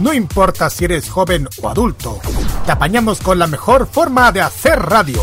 [0.00, 2.20] No importa si eres joven o adulto,
[2.64, 5.20] te apañamos con la mejor forma de hacer radio.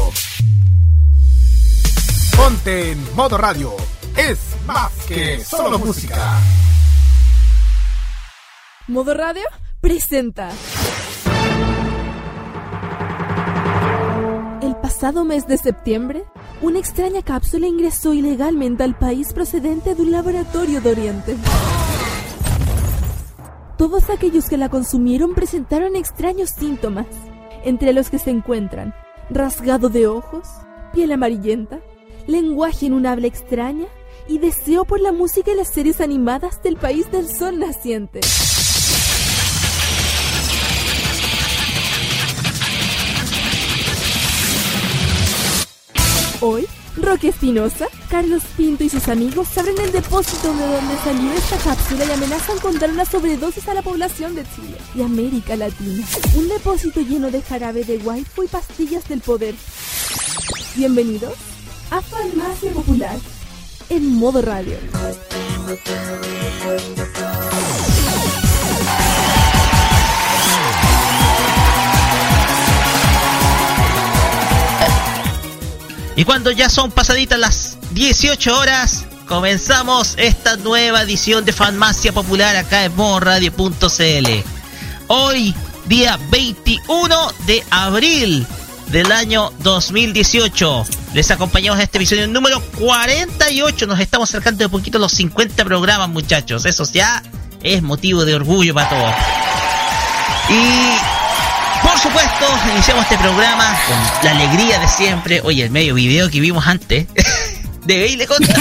[2.36, 3.74] Ponte en modo radio.
[4.16, 4.38] Es
[4.68, 6.38] más que solo música.
[8.88, 9.42] Modo radio
[9.82, 10.52] presenta.
[14.62, 16.24] El pasado mes de septiembre,
[16.62, 21.36] una extraña cápsula ingresó ilegalmente al país procedente de un laboratorio de Oriente.
[23.78, 27.06] Todos aquellos que la consumieron presentaron extraños síntomas,
[27.64, 28.94] entre los que se encuentran
[29.30, 30.48] rasgado de ojos,
[30.94, 31.80] piel amarillenta,
[32.26, 33.86] lenguaje en un habla extraña
[34.28, 38.22] y deseo por la música y las series animadas del país del sol naciente.
[46.40, 51.58] Hoy, Roque Espinosa, Carlos Pinto y sus amigos abren el depósito de donde salió esta
[51.58, 56.06] cápsula y amenazan con dar una sobredosis a la población de Chile y América Latina.
[56.36, 59.56] Un depósito lleno de jarabe de waifu y pastillas del poder.
[60.76, 61.34] Bienvenidos
[61.90, 63.18] a Farmacia Popular
[63.90, 64.78] en modo radio.
[76.18, 82.56] Y cuando ya son pasaditas las 18 horas, comenzamos esta nueva edición de Farmacia Popular
[82.56, 84.28] acá en modoradio.cl.
[85.06, 85.54] Hoy,
[85.86, 88.48] día 21 de abril
[88.88, 90.86] del año 2018.
[91.14, 93.86] Les acompañamos en este episodio número 48.
[93.86, 96.66] Nos estamos acercando de poquito a los 50 programas, muchachos.
[96.66, 97.22] Eso ya
[97.62, 99.14] es motivo de orgullo para todos.
[100.50, 101.17] Y
[101.98, 105.42] por supuesto, iniciamos este programa con la alegría de siempre.
[105.44, 107.08] Oye, el medio video que vimos antes,
[107.86, 108.56] de le contar.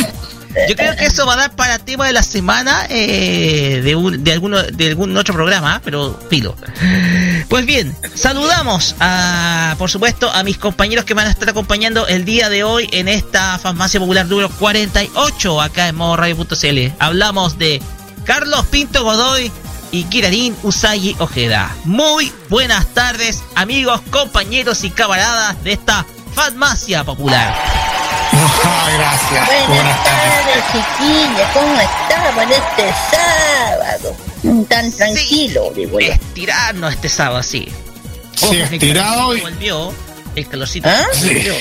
[0.69, 4.25] Yo creo que eso va a dar para tema de la semana eh, de, un,
[4.25, 6.57] de, alguno, de algún otro programa, pero filo.
[7.51, 12.25] Pues bien, saludamos a, por supuesto, a mis compañeros que van a estar acompañando el
[12.25, 16.95] día de hoy en esta farmacia popular número 48 acá en modoradio.cl.
[16.99, 17.83] Hablamos de
[18.25, 19.53] Carlos Pinto Godoy,
[19.91, 21.75] y Kirarin Usagi Ojeda.
[21.85, 27.55] Muy buenas tardes, amigos, compañeros y camaradas de esta farmacia popular.
[28.97, 29.69] gracias.
[29.69, 31.49] Buenas, tardes, chiquillos.
[31.53, 34.17] ¿Cómo estaban este sábado?
[34.69, 37.69] Tan tranquilo, sí, Estirarnos este sábado, sí.
[38.37, 39.41] Sí, estirado y...
[39.41, 39.93] Volvió,
[40.35, 41.07] el calorcito ¿Ah?
[41.21, 41.55] volvió.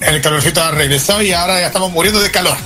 [0.00, 2.56] El calorcito ha regresado y ahora ya estamos muriendo de calor.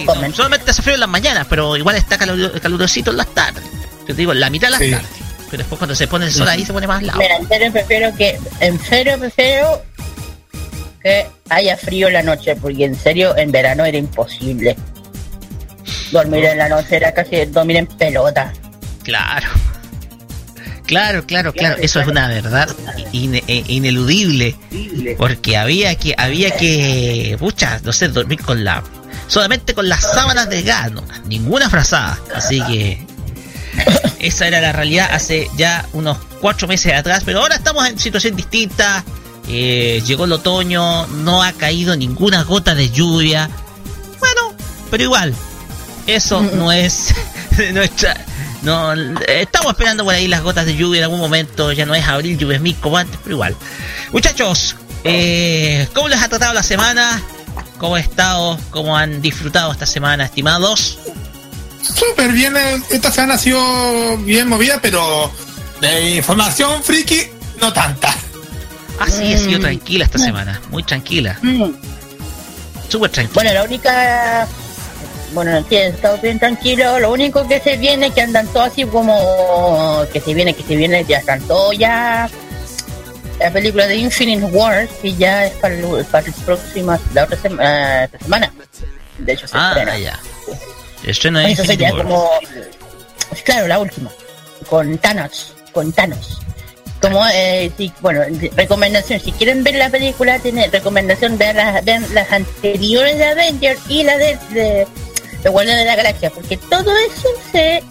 [0.00, 3.64] Sí, solamente hace frío en las mañanas, pero igual está calor, calurosito en las tardes.
[4.00, 5.16] Yo te digo, en la mitad de las tardes.
[5.50, 7.18] Pero después cuando se pone el sol ahí se pone más lado.
[7.18, 9.82] Mira, en serio prefiero que, en serio prefiero
[11.02, 14.76] que haya frío en la noche, porque en serio en verano era imposible.
[16.10, 18.52] Dormir en la noche era casi dormir en pelota.
[19.04, 19.48] Claro.
[20.86, 22.68] Claro, claro, claro, eso es una verdad
[23.12, 24.54] eh, ineludible,
[25.18, 28.84] porque había que, había que, pucha, no sé, dormir con la
[29.28, 32.18] solamente con las sábanas de gano, ninguna frazada.
[32.34, 33.06] Así que
[34.18, 38.36] esa era la realidad hace ya unos cuatro meses atrás, pero ahora estamos en situación
[38.36, 39.04] distinta.
[39.48, 43.48] Eh, llegó el otoño, no ha caído ninguna gota de lluvia.
[44.18, 44.54] Bueno,
[44.90, 45.34] pero igual,
[46.06, 47.14] eso no es
[47.72, 48.16] nuestra.
[48.62, 48.92] No,
[49.28, 51.70] estamos esperando por ahí las gotas de lluvia en algún momento.
[51.72, 53.54] Ya no es abril, lluvia es mil como antes, pero igual.
[54.10, 57.22] Muchachos, eh, ¿cómo les ha tratado la semana?
[57.78, 58.58] ¿Cómo han estado?
[58.70, 60.98] ¿Cómo han disfrutado esta semana, estimados?
[61.82, 65.30] Súper bien, eh, esta semana ha sido bien movida, pero
[65.80, 67.22] de información friki,
[67.60, 68.14] no tanta.
[68.98, 69.62] Ah, sí, ha sido mm.
[69.62, 71.38] tranquila esta semana, muy tranquila.
[71.42, 71.70] Mm.
[72.88, 73.34] Súper tranquila.
[73.34, 74.48] Bueno, la única...
[75.32, 76.98] Bueno, sí, he estado bien tranquilo.
[76.98, 80.06] Lo único que se viene, que andan todos así como...
[80.12, 82.30] Que se viene, que se viene, ya están todos ya
[83.38, 87.38] la película de Infinite Wars que ya es para, el, para el próximo, la otra
[87.44, 88.52] eh, semana.
[89.18, 89.98] De hecho, se ah, estrena.
[89.98, 90.20] ya.
[91.04, 92.30] Estrena Eso sería como.
[93.44, 94.10] Claro, la última.
[94.68, 95.54] Con Thanos.
[95.72, 96.40] Con Thanos.
[97.00, 98.22] Como, eh, si, bueno,
[98.56, 103.80] recomendación, si quieren ver la película, tiene recomendación ver las, ver las anteriores de Avengers
[103.88, 104.86] y la de, de,
[105.42, 107.82] de de la Galaxia, porque todo eso se,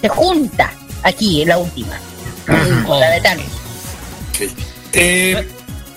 [0.00, 0.72] se junta
[1.02, 1.98] aquí en la última.
[2.88, 3.63] La de Thanos.
[4.92, 5.48] Eh,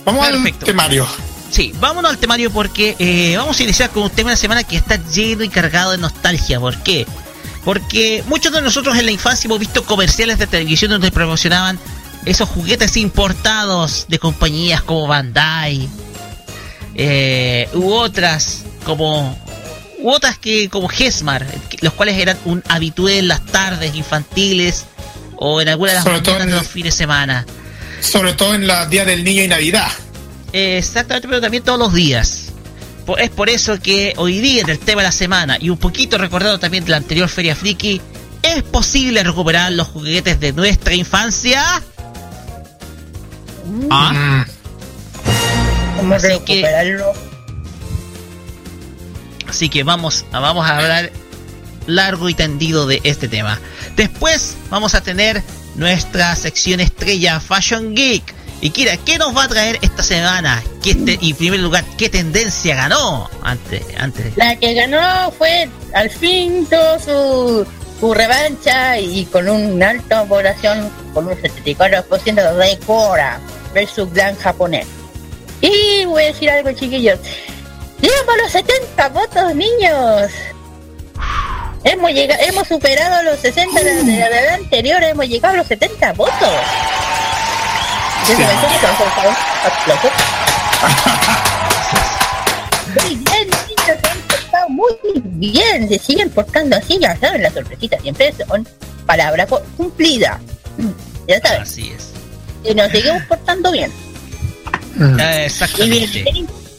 [0.06, 1.08] vamos al temario.
[1.50, 4.64] Sí, vámonos al temario porque eh, vamos a iniciar con un tema de la semana
[4.64, 6.60] que está lleno y cargado de nostalgia.
[6.60, 7.06] ¿Por qué?
[7.64, 11.80] Porque muchos de nosotros en la infancia hemos visto comerciales de televisión donde promocionaban
[12.26, 15.88] esos juguetes importados de compañías como Bandai
[16.96, 19.38] eh, u otras como
[20.00, 21.46] u otras que como Gesmar,
[21.82, 24.86] los cuales eran un habitué en las tardes infantiles
[25.36, 27.46] o en alguna de las mañanas de los fines de semana.
[28.00, 29.88] Sobre todo en los días del niño y Navidad.
[30.54, 32.46] Exactamente, pero también todos los días.
[33.18, 36.18] Es por eso que hoy día en el tema de la semana y un poquito
[36.18, 38.02] recordado también de la anterior Feria Friki,
[38.44, 41.82] ¿es posible recuperar los juguetes de nuestra infancia?
[43.90, 44.46] ¿Ah?
[45.98, 47.14] ¿Cómo recuperarlo?
[49.58, 51.12] así que vamos, vamos a hablar
[51.88, 53.60] largo y tendido de este tema.
[53.96, 55.42] Después vamos a tener
[55.78, 60.64] nuestra sección estrella Fashion Geek y Kira, ¿qué nos va a traer esta semana?
[60.82, 63.84] ¿Qué y en primer lugar, ¿qué tendencia ganó antes?
[64.00, 64.36] antes?
[64.36, 67.68] La que ganó fue al fin todo su,
[68.00, 73.40] su revancha y con una alta población, con un 74% de Cora
[73.74, 74.88] versus Gran Japonés.
[75.62, 77.20] Y voy a decir algo, chiquillos.
[78.02, 80.32] Llegamos los 70 votos, niños.
[81.84, 85.68] Hemos llegado, hemos superado los 60 de la, de la anterior, hemos llegado a los
[85.68, 86.50] 70 votos.
[92.88, 95.88] Muy bien, niños, se han portado muy bien.
[95.88, 98.68] Se siguen portando así, ya saben, las sorpresitas siempre son
[99.06, 99.48] palabra
[99.78, 100.40] cumplida.
[101.28, 101.62] Ya saben.
[101.62, 102.14] Así es.
[102.64, 103.92] Y nos seguimos portando bien.
[105.46, 106.26] exactamente.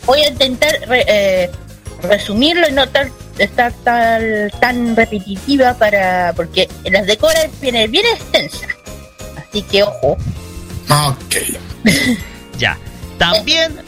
[0.04, 1.50] voy a intentar eh,
[2.02, 2.86] resumirlo y no
[3.38, 8.68] estar tan, tan repetitiva para porque las decoras vienen bien extensas.
[9.36, 10.16] Así que ojo.
[10.90, 11.36] Ok.
[12.58, 12.78] ya.
[13.18, 13.80] También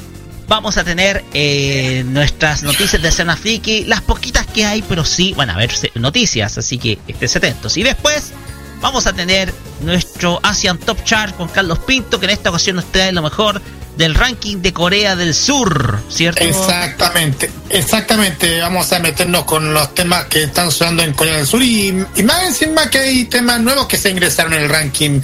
[0.48, 5.32] vamos a tener eh, nuestras noticias de escena friki, las poquitas que hay, pero sí
[5.36, 7.76] van a haber noticias, así que estén atentos.
[7.76, 8.32] Y después
[8.80, 12.86] vamos a tener nuestro Asian Top Chart con Carlos Pinto, que en esta ocasión nos
[12.86, 13.62] trae lo mejor
[13.96, 16.42] del ranking de Corea del Sur, ¿cierto?
[16.42, 18.60] Exactamente, exactamente.
[18.60, 22.42] Vamos a meternos con los temas que están sonando en Corea del Sur y, más
[22.44, 25.20] encima que hay temas nuevos que se ingresaron en el ranking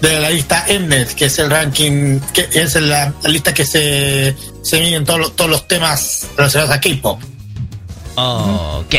[0.00, 4.80] de la lista Mnet, que es el ranking, que es la, lista que se, se
[4.80, 7.20] miden todos, todos los temas relacionados a K-pop.
[8.16, 8.94] Ok.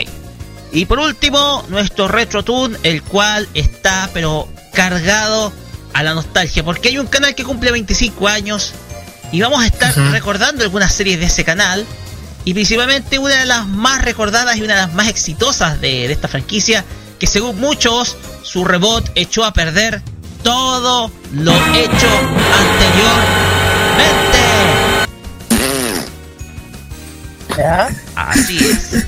[0.71, 5.53] Y por último, nuestro Retro Tune, el cual está pero cargado
[5.93, 8.73] a la nostalgia, porque hay un canal que cumple 25 años
[9.35, 11.85] y vamos a estar recordando algunas series de ese canal.
[12.45, 16.29] Y principalmente una de las más recordadas y una de las más exitosas de, esta
[16.29, 16.85] franquicia.
[17.19, 20.01] Que según muchos, su reboot echó a perder
[20.41, 22.07] todo lo hecho
[22.57, 23.25] anteriormente.
[28.15, 29.05] Así es.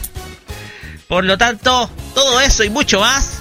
[1.08, 3.38] Por lo tanto, todo eso y mucho más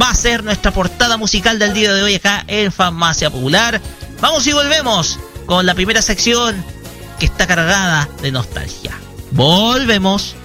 [0.00, 3.80] va a ser nuestra portada musical del día de hoy acá en Farmacia Popular.
[4.20, 6.64] Vamos y volvemos con la primera sección
[7.18, 8.98] que está cargada de nostalgia.
[9.32, 10.36] Volvemos.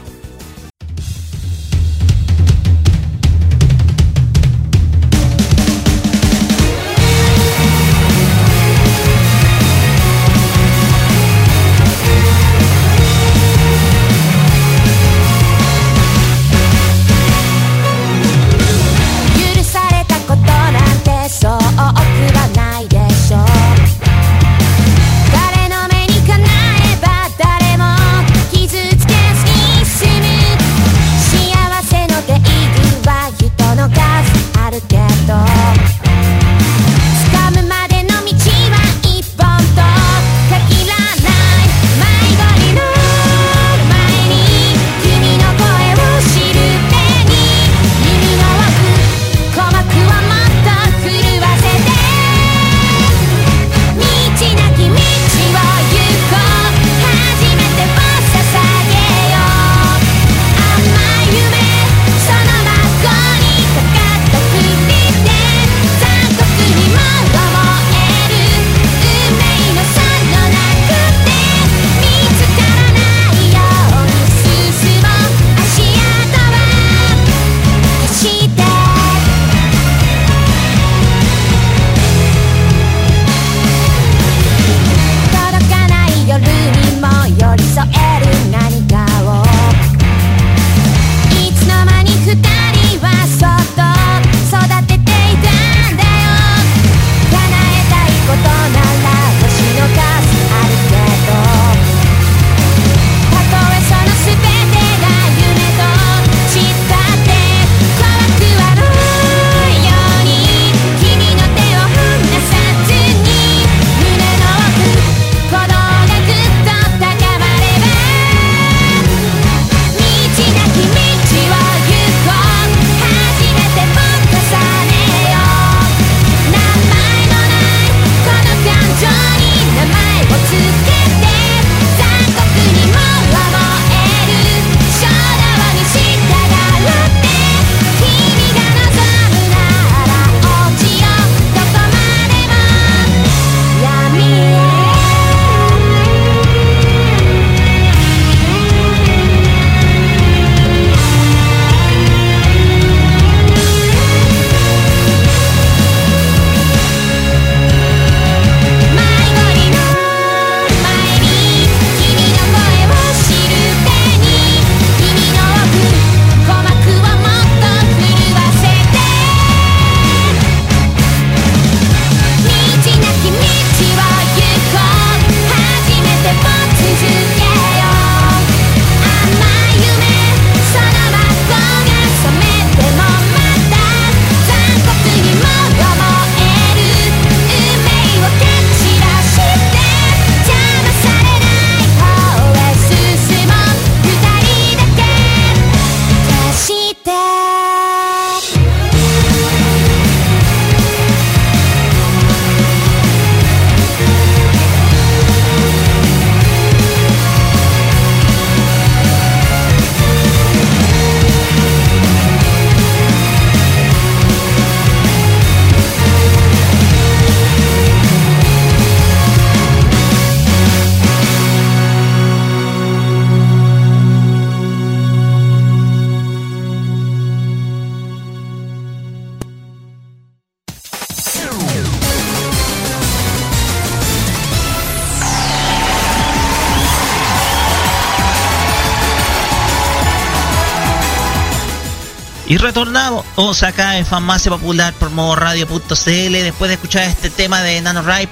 [243.46, 245.86] Retornamos acá en Farmacia Popular por modo radio.cl
[246.32, 248.32] después de escuchar este tema de NanoRipe.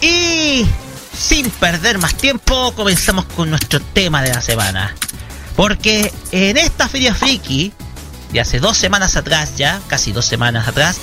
[0.00, 0.64] Y
[1.14, 4.94] sin perder más tiempo, comenzamos con nuestro tema de la semana.
[5.56, 7.74] Porque en esta Feria Friki,
[8.32, 10.96] de hace dos semanas atrás ya, casi dos semanas atrás,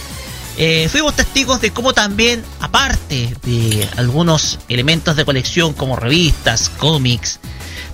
[0.57, 7.39] eh, fuimos testigos de cómo también, aparte de algunos elementos de colección como revistas, cómics,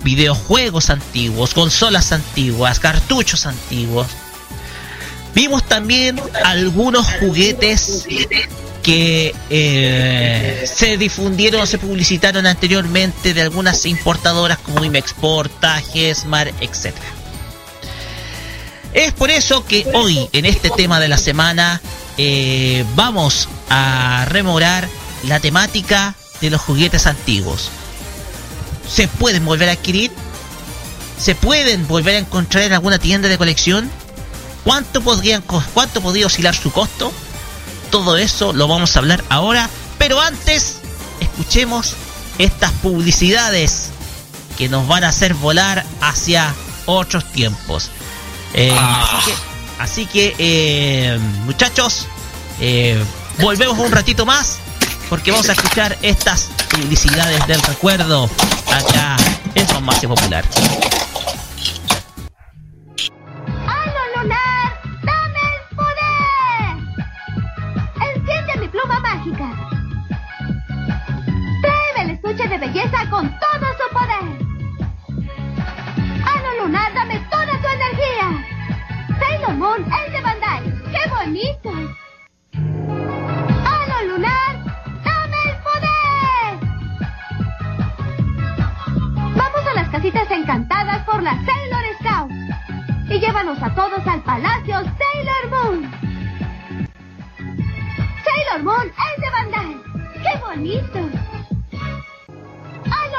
[0.04, 4.06] videojuegos antiguos, consolas antiguas, cartuchos antiguos,
[5.34, 8.06] Vimos también algunos juguetes
[8.84, 15.50] que eh, se difundieron o se publicitaron anteriormente de algunas importadoras como Imexport,
[16.26, 16.94] Mar, etc.
[18.92, 21.80] Es por eso que hoy, en este tema de la semana,
[22.16, 24.86] eh, vamos a remorar
[25.24, 27.70] la temática de los juguetes antiguos.
[28.88, 30.12] ¿Se pueden volver a adquirir?
[31.18, 33.90] ¿Se pueden volver a encontrar en alguna tienda de colección?
[34.64, 37.12] ¿Cuánto, podrían, ¿Cuánto podría oscilar su costo?
[37.90, 39.68] Todo eso lo vamos a hablar ahora,
[39.98, 40.78] pero antes
[41.20, 41.94] escuchemos
[42.38, 43.90] estas publicidades
[44.56, 46.54] que nos van a hacer volar hacia
[46.86, 47.90] otros tiempos.
[48.54, 49.20] Eh, ah.
[49.78, 52.06] Así que, eh, muchachos,
[52.60, 53.02] eh,
[53.40, 54.58] volvemos un ratito más
[55.08, 58.30] porque vamos a escuchar estas publicidades del recuerdo
[58.72, 59.16] acá
[59.54, 60.44] en Farmacia Popular.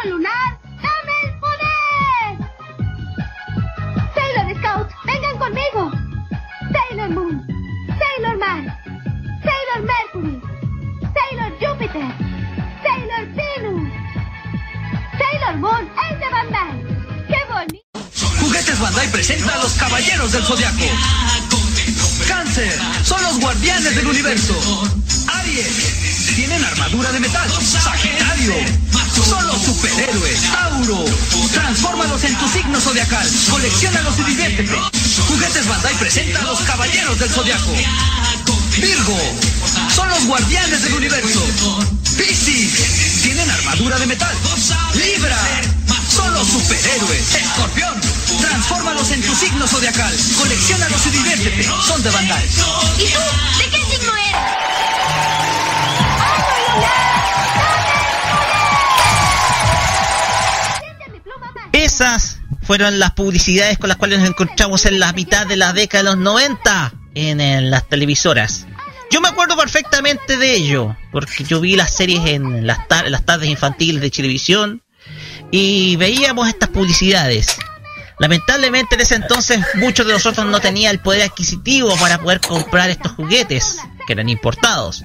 [0.10, 2.32] Lunar, dame el poder.
[4.14, 5.92] Sailor Scout, vengan conmigo.
[6.72, 7.48] Sailor Moon,
[7.88, 8.78] Sailor Man,
[9.44, 10.42] Sailor Mercury,
[11.14, 12.08] Sailor Júpiter,
[12.84, 13.92] Sailor Venus,
[15.18, 16.74] Sailor Moon es de Bandai.
[17.28, 17.86] ¡Qué bonito!
[18.40, 20.86] Juguetes Bandai presenta a los Caballeros del Zodiaco.
[22.28, 24.54] Cáncer, son los guardianes del universo.
[25.28, 27.50] Aries, tienen armadura de metal.
[27.50, 28.54] Sagitario,
[29.24, 30.42] son los superhéroes.
[30.52, 31.06] Tauro,
[31.54, 33.28] transfórmalos en tu signo zodiacal.
[33.50, 34.76] Colecciónalos y diviértete.
[35.28, 37.72] Juguetes Bandai presenta a los caballeros del zodiaco.
[38.78, 39.18] Virgo,
[39.94, 41.40] son los guardianes del universo.
[42.18, 44.36] Piscis, tienen armadura de metal.
[44.94, 45.38] Libra,
[46.10, 47.36] son los superhéroes.
[47.36, 47.94] Escorpión,
[48.42, 50.14] transfórmalos en tu signo zodiacal.
[50.38, 51.64] Colecciónalos y diviértete.
[51.88, 52.46] Son de Bandai.
[52.98, 53.20] ¿Y tú?
[53.60, 53.85] ¿De qué
[61.86, 66.04] Esas fueron las publicidades con las cuales nos encontramos en la mitad de la década
[66.04, 68.66] de los 90 en, las televisoras.
[69.12, 73.50] Yo me acuerdo perfectamente de ello, porque yo vi las series en las, las tardes
[73.50, 74.82] infantiles de televisión
[75.52, 77.56] y veíamos estas publicidades.
[78.18, 82.90] Lamentablemente en ese entonces muchos de nosotros no tenían el poder adquisitivo para poder comprar
[82.90, 85.04] estos juguetes, que eran importados.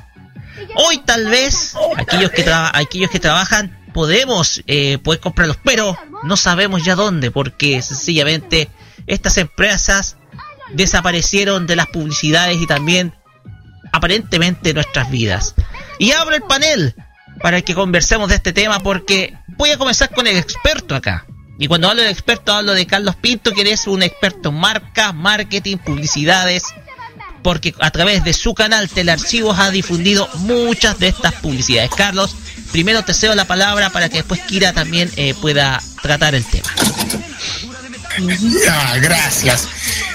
[0.77, 6.85] Hoy tal vez aquellos que, aquellos que trabajan podemos eh, poder comprarlos, pero no sabemos
[6.85, 8.69] ya dónde, porque sencillamente
[9.07, 10.17] estas empresas
[10.73, 13.15] desaparecieron de las publicidades y también
[13.93, 15.55] aparentemente nuestras vidas.
[15.99, 16.95] Y abro el panel
[17.43, 21.27] para que conversemos de este tema porque voy a comenzar con el experto acá.
[21.59, 25.13] Y cuando hablo de experto hablo de Carlos Pinto, que es un experto en marca,
[25.13, 26.65] marketing, publicidades,
[27.43, 31.91] porque a través de su canal Telearchivos ha difundido muchas de estas publicidades.
[31.97, 32.37] Carlos,
[32.73, 36.69] primero te cedo la palabra para que después Kira también eh, pueda tratar el tema.
[39.01, 39.69] Gracias.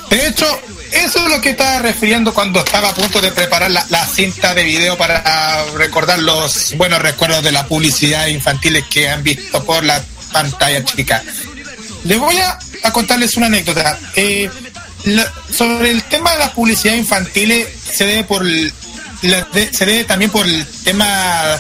[0.09, 0.45] De hecho,
[0.91, 4.63] eso es lo que estaba refiriendo cuando estaba a punto de preparar la, cinta de
[4.63, 10.01] video para recordar los buenos recuerdos de la publicidad infantiles que han visto por la
[10.31, 11.23] pantalla chica.
[12.03, 12.59] Les voy a,
[12.91, 13.99] contarles una anécdota.
[14.15, 14.49] Eh,
[15.51, 20.65] sobre el tema de la publicidad infantiles se debe por se debe también por el
[20.83, 21.59] tema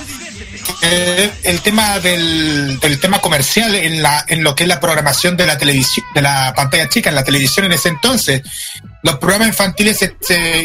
[1.43, 5.57] el tema del, tema comercial en la en lo que es la programación de la
[5.57, 8.41] televisión de la pantalla chica en la televisión en ese entonces.
[9.03, 9.99] Los programas infantiles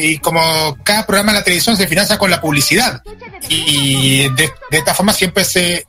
[0.02, 3.02] y como cada programa de la televisión se financia con la publicidad.
[3.48, 5.86] Y de, esta forma siempre se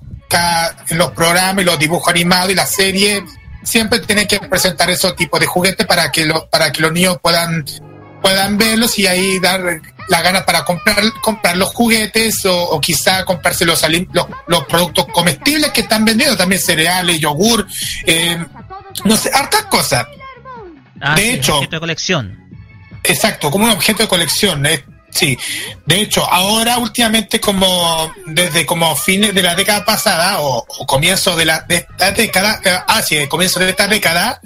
[0.89, 3.21] en los programas y los dibujos animados y las series
[3.63, 7.17] siempre tienen que presentar esos tipos de juguetes para que los para que los niños
[7.21, 7.65] puedan
[8.21, 13.24] puedan verlos y ahí dar la gana para comprar comprar los juguetes o, o quizá
[13.26, 17.65] comprarse los, los, los productos comestibles que están vendiendo, también cereales, yogur,
[18.06, 18.43] eh,
[19.06, 20.06] no sé, hartas cosas.
[21.00, 22.38] Ah, De sí, hecho- objeto de colección.
[23.04, 24.65] Exacto, como un objeto de colección.
[24.67, 25.38] eh, sí,
[25.86, 31.45] de hecho, ahora últimamente como desde como fines de la década pasada o, comienzo de
[31.45, 34.41] la de esta década, eh, ah comienzo de esta década,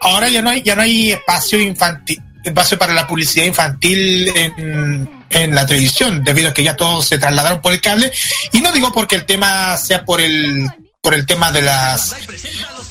[0.00, 5.10] ahora ya no hay ya no hay espacio infantil, espacio para la publicidad infantil en,
[5.30, 8.12] en la televisión, debido a que ya todos se trasladaron por el cable.
[8.52, 10.68] Y no digo porque el tema sea por el
[11.00, 12.14] por el tema de las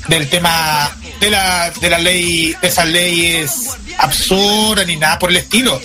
[0.08, 5.38] del tema de la, de la ley, de esas leyes absurdas ni nada por el
[5.38, 5.80] estilo,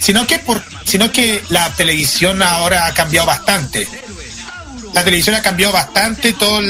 [0.00, 3.86] sino que por, sino que la televisión ahora ha cambiado bastante.
[4.92, 6.60] La televisión ha cambiado bastante, toda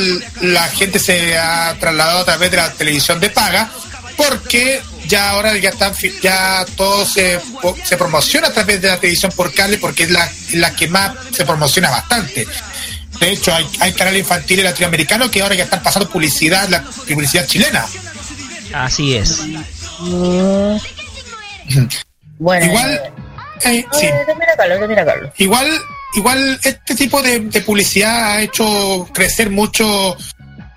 [0.42, 3.70] la gente se ha trasladado a través de la televisión de paga,
[4.16, 7.40] porque ya ahora ya están fi- ya todo se,
[7.84, 11.12] se promociona a través de la televisión por cable porque es la, la que más
[11.34, 12.46] se promociona bastante.
[13.18, 17.46] De hecho, hay, hay canales infantiles latinoamericanos que ahora ya están pasando publicidad, la publicidad
[17.46, 17.86] chilena.
[18.74, 19.40] Así es.
[22.40, 22.64] Bueno.
[22.66, 23.00] Igual,
[23.64, 24.06] eh, sí,
[24.56, 25.30] Carlos, Carlos.
[25.36, 25.70] igual,
[26.14, 30.16] igual este tipo de, de publicidad ha hecho crecer mucho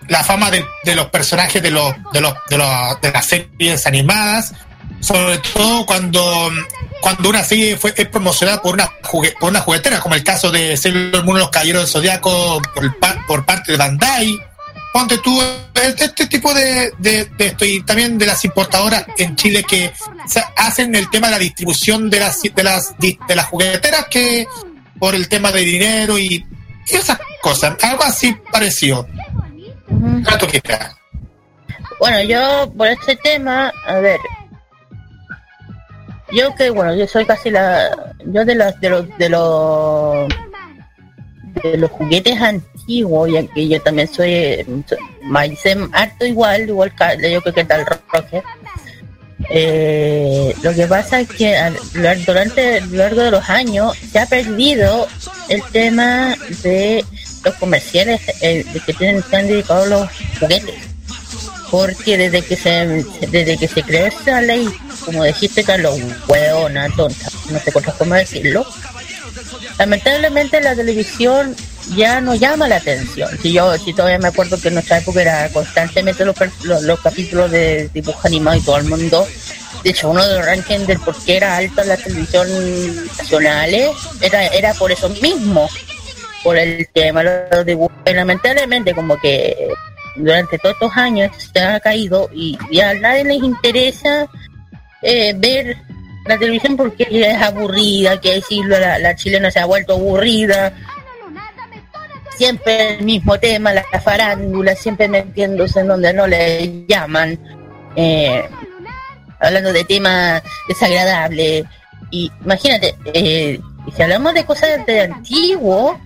[0.10, 3.88] la fama de, de los personajes de los, de los, de los, de las series
[3.88, 4.54] animadas,
[5.00, 6.52] sobre todo cuando,
[7.02, 10.52] cuando una serie fue es promocionada por una jugue- por una juguetera, como el caso
[10.52, 14.38] de Sailor Moon los Caballeros del Zodiaco por, por parte de Bandai.
[14.94, 15.42] Ponte tú
[15.74, 19.92] este, tipo de, de, de esto y también de las importadoras en Chile que
[20.56, 24.46] hacen el tema de la distribución de las de las de las jugueteras que
[25.00, 26.46] por el tema de dinero y,
[26.88, 29.08] y esas cosas, algo así parecido.
[30.50, 30.96] Que está.
[32.00, 34.20] Bueno, yo por este tema, a ver.
[36.32, 40.28] Yo que bueno, yo soy casi la yo de los de los de los
[41.64, 46.94] de los juguetes antiguos, ya que yo también soy so- me hice harto igual, igual
[46.96, 48.44] que yo creo que tal Roger.
[49.50, 51.56] Eh, lo que pasa es que
[52.26, 55.08] durante lo largo de los años se ha perdido
[55.50, 57.04] el tema de
[57.44, 60.76] los comerciales eh, que tienen están dedicados los juguetes
[61.70, 64.70] porque desde que se desde que se creó esa ley
[65.04, 68.66] como dijiste Carlos hueona tonta no sé cómo decirlo
[69.78, 71.56] lamentablemente la televisión
[71.96, 73.30] ya no llama la atención.
[73.42, 77.00] Si yo si todavía me acuerdo que en nuestra época era constantemente los, los, los
[77.02, 79.28] capítulos de dibujo animado y todo el mundo
[79.84, 82.48] de hecho uno de los rankings del por qué era alta la televisión
[83.18, 83.90] nacionales
[84.22, 85.70] era era por eso mismo
[86.44, 87.98] por el tema de los dibujos.
[88.06, 89.70] Y lamentablemente como que
[90.16, 94.28] durante todos estos años se ha caído y ya a nadie les interesa
[95.02, 95.78] eh, ver
[96.26, 100.74] la televisión porque es aburrida, que decirlo, la, la chilena se ha vuelto aburrida,
[102.38, 107.38] siempre el mismo tema, la farándula, siempre metiéndose en donde no le llaman,
[107.96, 108.44] eh,
[109.40, 111.66] hablando de temas desagradables.
[112.12, 113.60] Y imagínate, eh,
[113.96, 116.00] si hablamos de cosas de antiguo,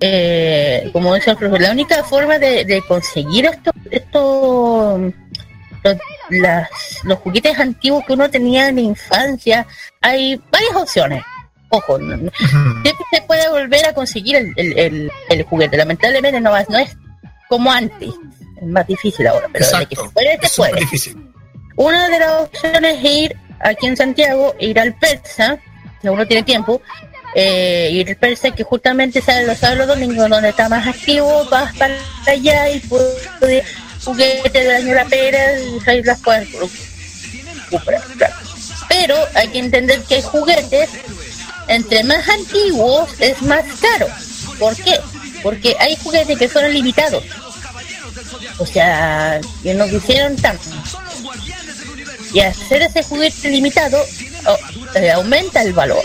[0.00, 5.12] eh, como dice el profesor, la única forma de, de conseguir esto, esto
[5.84, 5.96] los,
[6.30, 6.68] las-
[7.04, 9.66] los juguetes antiguos que uno tenía en la infancia,
[10.00, 11.22] hay varias opciones.
[11.68, 15.76] Ojo, siempre se puede volver a conseguir el, el- el- el juguete.
[15.76, 16.96] Lamentablemente no, no es
[17.48, 18.10] como antes,
[18.60, 20.04] es más difícil ahora, pero que Exacto.
[20.04, 20.80] se puede, se Es súper puede.
[20.84, 21.30] difícil.
[21.76, 25.58] Una de las opciones es ir aquí en Santiago, ir al Persa,
[26.00, 26.80] si uno tiene tiempo,
[27.34, 31.44] eh, ir al Persa que justamente sale los sábados los domingos, donde está más activo,
[31.50, 31.94] vas para
[32.28, 33.66] allá y puedes
[34.04, 38.34] juguetes de año la pera y ahí las puedes claro.
[38.88, 40.90] Pero hay que entender que juguetes,
[41.68, 44.06] entre más antiguos es más caro.
[44.58, 45.00] ¿Por qué?
[45.42, 47.24] Porque hay juguetes que fueron limitados.
[48.58, 50.70] O sea, que no quisieron tanto
[52.34, 54.04] y hacer ese juguete limitado
[54.46, 54.58] oh,
[55.14, 56.04] aumenta el valor.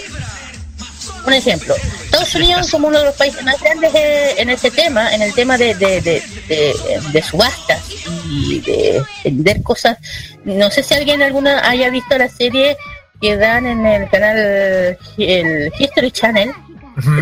[1.30, 5.14] Un ejemplo, Estados Unidos como uno de los países más grandes eh, en ese tema,
[5.14, 7.82] en el tema de, de, de, de- de subastas
[8.28, 9.98] y de vender cosas.
[10.44, 12.78] No sé si alguien alguna haya visto la serie
[13.22, 16.52] que dan en el canal el History Channel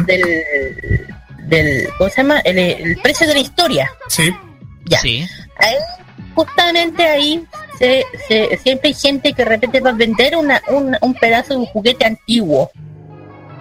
[0.06, 0.44] del,
[1.48, 2.40] del ¿cómo se llama?
[2.40, 3.92] El, el precio de la historia.
[4.08, 4.34] Sí.
[4.86, 5.00] Ya.
[5.00, 5.28] Sí.
[5.60, 5.76] Ahí,
[6.34, 7.44] justamente ahí
[7.78, 11.54] se, se- siempre hay gente que de repente va a vender una, un, un pedazo
[11.56, 12.72] de un juguete antiguo.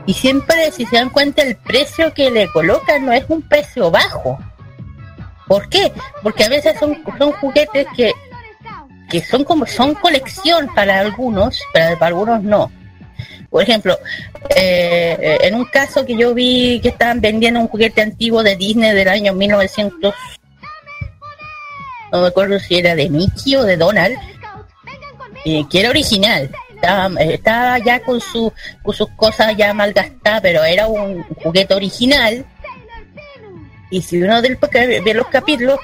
[0.06, 3.90] Y siempre, si se dan cuenta, el precio que le colocan no es un precio
[3.90, 4.38] bajo.
[5.48, 5.92] ¿Por qué?
[6.22, 8.12] Porque a veces son, son juguetes que
[9.08, 12.70] que son como son colección para algunos, pero para algunos no.
[13.50, 13.96] Por ejemplo,
[14.54, 18.92] eh, en un caso que yo vi que estaban vendiendo un juguete antiguo de Disney
[18.92, 20.14] del año 1900,
[22.12, 24.16] no me acuerdo si era de Mickey o de Donald,
[25.44, 26.50] eh, que era original.
[26.76, 31.74] Estaba, eh, estaba ya con, su, con sus cosas ya malgastadas, pero era un juguete
[31.74, 32.44] original.
[33.90, 35.78] Y si uno del, ve los capítulos,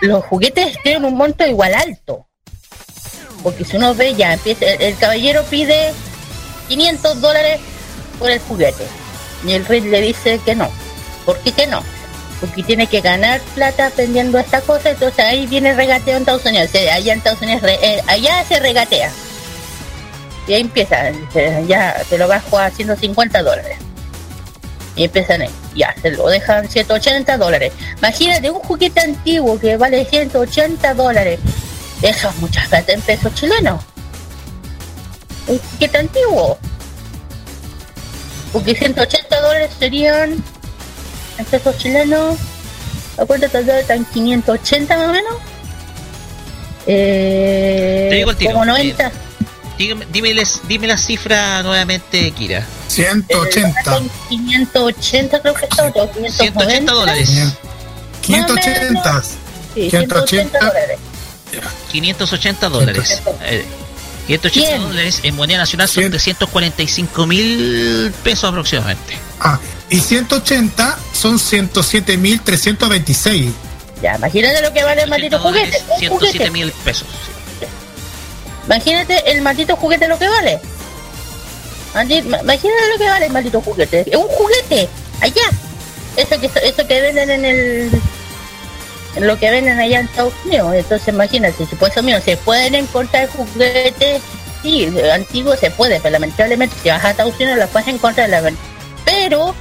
[0.00, 2.26] los juguetes tienen un monto igual alto.
[3.42, 5.92] Porque si uno ve ya, empieza, el, caballero pide
[6.68, 7.60] 500 dólares
[8.18, 8.84] por el juguete.
[9.46, 10.70] Y el rey le dice que no.
[11.24, 11.82] ¿Por qué que no?
[12.40, 16.44] Porque tiene que ganar plata vendiendo esta cosa, entonces ahí viene el regateo en Estados
[16.46, 16.70] Unidos.
[16.74, 19.10] Allá en Estados Unidos, eh, allá se regatea.
[20.50, 21.12] Y ahí empieza,
[21.68, 23.78] ya te lo bajo a 150 dólares.
[24.96, 25.42] Y empiezan
[25.76, 27.72] ya, se lo dejan 180 dólares.
[27.98, 31.38] Imagínate un juguete antiguo que vale 180 dólares.
[32.02, 33.80] Eso es mucha plata en pesos chilenos.
[35.46, 36.58] Un juguete antiguo.
[38.52, 40.32] Porque 180 dólares serían
[41.38, 42.36] en pesos chilenos.
[43.18, 45.34] ¿A cuánto te están 580 más o menos?
[46.88, 48.52] Eh, Te digo el tiro.
[48.54, 49.12] Como 90.
[49.12, 49.29] Dime,
[49.88, 50.34] dime,
[50.68, 52.66] dime la cifra nuevamente, Kira.
[52.88, 54.00] 180.
[54.28, 56.42] 580 creo que está, o 590.
[56.42, 57.30] 180 dólares.
[58.22, 59.22] 580.
[59.74, 60.98] Sí, 180 dólares.
[61.92, 63.22] 580 dólares.
[63.42, 63.64] Eh,
[64.26, 64.82] 580 Bien.
[64.82, 66.10] dólares en moneda nacional son Cien.
[66.10, 69.16] 345 mil pesos aproximadamente.
[69.40, 73.50] Ah, y 180 son 107.326.
[74.02, 75.66] Ya, imagínate lo que vale el 180 maldito juguete.
[75.70, 76.50] dólares, Un 107 juguete.
[76.50, 77.06] mil pesos.
[78.70, 80.60] Imagínate el maldito juguete lo que vale.
[81.92, 84.04] Imagínate lo que vale el maldito juguete.
[84.08, 84.88] Es un juguete.
[85.20, 85.50] Allá.
[86.16, 87.90] Eso que eso que venden en el
[89.16, 90.72] en lo que venden allá en Estados Unidos.
[90.72, 94.22] Entonces imagínate, si por eso mismo se pueden encontrar juguetes,
[94.62, 98.30] sí, antiguos se puede, pero lamentablemente si vas a Estados Unidos las puedes encontrar.
[99.04, 99.52] Pero,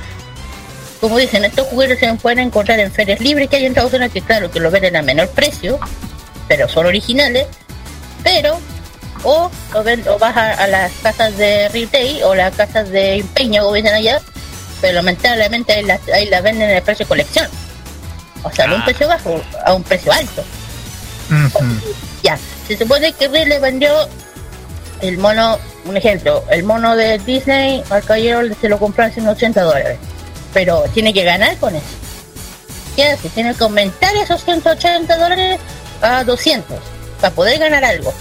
[1.01, 4.13] como dicen, estos juguetes se pueden encontrar en ferias libres que hay en Estados Unidos,
[4.13, 5.79] que claro, que lo venden a menor precio,
[6.47, 7.47] pero son originales.
[8.21, 8.59] Pero
[9.23, 13.15] o, o, ven- o vas a, a las casas de retail o las casas de
[13.15, 14.21] empeño como dicen allá
[14.81, 17.47] pero lamentablemente ahí las ahí las venden en el precio de colección
[18.43, 18.85] o sea un Ah.
[18.85, 20.43] precio bajo a un precio alto
[21.29, 21.65] Ujú.
[22.23, 23.91] ya se supone que Rey le vendió
[25.01, 29.61] el mono un ejemplo el mono de Disney al caballero se lo compró en 180
[29.61, 29.97] dólares
[30.53, 31.85] pero tiene que ganar con eso
[32.95, 33.29] ¿qué hace?
[33.29, 35.59] tiene que aumentar esos 180 dólares
[36.01, 36.77] a 200
[37.21, 38.13] para poder ganar algo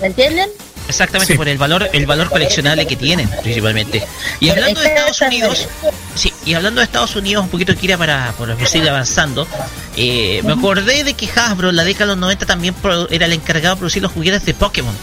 [0.00, 0.48] ¿me entienden?
[0.88, 1.36] Exactamente Sí.
[1.36, 4.06] por el valor, el valor coleccionable que tienen, principalmente.
[4.38, 5.68] Y hablando de Estados Unidos,
[6.14, 9.48] sí, y hablando de Estados Unidos, un poquito Kira para, para seguir avanzando,
[9.96, 13.26] eh, me acordé de que Hasbro en la década de los 90 también pro- era
[13.26, 14.94] el encargado de producir los juguetes de Pokémon.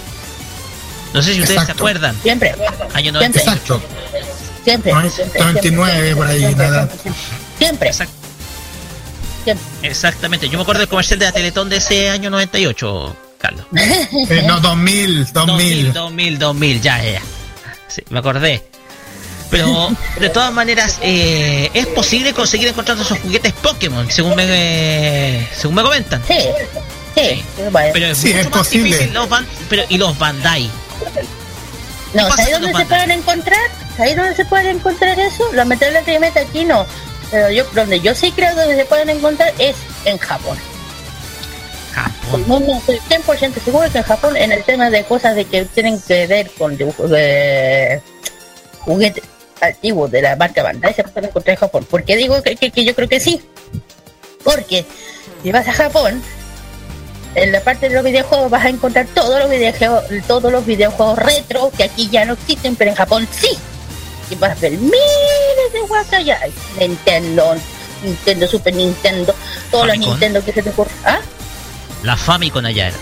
[1.14, 1.84] No sé si ustedes se Exacto.
[1.84, 2.16] acuerdan.
[2.24, 3.12] siempre Año Siempre.
[3.12, 3.40] 90.
[3.40, 3.82] Exacto.
[4.64, 4.94] Siempre.
[4.94, 6.88] Noven- siempre, 99 siempre, por ahí, siempre, nada.
[6.88, 7.12] siempre,
[7.60, 7.90] Siempre.
[7.92, 8.10] Exact-
[9.44, 9.66] siempre.
[9.90, 10.48] Exactamente.
[10.50, 13.66] Yo me acuerdo del comercial de la Teletón de ese año 98, Carlos.
[14.30, 15.92] Eh, no, 2000, 2000.
[15.94, 17.22] 2000, 2000, ya, ya, ya.
[17.90, 18.64] Sí, me acordé.
[19.52, 25.76] Pero de todas maneras, eh, es posible conseguir encontrando esos juguetes Pokémon, según me, según
[25.76, 26.24] me comentan.
[26.28, 26.38] Sí.
[27.14, 27.44] Sí.
[27.94, 28.90] Pero es Sí, mucho es más posible.
[28.90, 30.72] difícil los Ban- pero, y los Bandai.
[32.14, 33.60] no, ¿sabes dónde se pueden encontrar?
[33.98, 35.44] ¿Sabes dónde se pueden encontrar eso?
[35.54, 36.86] Lamentablemente aquí no.
[37.30, 39.76] Pero yo, donde yo sí creo donde se pueden encontrar es
[40.06, 40.58] en Japón.
[41.94, 42.44] Japón.
[42.48, 45.66] No, no, estoy 100% seguro que en Japón, en el tema de cosas de que
[45.66, 48.02] tienen que ver con dibujos de
[48.80, 49.24] juguetes
[49.62, 51.86] antiguos de la marca Bandai, se pueden encontrar en Japón.
[51.90, 53.42] ¿Por qué digo que, que- que yo creo que sí?
[54.44, 54.86] Porque
[55.42, 56.22] si vas a Japón,
[57.36, 61.18] en la parte de los videojuegos vas a encontrar todos los videojuegos, todos los videojuegos
[61.18, 63.58] retro que aquí ya no existen, pero en Japón sí.
[64.30, 66.40] Y vas a ver miles de juegos allá.
[66.80, 67.56] Nintendo,
[68.04, 69.34] Nintendo, Super Nintendo,
[69.72, 70.12] todos los Famicom.
[70.12, 70.94] Nintendo que se te ocurran.
[71.06, 71.20] ¿Ah?
[72.04, 73.00] La Famicom allá eras.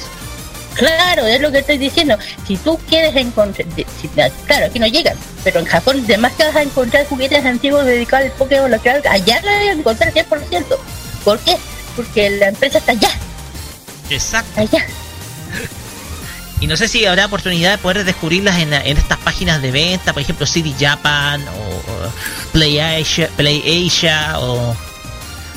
[0.75, 2.17] Claro, es lo que estoy diciendo.
[2.47, 4.07] Si tú quieres encontrar, si-
[4.47, 8.27] claro, aquí no llegan, pero en Japón además que vas a encontrar juguetes antiguos dedicados
[8.31, 10.77] al Pokémon, lo allá la vas a encontrar 100%.
[11.25, 11.57] ¿Por qué?
[11.95, 13.09] Porque la empresa está allá,
[14.09, 14.61] Exacto.
[14.61, 14.85] allá.
[16.61, 20.13] Y no sé si habrá oportunidad de poder descubrirlas en, en estas páginas de venta,
[20.13, 22.11] por ejemplo, CD Japan o, o
[22.53, 24.75] Play Asia, Play Asia o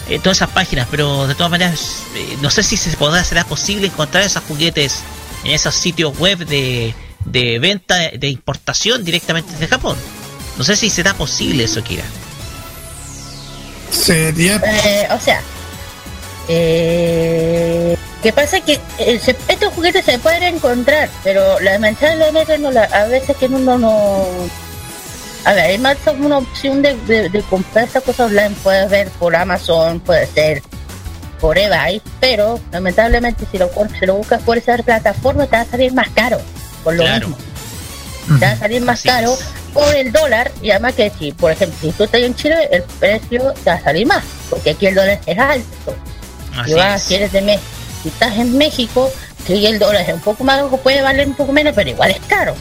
[0.08, 3.44] eh, todas esas páginas, pero de todas maneras eh, no sé si se podrá será
[3.44, 5.00] posible encontrar esos juguetes
[5.44, 9.96] en esos sitios web de, de venta de importación directamente desde Japón.
[10.56, 12.04] No sé si será posible eso, Kira.
[13.90, 14.60] Sería.
[14.64, 15.40] Eh, o sea,
[16.48, 22.84] eh, que pasa que eh, se- estos juguetes se pueden encontrar, pero lamentablemente no la,
[22.84, 24.26] a veces que uno no...
[24.32, 24.63] A
[25.52, 29.36] ver, hay más una opción de, de, de comprar estas cosas online, puedes ver por
[29.36, 30.62] Amazon, puede ser
[31.40, 35.62] por eBay, pero lamentablemente si lo, com- si lo buscas por esa plataforma te va
[35.62, 36.40] a salir más caro,
[36.82, 37.28] por lo Claro.
[37.28, 37.44] mismo.
[38.38, 39.44] Te va a salir más Así caro es.
[39.74, 42.82] por el dólar y además que si, por ejemplo, si tú estás en Chile, el
[42.98, 45.94] precio te va a salir más, porque aquí el dólar es alto.
[46.56, 47.06] Así Y vas, es.
[47.08, 47.66] si eres de México,
[48.02, 49.12] si estás en México,
[49.46, 52.12] si el dólar es un poco más bajo, puede valer un poco menos, pero igual
[52.12, 52.54] es caro.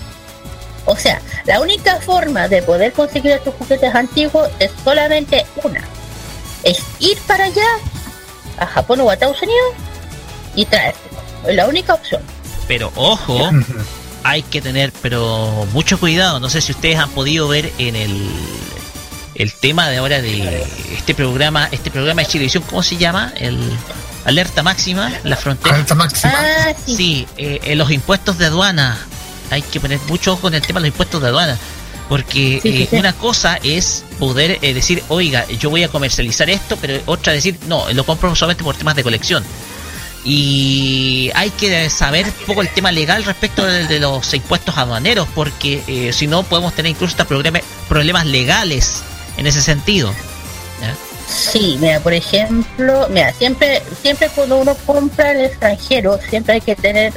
[0.86, 5.82] O sea, la única forma de poder conseguir estos juguetes antiguos es solamente una.
[6.64, 7.68] Es ir para allá,
[8.58, 9.74] a Japón o a Estados Unidos,
[10.56, 11.22] y traértelo.
[11.48, 12.22] Es la única opción.
[12.68, 13.52] Pero ojo,
[14.24, 16.40] hay que tener pero mucho cuidado.
[16.40, 18.30] No sé si ustedes han podido ver en el
[19.36, 20.64] el tema de ahora de
[20.96, 23.34] este programa, este programa de Chilevisión, ¿cómo se llama?
[23.36, 23.60] El
[24.26, 25.76] Alerta Máxima, la frontera.
[25.76, 26.34] Alta máxima.
[26.36, 26.96] Ah, sí.
[26.96, 28.98] Sí, eh, los impuestos de aduana.
[29.50, 31.58] Hay que poner mucho ojo en el tema de los impuestos de aduana.
[32.10, 32.96] Porque Sí, eh, sí.
[32.98, 37.58] una cosa es poder eh, decir, oiga, yo voy a comercializar esto, pero otra decir,
[37.68, 39.44] no, lo compro solamente por temas de colección.
[40.26, 45.28] Y hay que saber un poco el tema legal respecto de, de los impuestos aduaneros,
[45.36, 49.02] porque eh, si no podemos tener incluso hasta problema- problemas legales
[49.38, 50.14] en ese sentido.
[51.28, 56.76] Sí, mira, por ejemplo, mira, siempre, siempre cuando uno compra al extranjero, siempre hay que
[56.76, 57.14] tener,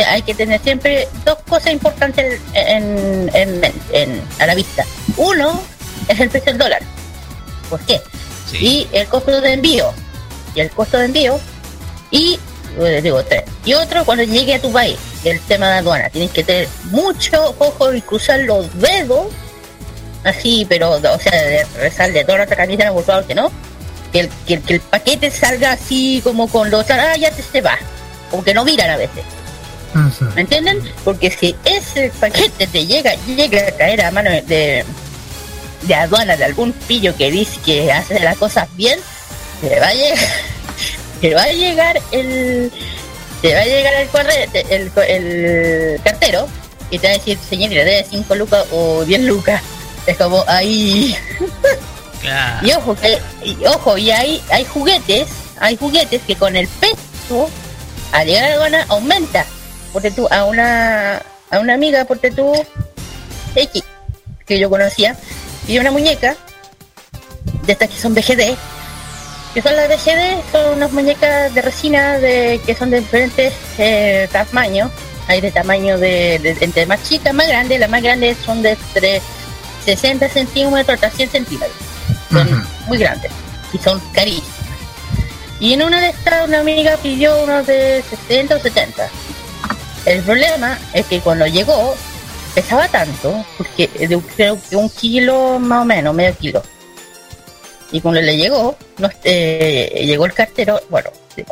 [0.00, 3.60] hay que tener siempre dos cosas importantes en, en,
[3.92, 4.84] en- a la vista.
[5.16, 5.60] Uno
[6.08, 6.82] es el precio del dólar.
[7.68, 8.00] ¿Por qué?
[8.50, 8.56] Sí.
[8.92, 9.92] Y el costo de envío.
[10.54, 11.38] Y el costo de envío.
[12.10, 12.38] Y,
[12.80, 13.44] eh, digo, tres.
[13.64, 16.08] Y otro cuando llegue a tu país, el tema de aduana.
[16.10, 19.26] Tienes que tener mucho ojo y cruzar los dedos
[20.24, 23.50] así, pero, o sea, de rezar de toda la camisa, por favor, que no.
[24.12, 26.88] Que el, que, el- que el paquete salga así como con los...
[26.90, 27.78] Ah, ya te se va.
[28.30, 29.24] Como que no miran a veces.
[30.34, 30.80] ¿Me entienden?
[31.04, 34.84] Porque si ese paquete te llega, llega a caer a mano de,
[35.82, 38.98] de aduana de algún pillo que dice que hace las cosas bien,
[39.60, 40.18] te va a llegar,
[41.20, 42.72] te va a llegar el,
[43.42, 46.48] te va a llegar el correo, el, el cartero
[46.92, 49.62] y te va a decir, señor, le debe 5 lucas o 10 lucas.
[50.06, 51.16] Es como ahí.
[52.20, 52.66] Claro.
[52.66, 55.26] Y ojo, que, y ojo, y hay, hay juguetes,
[55.58, 57.50] hay juguetes que con el peso,
[58.12, 59.46] al llegar a la aduana, aumenta.
[59.92, 62.52] Porque tú, a una, a una amiga, porque tú,
[63.54, 63.82] X,
[64.46, 65.16] que yo conocía,
[65.68, 66.36] y una muñeca,
[67.66, 68.56] de estas que son BGD,
[69.54, 74.28] que son las BGD, son unas muñecas de resina de, que son de diferentes eh,
[74.32, 74.90] tamaños.
[75.28, 78.70] Hay de tamaño de, de- entre más chicas, más grandes, las más grandes son de
[78.72, 79.20] entre
[79.84, 81.76] 60 centímetros hasta 100 centímetros
[82.30, 83.30] son muy grandes
[83.72, 84.48] y son carísimas.
[85.60, 89.08] Y en una de estas una amiga pidió unos de 60 o 70.
[90.04, 91.94] El problema es que cuando llegó
[92.54, 96.62] pesaba tanto, porque de un- creo que un kilo más o menos, medio kilo.
[97.92, 101.10] Y cuando le llegó, no, eh, llegó el cartero, bueno,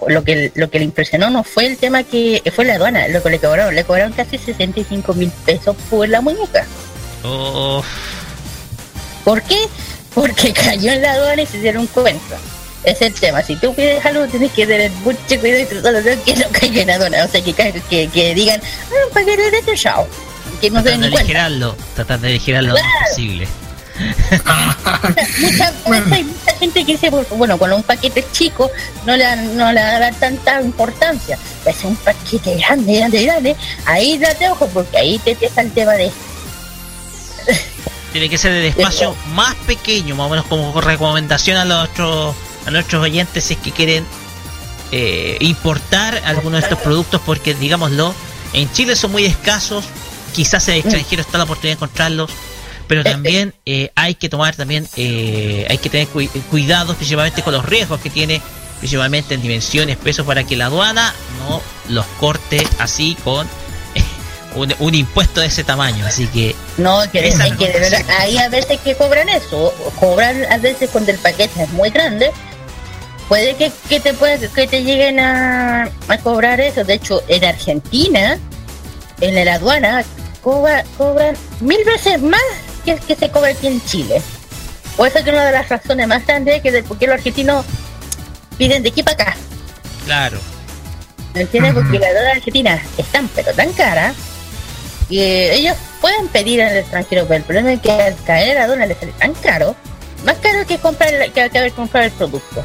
[0.08, 3.22] lo que lo que le impresionó no fue el tema que fue la aduana, lo
[3.22, 6.66] que le cobraron, le cobraron casi 65 mil pesos por la muñeca.
[7.24, 7.82] Oh,
[9.24, 9.58] ¿Por qué?
[10.14, 12.36] Porque cayó en la aduana y se dieron cuenta.
[12.84, 13.42] Es el tema.
[13.42, 16.80] Si tú pides algo, tienes que tener mucho cuidado y tratar de que no caiga
[16.82, 17.24] en la aduana.
[17.24, 20.06] O sea, que, que, que digan, ah, un paquete de este show.
[20.60, 21.18] Que no se den cuenta.
[21.18, 23.08] aligerarlo, tratar de aligerarlo lo más Claro.
[23.10, 23.48] posible.
[25.40, 26.14] Mucha, Bueno.
[26.14, 28.70] hay mucha gente que dice, bueno, con un paquete chico
[29.04, 31.38] no le, no le da tanta importancia.
[31.66, 33.56] Es un paquete grande, grande, grande.
[33.84, 36.10] Ahí date ojo, porque ahí te empieza el tema de
[38.12, 42.34] Tiene que ser de espacio más pequeño, más o menos como recomendación a nuestros
[42.66, 44.04] a nuestros oyentes si es que quieren
[44.92, 48.14] eh, importar algunos de estos productos, porque digámoslo,
[48.52, 49.84] en Chile son muy escasos,
[50.34, 52.30] quizás en el extranjero está la oportunidad de encontrarlos,
[52.88, 57.52] pero también eh, hay que tomar también eh, hay que tener cui- cuidados principalmente con
[57.52, 58.42] los riesgos que tiene
[58.80, 63.46] principalmente en dimensiones, pesos para que la aduana no los corte así con
[64.56, 68.04] un, un impuesto de ese tamaño, así que No, que, hay que de verdad,
[68.44, 72.32] a veces que cobran eso, cobran a veces cuando el paquete es muy grande,
[73.30, 76.82] puede que, que te puede, que te lleguen a, a cobrar eso.
[76.82, 78.36] De hecho, en Argentina,
[79.20, 80.02] en la aduana,
[80.42, 82.42] cobra, cobran mil veces más
[82.84, 84.20] que el que se cobra aquí en Chile.
[84.96, 87.14] Por eso que una de las razones más grandes es que de por qué los
[87.14, 87.64] argentinos
[88.58, 89.36] piden de aquí para acá.
[90.04, 90.38] claro.
[91.32, 91.72] ¿Me entiendes?
[91.74, 91.82] Ujú.
[91.82, 94.12] Porque la dólar argentina es tan pero tan cara
[95.08, 98.88] que ellos pueden pedir el extranjero, pero el problema es que al caer la dólar
[98.88, 99.76] les sale tan caro,
[100.24, 102.64] más caro que comprar que haber comprado el producto.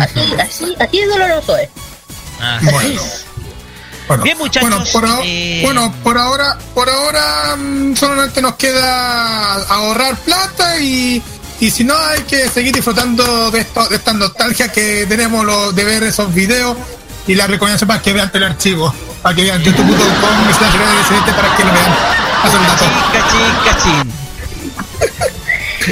[0.00, 1.68] Así, así, así es doloroso es.
[2.40, 3.02] Ah, Bueno.
[4.08, 8.54] Bueno, Bien, muchachos, Bueno, por, ahora- eh, bueno, por ahora, por ahora mm, solamente nos
[8.54, 11.22] queda ahorrar plata y,
[11.60, 15.72] y si no hay que seguir disfrutando de esto, de esta nostalgia que tenemos lo,
[15.72, 16.74] de ver esos videos
[17.26, 21.56] y la recomendación para que vean el archivo, para que vean youtube.com slash RDS7 para
[21.56, 21.96] que lo vean.
[22.66, 22.84] Dato.
[23.12, 24.12] Cachín, cachín.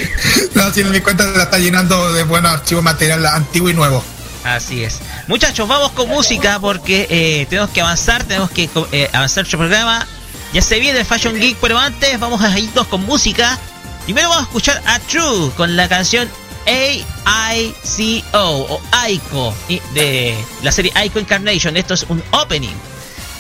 [0.55, 4.03] No, si no, mi cuenta la está llenando de buenos archivos material antiguo y nuevo.
[4.45, 5.01] Así es.
[5.27, 10.07] Muchachos, vamos con música porque eh, tenemos que avanzar, tenemos que eh, avanzar nuestro programa.
[10.53, 13.59] Ya se viene el Fashion Geek, pero antes vamos a irnos con música.
[14.05, 16.29] Primero vamos a escuchar a True con la canción
[17.25, 19.53] A-I-C-O o Aiko
[19.95, 21.77] de la serie Aiko Incarnation.
[21.77, 22.75] Esto es un opening.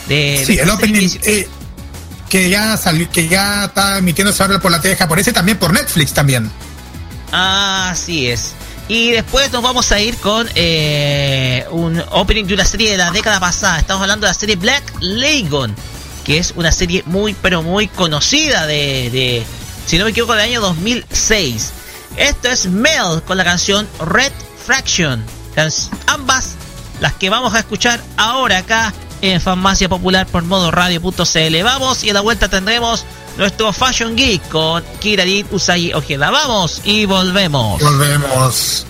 [0.08, 1.48] De, Sí, de el opening eh,
[2.28, 5.72] que ya salió, que ya está emitiéndose ahora por la tele japonesa y también por
[5.72, 6.50] Netflix también.
[7.32, 8.52] Así es.
[8.88, 13.10] Y después nos vamos a ir con eh, un opening de una serie de la
[13.10, 13.78] década pasada.
[13.80, 15.74] Estamos hablando de la serie Black Lagoon,
[16.24, 19.46] que es una serie muy, pero muy conocida de, de
[19.86, 21.72] si no me equivoco, del año 2006.
[22.16, 24.32] Esto es Mel con la canción Red
[24.64, 25.24] Fraction.
[26.06, 26.50] Ambas
[27.00, 28.92] las que vamos a escuchar ahora acá
[29.30, 31.62] en Farmacia Popular por modo radio.cl.
[31.62, 33.04] Vamos y a la vuelta tendremos
[33.36, 36.30] nuestro Fashion Geek con Kirarit Usagi Ojeda.
[36.30, 37.82] Vamos y volvemos.
[37.82, 38.86] Volvemos.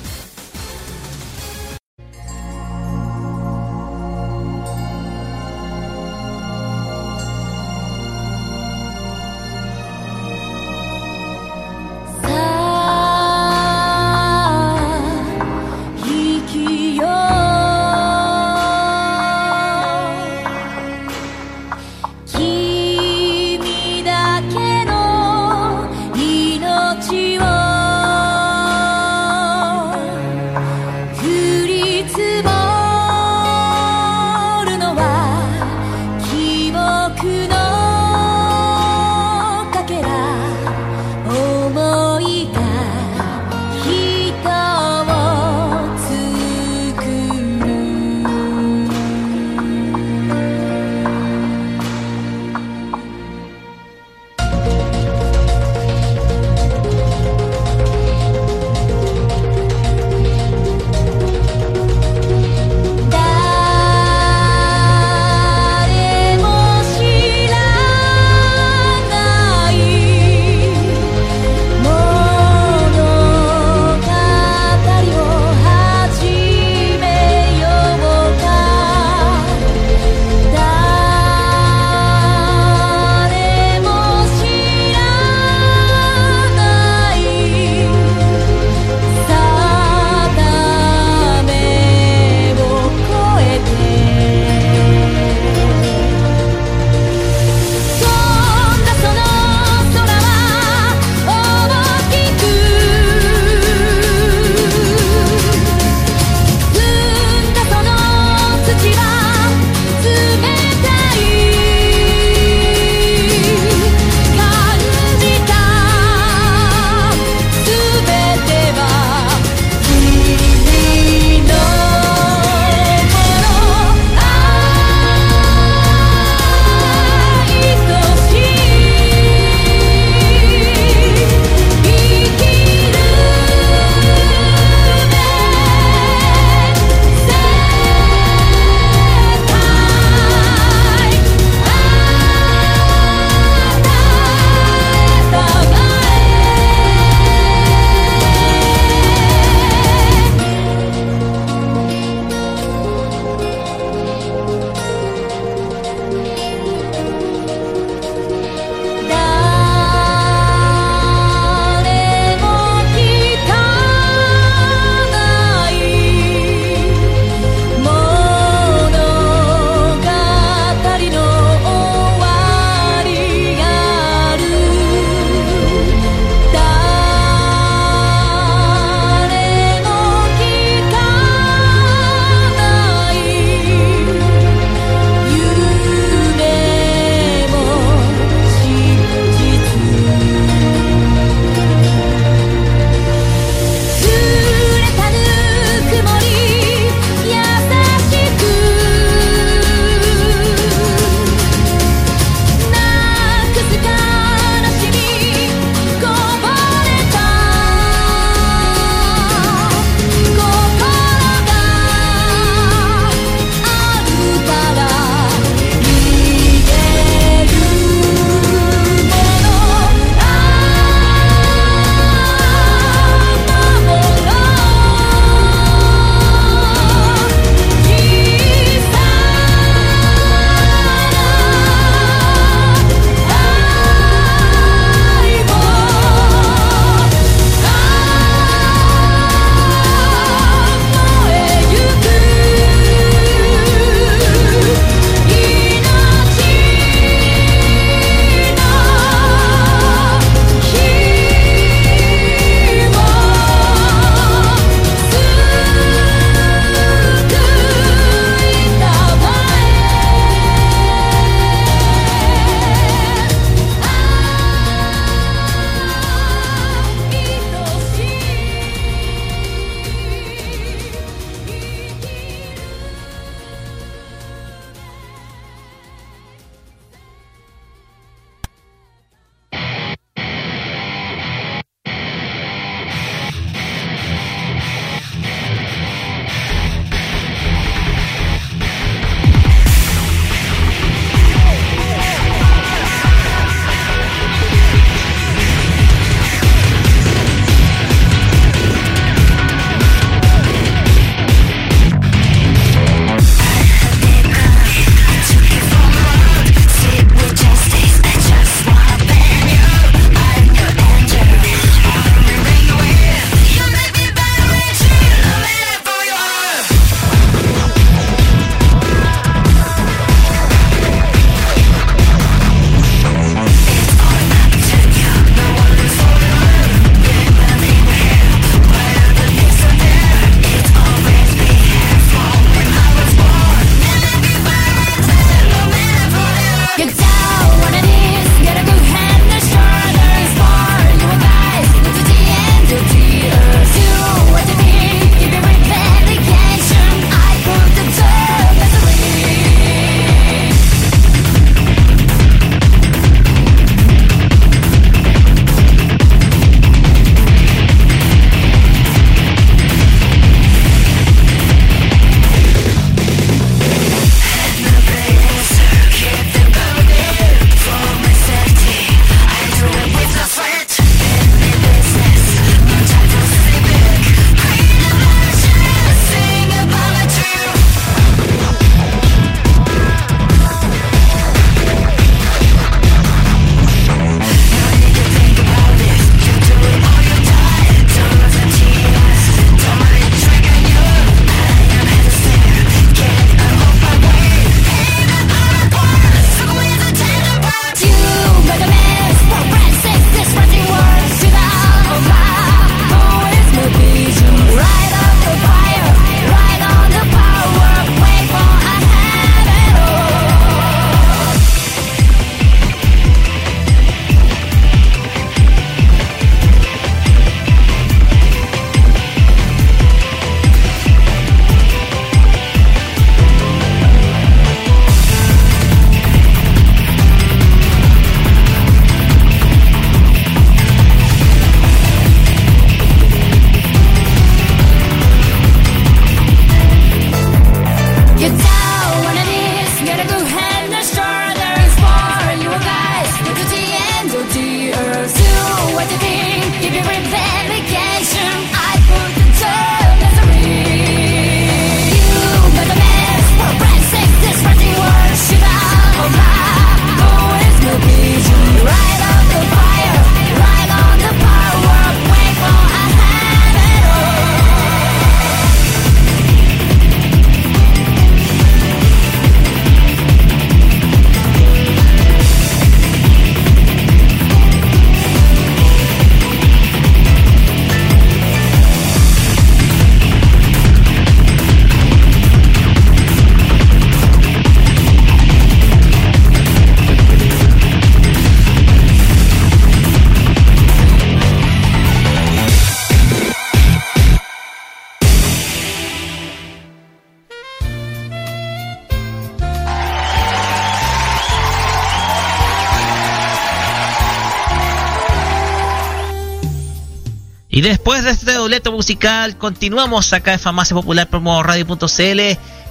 [508.73, 512.21] Musical, continuamos acá en Farmacia Popular Promo Radio.cl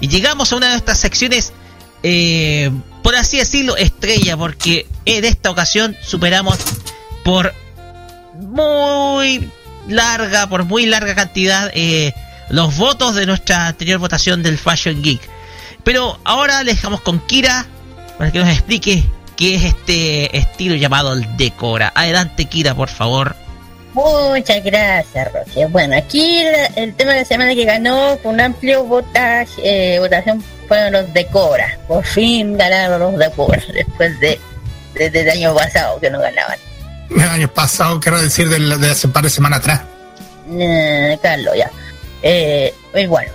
[0.02, 1.54] y llegamos a una de estas secciones,
[2.04, 2.72] eh,
[3.04, 6.58] por así decirlo, estrella, porque en esta ocasión superamos
[7.24, 7.54] por
[8.40, 9.50] muy
[9.88, 12.14] larga, por muy larga cantidad, eh,
[12.50, 15.22] los votos de nuestra anterior votación del Fashion Geek.
[15.84, 17.66] Pero ahora le dejamos con Kira
[18.18, 21.92] para que nos explique qué es este estilo llamado el Decora.
[21.96, 23.36] Adelante, Kira, por favor.
[23.96, 25.68] Muchas gracias, Roger.
[25.70, 29.54] Bueno, aquí la- el tema de la semana que ganó con un amplio votaje,
[29.96, 31.78] eh, votación fueron los Decora.
[31.88, 34.40] Por fin ganaron los Decora después de
[34.94, 36.58] desde el año pasado que no ganaban.
[37.10, 39.82] El año pasado, quiero decir, del- de, hace un par de semanas atrás.
[40.52, 41.72] Eh, Carlos, ya.
[42.22, 43.32] Eh, y bueno.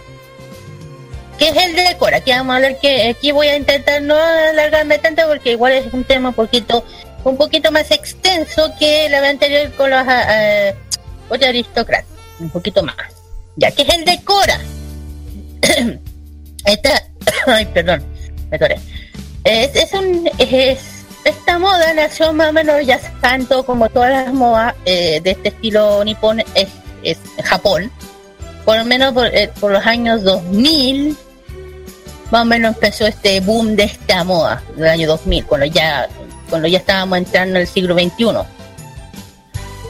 [1.39, 2.19] ¿Qué es el Decora?
[2.19, 5.91] Aquí vamos a hablar que aquí voy a intentar no alargarme tanto porque igual es
[5.95, 6.85] un tema un poquito
[7.25, 10.75] un poquito más extenso que vez anterior con los eh,
[11.29, 12.07] otros aristócratas.
[12.39, 12.97] Un poquito más.
[13.57, 14.59] Ya, ¿qué es el Decora?
[16.65, 17.03] Esta,
[17.47, 18.05] ay, perdón,
[18.51, 18.79] me atoré.
[19.45, 20.79] Es, es un, es,
[21.25, 25.49] esta moda nació más o menos ya tanto como todas las modas eh, de este
[25.51, 26.69] estilo nipón es,
[27.03, 27.91] es en Japón.
[28.65, 31.17] Por lo menos por, eh, los años 2000,
[32.31, 36.09] más o menos empezó este boom de esta moda, del año 2000, cuando ya,
[36.51, 38.27] cuando ya estábamos entrando en el siglo XXI.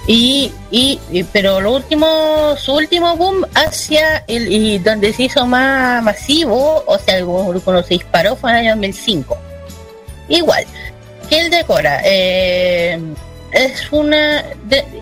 [0.06, 0.98] Y, y,
[1.32, 6.98] pero lo último, su último boom hacia el, y donde se hizo más masivo, o
[6.98, 9.38] sea, cuando se disparó fue en el año 2005.
[10.28, 10.64] Igual,
[11.28, 12.98] que el decora, eh,
[13.52, 14.44] es una,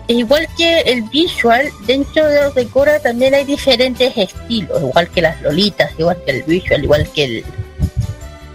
[0.07, 5.41] igual que el visual, dentro de los decora también hay diferentes estilos, igual que las
[5.41, 7.45] lolitas, igual que el visual, igual que el,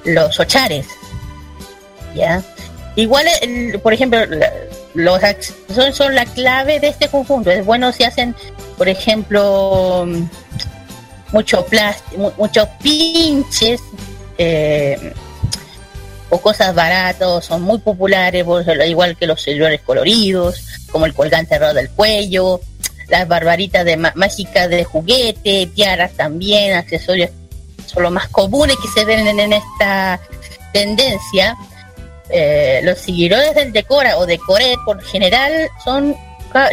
[0.05, 0.87] los ochares,
[2.15, 2.43] ¿ya?
[2.97, 4.21] Igual, el- por ejemplo,
[4.95, 7.51] los ac- son, la clave de este conjunto.
[7.51, 8.35] Es bueno si hacen,
[8.79, 10.07] por ejemplo,
[11.33, 13.81] mucho plástico, muchos pinches
[14.39, 15.13] eh,
[16.31, 18.45] o cosas baratos, son muy populares,
[18.87, 22.61] igual que los celulares coloridos, como el colgante alrededor del cuello,
[23.09, 27.31] las barbaritas de mágicas de juguete, tiaras también, accesorios
[27.87, 30.21] son los más comunes que se ven en, en esta
[30.73, 31.57] tendencia.
[32.31, 36.17] Eh, los seguidores del Decora o Decoret por general son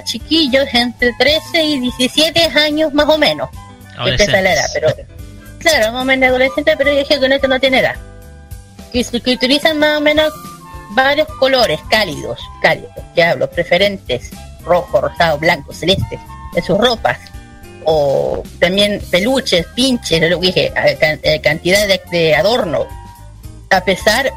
[0.04, 3.50] chiquillos entre 13 y 17 años más o menos.
[3.98, 4.88] La edad, pero
[5.60, 7.96] claro, más o menos adolescente, pero yo dije que esto no tiene edad.
[8.92, 10.34] Que, que utilizan más o menos
[10.92, 14.32] varios colores cálidos, cálidos, que hablo, preferentes,
[14.64, 16.20] rojo, rosado, blanco, celeste,
[16.56, 17.20] en sus ropas.
[17.84, 20.74] O también peluches, pinches, lo que dije,
[21.24, 22.86] eh, cantidad de, de adorno.
[23.70, 24.32] A pesar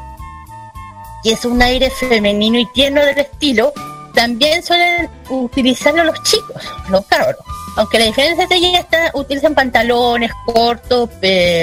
[1.25, 3.73] que es un aire femenino y tierno del estilo,
[4.13, 7.39] también suelen utilizarlo los chicos, los cabros.
[7.77, 11.09] Aunque la diferencia es que ellos está, utilizan pantalones cortos,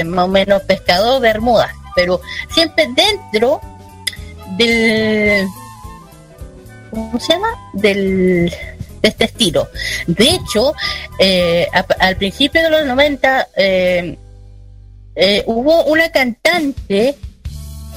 [0.06, 3.60] más o menos pescador, bermudas, pero siempre dentro
[4.58, 5.46] del
[6.90, 7.56] ¿cómo se llama?
[7.72, 8.52] del
[9.00, 9.68] de este estilo.
[10.08, 10.74] De hecho,
[11.20, 11.68] eh,
[12.00, 14.18] al principio de los 90 eh,
[15.14, 17.16] eh, hubo una cantante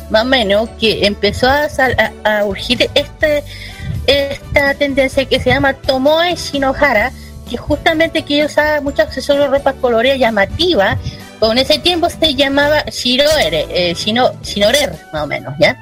[0.09, 1.67] más o menos que empezó a,
[2.23, 3.43] a, a urgir este
[4.07, 7.11] esta tendencia que se llama Tomoe Shinohara,
[7.49, 10.97] que justamente que usaba muchos accesorios, ropa colorida llamativa,
[11.39, 15.75] con ese tiempo se llamaba Shiroere, eh, Shino, Shinorer, más o menos, ¿ya?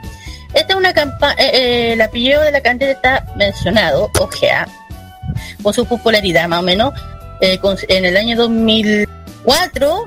[0.53, 4.67] Esta es una campaña, el apellido de la cantante está mencionado, OGA,
[5.61, 6.93] por su popularidad, más o menos,
[7.41, 10.05] eh, con- en el año 2004,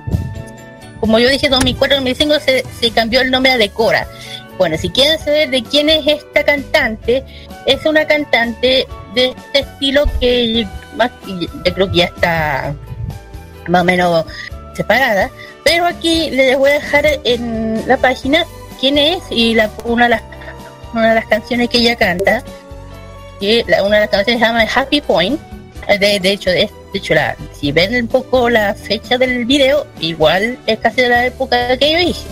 [1.00, 4.06] como yo dije, 2004-2005 se, se cambió el nombre a Decora.
[4.58, 7.22] Bueno, si quieren saber de quién es esta cantante,
[7.66, 10.66] es una cantante de este estilo que
[10.96, 11.10] más,
[11.74, 12.74] creo que ya está
[13.68, 14.24] más o menos
[14.74, 15.30] separada,
[15.64, 18.46] pero aquí les voy a dejar en la página
[18.80, 20.22] quién es y la, una, de las,
[20.94, 22.42] una de las canciones que ella canta,
[23.40, 25.38] que una de las canciones se llama Happy Point,
[26.00, 30.58] de, de hecho, es- hecho la, si ven un poco la fecha del video, igual
[30.66, 32.26] es casi de la época que yo hice.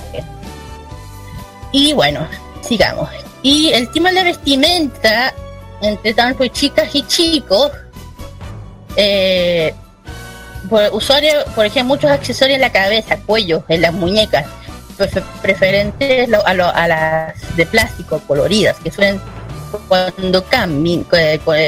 [1.72, 2.26] Y bueno,
[2.62, 3.08] sigamos.
[3.42, 5.34] Y el tema de la vestimenta,
[5.82, 7.70] entre tanto chicas y chicos,
[8.96, 9.74] eh,
[10.68, 14.46] por usuario, por ejemplo, muchos accesorios en la cabeza, cuello, en las muñecas,
[14.96, 19.20] prefe- preferentes a, lo- a las de plástico coloridas, que suelen
[19.88, 21.04] cuando caminan,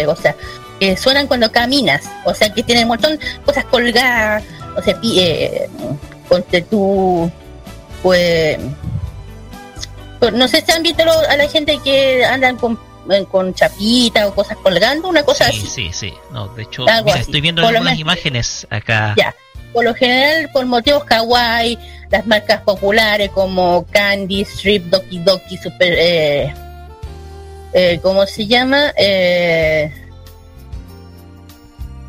[0.07, 0.35] o sea,
[0.79, 4.43] que suenan cuando caminas, o sea, que tienen un montón de cosas colgadas,
[4.77, 5.69] o sea, eh,
[6.29, 7.31] ponte tú,
[8.03, 8.59] pues,
[10.33, 12.79] no sé si han visto a la gente que andan con
[13.11, 15.67] eh, con chapita o cosas colgando, una cosa Sí, así.
[15.67, 16.15] sí, sí.
[16.33, 19.15] No, de hecho, mira, estoy viendo Por algunas imágenes acá.
[19.17, 19.35] Ya.
[19.73, 21.79] Por lo general, por motivos kawaii,
[22.11, 25.95] las marcas populares como Candy, Strip, Doki Doki, Super.
[25.97, 26.55] Eh,
[27.73, 28.93] eh, ¿Cómo se llama?
[28.97, 29.93] Eh,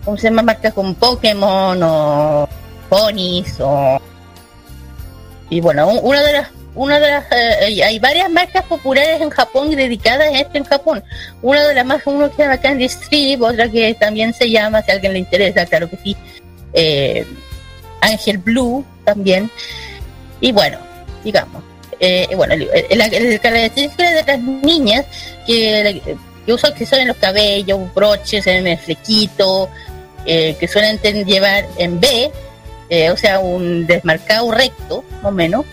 [0.08, 0.42] ¿Cómo se llama?
[0.42, 2.48] Marcas como Pokémon o
[2.88, 4.00] Ponies o.
[5.50, 6.48] Y bueno, un- una de las.
[6.76, 11.04] Una de las, eh, hay varias marcas populares en Japón dedicadas a esto en Japón.
[11.42, 14.82] Una de las más, uno que se llama Candy Strip, otra que también se llama,
[14.84, 16.16] si a alguien le interesa, claro que sí,
[16.72, 17.26] eh,
[18.00, 19.52] Ángel Blue también.
[20.40, 20.78] Y bueno,
[21.22, 21.64] digamos,
[22.00, 25.04] eh, bueno, el característica de las niñas
[25.48, 26.02] que,
[26.46, 29.68] que usan accesorios en los cabellos, broches en el flequito,
[30.28, 32.32] eh, que suelen llevar en B,
[32.90, 35.66] eh, o sea, un desmarcado recto, más o menos.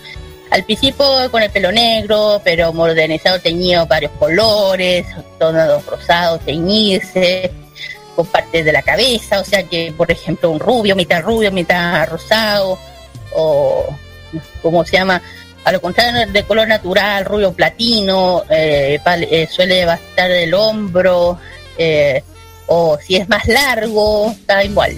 [0.50, 5.04] Al principio con el pelo negro, pero modernizado, teñido varios colores,
[5.38, 7.50] tonos rosados, teñirse,
[8.14, 12.08] con partes de la cabeza, o sea que, por ejemplo, un rubio, mitad rubio, mitad
[12.08, 12.78] rosado,
[13.34, 13.86] o
[14.62, 15.20] como se llama,
[15.64, 21.38] a lo contrario de color natural, rubio platino, eh, eh, suele bastar el hombro,
[21.76, 22.22] eh,
[22.66, 24.96] o si es más largo, está igual.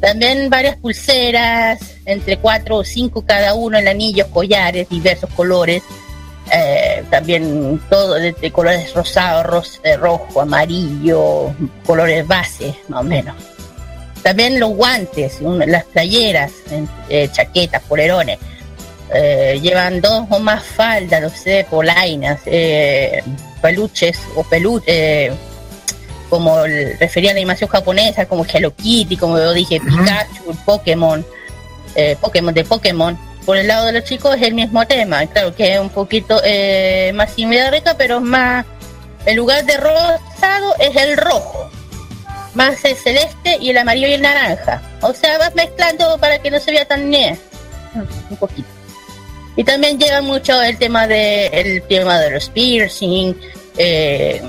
[0.00, 5.82] También varias pulseras, entre cuatro o cinco cada uno en anillos, collares, diversos colores.
[6.52, 11.52] Eh, también todo de, colores rosado, ros- eh, rojo, amarillo,
[11.84, 13.34] colores base, más o menos.
[14.22, 16.52] También los guantes, las playeras,
[17.08, 18.38] eh, chaquetas, polerones.
[19.62, 22.40] Llevan dos o más faldas, no sé, polainas,
[23.62, 25.32] peluches o peluches,
[26.28, 31.24] como el- refería a la animación japonesa, como Hello Kitty, como yo dije, Pikachu, Pokémon,
[31.94, 33.18] eh, Pokémon de Pokémon.
[33.44, 36.40] Por el lado de los chicos es el mismo tema, claro que es un poquito
[36.44, 38.66] eh, más similar pero más,
[39.24, 41.70] en lugar de rosado es el rojo,
[42.54, 44.82] más el celeste y el amarillo y el naranja.
[45.00, 47.38] O sea, vas mezclando para que no se vea tan nie,
[48.30, 48.68] un poquito.
[49.54, 53.32] Y también lleva mucho el tema de el tema de los piercing,
[53.78, 54.42] eh,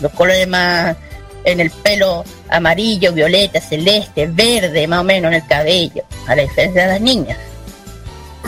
[0.00, 0.96] los colores más
[1.44, 6.42] en el pelo amarillo, violeta, celeste, verde, más o menos en el cabello, a la
[6.42, 7.38] diferencia de las niñas.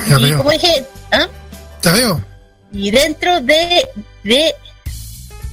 [0.08, 0.38] Ya y veo.
[0.38, 1.26] como dije, ¿ah?
[1.82, 2.24] Ya veo.
[2.72, 3.88] y dentro de,
[4.24, 4.54] de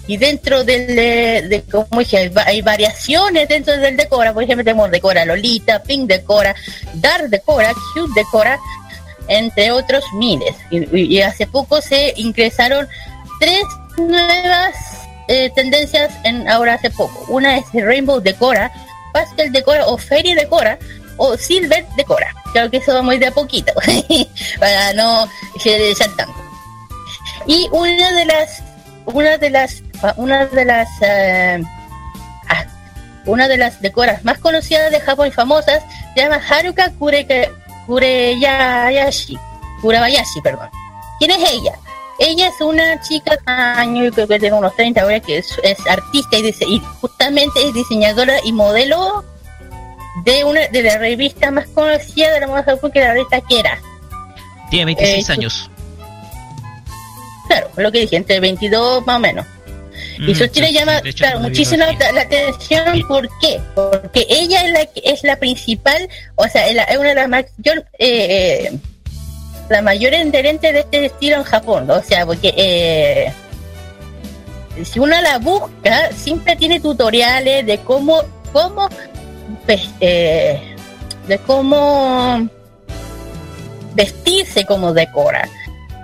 [0.07, 4.41] y dentro del de, de- como dije hay, va- hay variaciones dentro del decora por
[4.43, 6.55] ejemplo tenemos decora Lolita Pink decora
[6.95, 8.57] Dark decora Cute decora
[9.27, 12.87] entre otros miles y hace poco se ingresaron
[13.39, 13.61] tres
[13.97, 14.73] nuevas
[15.29, 17.25] eh, tendencias en ahora hace poco.
[17.29, 18.69] Una es Rainbow decora
[19.13, 20.77] Pastel decora o Fairy decora
[21.15, 22.33] o Silver decora.
[22.51, 23.71] Creo que eso va muy de a poquito
[24.59, 25.27] para no
[25.57, 26.49] generalizar tanto
[27.45, 28.63] y una de las
[29.05, 29.83] una de las
[30.17, 31.61] una de las eh,
[32.47, 32.65] ah,
[33.25, 35.81] una de las decoras más conocidas de Japón y famosas
[36.13, 37.51] se llama Haruka Kureke,
[37.87, 39.37] Kureyashi
[39.81, 40.69] Kurabayashi perdón.
[41.17, 41.73] ¿quién es ella?
[42.19, 45.77] Ella es una chica año yo creo que tiene unos 30 ahora que es, es
[45.87, 49.23] artista y, justamente es diseñadora y modelo
[50.25, 53.79] de una de la revista más conocida de la moda que la revista Kera
[54.69, 55.71] Tiene 26 Eh, su- años.
[57.47, 59.45] Claro, lo que dije, entre 22 más o menos.
[60.19, 61.95] Y Mm, su sí, llama, hecho, claro, muchísimo sí.
[61.99, 63.01] la, la atención.
[63.07, 63.59] ¿Por qué?
[63.73, 67.29] Porque ella es la, es la principal, o sea, es, la- es una de las
[67.29, 68.71] más, yo, eh, eh,
[69.69, 71.89] la mayor adherente de este estilo en Japón.
[71.89, 73.33] O sea, porque eh,
[74.83, 78.89] si uno la busca, siempre tiene tutoriales de cómo, cómo,
[79.65, 80.75] pues, eh,
[81.27, 82.47] de cómo
[83.93, 85.47] vestirse como decora.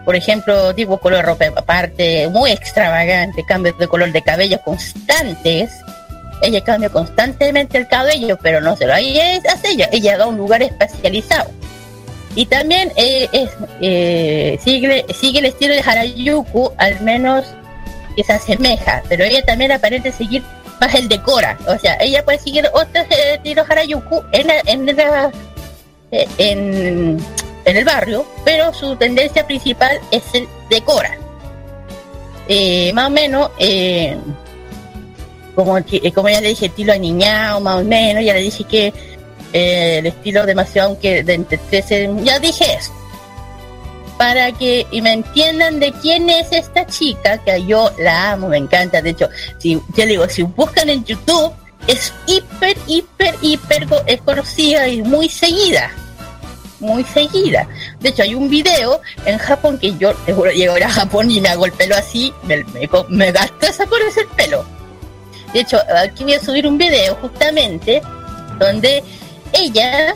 [0.04, 5.72] Por ejemplo, tipo color ropa aparte, muy extravagante, cambios de color de cabello constantes.
[6.44, 9.90] Ella cambia constantemente el cabello, pero no se lo hace ella.
[9.92, 11.50] Ella va a un lugar especializado.
[12.36, 13.50] Y también eh, es,
[13.82, 17.46] eh, sigue, sigue el estilo de Harajuku, al menos
[18.16, 20.44] que se asemeja, pero ella también aparenta seguir
[20.82, 21.58] más el decora.
[21.68, 25.32] O sea, ella puede seguir otros eh, estilos Harajuku en, la- en, la-
[26.12, 27.18] eh, en,
[27.66, 31.18] en el barrio, pero su tendencia principal es el decora.
[32.48, 33.50] Eh, más o menos,
[35.56, 35.78] como,
[36.14, 38.94] como ya le dije, estilo aniñado, más o menos, ya le dije que
[39.56, 42.92] eh, el estilo demasiado, aunque de entre 13, ya dije eso.
[44.18, 48.58] Para que y me entiendan de quién es esta chica, que yo la amo, me
[48.58, 49.02] encanta.
[49.02, 51.54] De hecho, si ya digo, si buscan en YouTube,
[51.88, 55.90] es hiper, hiper, hiper es conocida y muy seguida.
[56.82, 57.66] muy seguida.
[58.02, 61.40] De hecho, hay un video en Japón que yo, te juro, llego a Japón y
[61.40, 64.66] me hago el pelo así, me, me, me gasto esa por ese pelo.
[65.54, 68.02] De hecho, aquí voy a subir un video justamente
[68.60, 69.02] donde
[69.54, 70.14] ella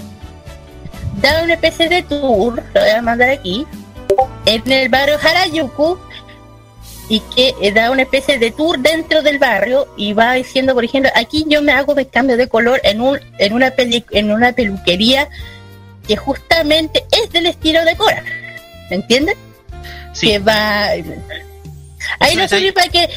[1.22, 3.66] da una especie de tour, lo voy a mandar aquí,
[4.46, 5.98] en el barrio Harajuku
[7.10, 10.84] y que eh, da una especie de tour dentro del barrio y va diciendo, por
[10.84, 14.32] ejemplo, aquí yo me hago de cambio de color en un en una peli- en
[14.32, 15.28] una peluquería
[16.08, 18.24] que justamente es del estilo de Cora.
[18.90, 19.36] ¿Me entiendes?
[20.14, 20.28] Sí.
[20.28, 20.90] Que va
[22.20, 22.72] Ahí lo subí ahí.
[22.72, 23.10] para que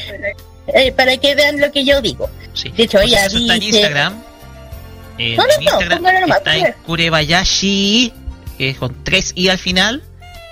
[0.67, 2.29] eh, para que vean lo que yo digo.
[2.53, 2.69] Sí.
[2.69, 4.23] De hecho, ella Eso está en Instagram.
[5.17, 6.73] Eh, No, no, en no, Instagram póngalo nomás, está en.
[6.85, 8.13] Kurebayashi,
[8.57, 10.03] que es con 3 i al final.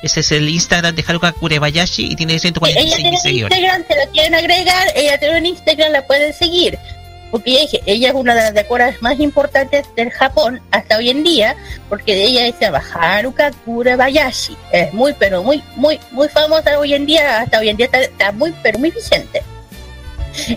[0.04, 3.58] Ese es el Instagram de Haruka Kurebayashi y tiene ella 146 tiene un seguidores.
[3.58, 6.80] Instagram, se la quieren agregar, ella tiene un Instagram, la pueden seguir.
[7.30, 11.24] Porque ella, ella es una de las decoradas más importantes del Japón hasta hoy en
[11.24, 11.56] día,
[11.88, 14.58] porque ella se llama Haruka Kurebayashi.
[14.72, 18.02] Es muy, pero muy, muy, muy famosa hoy en día, hasta hoy en día está,
[18.02, 19.44] está muy, pero muy vigente.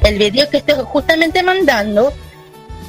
[0.03, 2.13] El video que estoy justamente mandando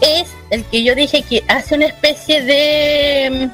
[0.01, 3.49] es el que yo dije que hace una especie de...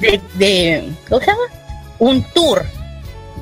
[0.00, 1.42] de, de ¿cómo se llama?
[1.98, 2.64] Un tour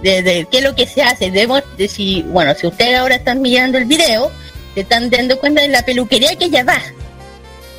[0.02, 1.30] de, de qué es lo que se hace.
[1.30, 4.30] Debemos de si, bueno, si ustedes ahora están mirando el video,
[4.74, 6.80] se están dando cuenta de la peluquería que ella va.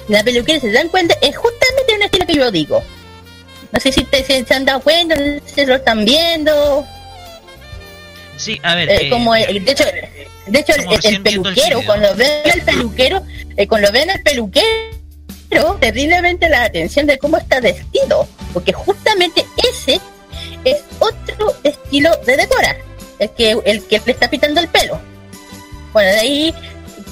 [0.07, 2.83] La peluquería, se dan cuenta, es justamente un estilo que yo digo.
[3.71, 6.85] No sé si te, se, se han dado cuenta, no sé si lo están viendo.
[8.37, 8.89] Sí, a ver.
[8.89, 9.83] Eh, eh, como el- de hecho,
[10.49, 10.73] de hecho
[11.03, 13.21] el, peluquero, cuando ven al peluquero,
[13.57, 14.67] eh, cuando ven al peluquero,
[15.79, 19.99] terriblemente la atención de cómo está vestido, porque justamente ese
[20.63, 22.75] es otro estilo de decora,
[23.19, 24.99] el que el que le está pitando el pelo.
[25.93, 26.55] Bueno, de ahí,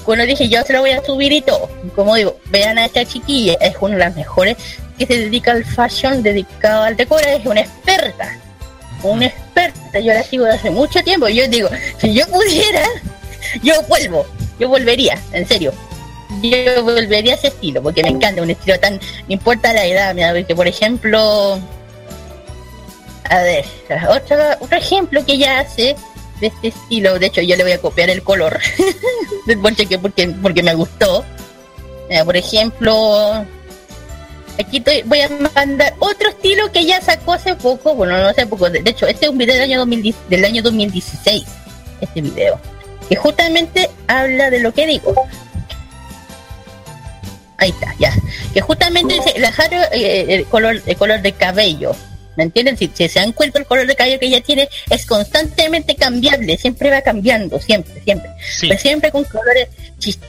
[0.04, 3.04] cuando dije yo se lo voy a subir y todo, como digo, vean a esta
[3.04, 4.56] chiquilla, es una de las mejores
[4.98, 8.38] que se dedica al fashion, dedicado al decora, es una experta
[9.02, 11.28] una experta, yo la sigo desde hace mucho tiempo.
[11.28, 11.68] Yo digo,
[11.98, 12.84] si yo pudiera,
[13.62, 14.26] yo vuelvo,
[14.58, 15.72] yo volvería, en serio.
[16.42, 20.14] Yo volvería a ese estilo, porque me encanta un estilo tan, no importa la edad,
[20.14, 21.58] mira, porque por ejemplo,
[23.24, 23.64] a ver,
[24.08, 25.96] otro, otro ejemplo que ella hace
[26.40, 28.60] de este estilo, de hecho yo le voy a copiar el color,
[29.62, 31.24] porque, porque, porque me gustó.
[32.08, 33.46] Mira, por ejemplo,
[34.58, 38.68] Aquí voy a mandar otro estilo que ya sacó hace poco, bueno, no hace poco,
[38.68, 41.44] de, hecho, este es un video del año, 2010 del año 2016,
[42.00, 42.60] este video,
[43.08, 45.14] que justamente habla de lo que digo.
[47.58, 48.12] Ahí está, ya.
[48.54, 51.94] Que justamente dice, la Haru, eh, el, color, el color de cabello,
[52.36, 52.76] ¿me entienden?
[52.78, 56.56] Si, si se dan cuenta, el color de cabello que ella tiene es constantemente cambiable,
[56.56, 58.30] siempre va cambiando, siempre, siempre.
[58.48, 58.68] sí.
[58.68, 59.68] Pero siempre con colores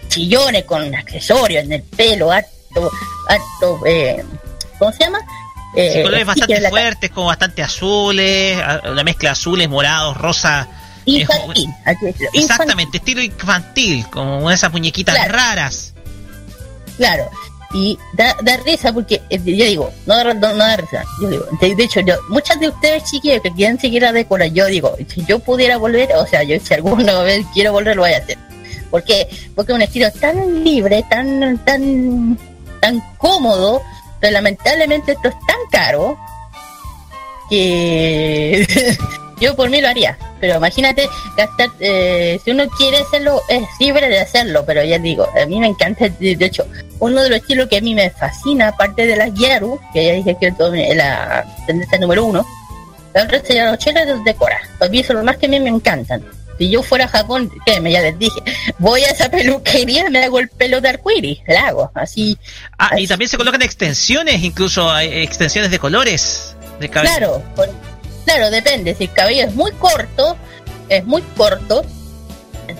[0.10, 2.90] chillones, con accesorios en el pelo, harto,
[3.28, 4.24] harto, eh,
[4.80, 5.20] ¿cómo se llama?
[5.76, 10.68] Eh, Sí, colores bastante fuertes, como bastante azules, a- la mezcla azules, morados, rosa.
[11.18, 11.70] Infantil,
[12.34, 15.34] Exactamente, estilo infantil, como esas muñequitas Claro.
[15.34, 15.94] raras.
[16.98, 17.30] claro.
[17.72, 21.04] Y da, da risa porque, eh, yo digo, no, da- no, no da risa.
[21.22, 24.48] Yo digo, de, de hecho, yo, muchas de ustedes chiquillos que quieren seguir a Decora,
[24.48, 28.02] yo digo, si yo pudiera volver, o sea, yo si alguna vez quiero volver, lo
[28.02, 28.40] voy a hacer.
[28.90, 32.40] Porque, porque es un estilo tan libre, tan, tan,
[32.82, 33.84] tan cómodo,
[34.20, 36.18] pero lamentablemente esto es tan caro
[37.52, 38.68] que
[39.40, 40.18] yo por mí lo haría.
[40.40, 45.28] Pero imagínate gastar, eh, si uno quiere hacerlo, es libre de hacerlo, pero ya digo,
[45.42, 46.66] a mí me encanta, de hecho,
[47.00, 50.14] uno de los estilos que a mí me fascina, aparte de las Yaru, que ya
[50.14, 52.46] dije que es la tendencia número uno,
[53.14, 54.60] la otra sería los chelas de Cora.
[54.78, 56.24] Para mí son los más que a mí me encantan.
[56.58, 58.40] Si yo fuera a Japón, que me ya les dije,
[58.80, 62.38] voy a esa peluquería, me hago el pelo de arcoíris, la hago, así,
[62.78, 67.14] Ah, y también se colocan extensiones, incluso hay extensiones de colores de cabello.
[67.18, 67.89] Claro, con-
[68.26, 68.96] claro, depende.
[68.96, 70.38] Si el cabello es muy corto,
[70.90, 71.84] es muy corto,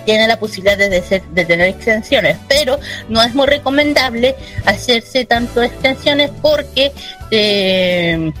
[0.04, 2.78] tiene la posibilidad de, ser- de tener extensiones, pero
[3.08, 6.92] no es muy recomendable hacerse tanto extensiones porque
[7.30, 8.32] eh,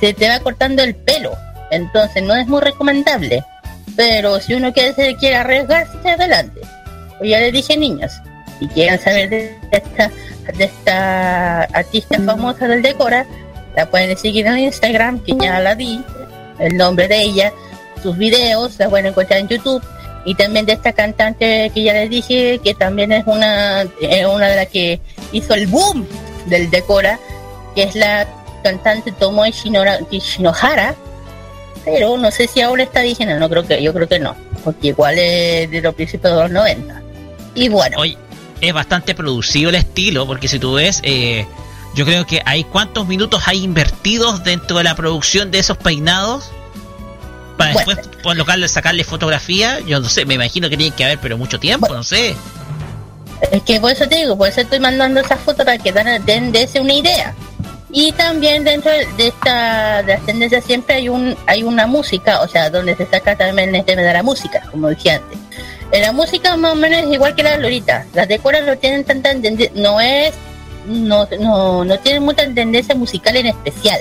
[0.00, 1.32] se te va cortando el pelo.
[1.70, 3.44] Entonces no es muy recomendable.
[3.96, 6.60] Pero si uno quiere, se quiere arriesgarse, adelante.
[7.18, 8.12] Pues ya les dije, niños,
[8.58, 10.10] si quieren saber de esta,
[10.56, 13.26] de esta artista famosa del Decora,
[13.76, 16.00] la pueden seguir en Instagram, que ya la di,
[16.58, 17.52] el nombre de ella,
[18.02, 19.82] sus videos, la pueden encontrar en YouTube.
[20.24, 24.48] Y también de esta cantante que ya les dije, que también es una, es una
[24.48, 25.00] de las que
[25.32, 26.06] hizo el boom
[26.46, 27.18] del Decora,
[27.74, 28.26] que es la
[28.62, 30.94] cantante Tomoe Shinora- Shinohara,
[31.84, 34.88] pero no sé si ahora está vigente, no creo que, yo creo que no, porque
[34.88, 37.02] igual es de los principios de los 90.
[37.56, 38.16] Y bueno, Oye,
[38.60, 41.44] es bastante producido el estilo, porque si tú ves, eh,
[41.94, 46.50] Yo creo que hay cuántos minutos hay invertidos dentro de la producción de esos peinados
[47.56, 47.92] para Bueno.
[47.94, 49.80] después colocarle, sacarle fotografía.
[49.80, 52.34] Yo no sé, me imagino que tiene que haber, pero mucho tiempo, no sé.
[53.50, 56.52] Es que por eso te digo, por eso estoy mandando esas fotos para que den
[56.52, 57.34] de ese una idea.
[57.90, 62.48] Y también dentro de esta de las tendencias siempre hay un hay una música, o
[62.48, 65.38] sea, donde se saca también el tema de la música, como dije antes.
[65.90, 68.06] En la música más o menos es igual que la Lolita.
[68.14, 69.34] Las decoras no tienen tanta
[69.74, 70.32] no es,
[70.86, 74.00] no, no, no tienen mucha tendencia musical en especial.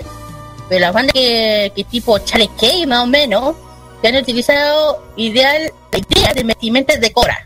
[0.69, 3.55] Pero las bandas que, que tipo Charlie K más o menos,
[4.01, 7.45] que han utilizado ideal, ideas de vestimenta de Cora.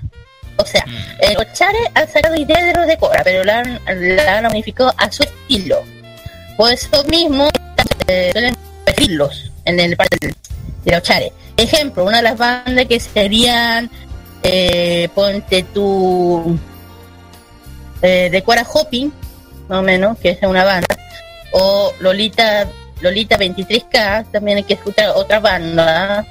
[0.58, 0.86] O sea,
[1.20, 4.46] eh, los chares han sacado ideas de los de Cora, pero la han, la han
[4.46, 5.84] unificado a su estilo.
[6.56, 7.50] Por eso mismo
[8.08, 8.56] eh, suelen
[9.66, 10.18] en el parte
[10.84, 11.32] de los chares.
[11.58, 13.90] Ejemplo, una de las bandas que serían,
[14.44, 16.58] eh, ponte tu
[18.02, 19.12] eh, de Cora Hopping,
[19.68, 20.98] más o menos, que es una banda,
[21.52, 22.68] o Lolita
[23.02, 26.26] Lolita 23K, también hay que escuchar otra banda,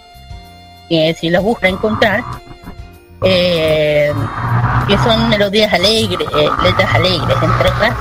[0.89, 2.25] que si la busca encontrar,
[3.23, 4.13] eh,
[4.89, 7.95] que son melodías alegres, eh, letras alegres, entre otras.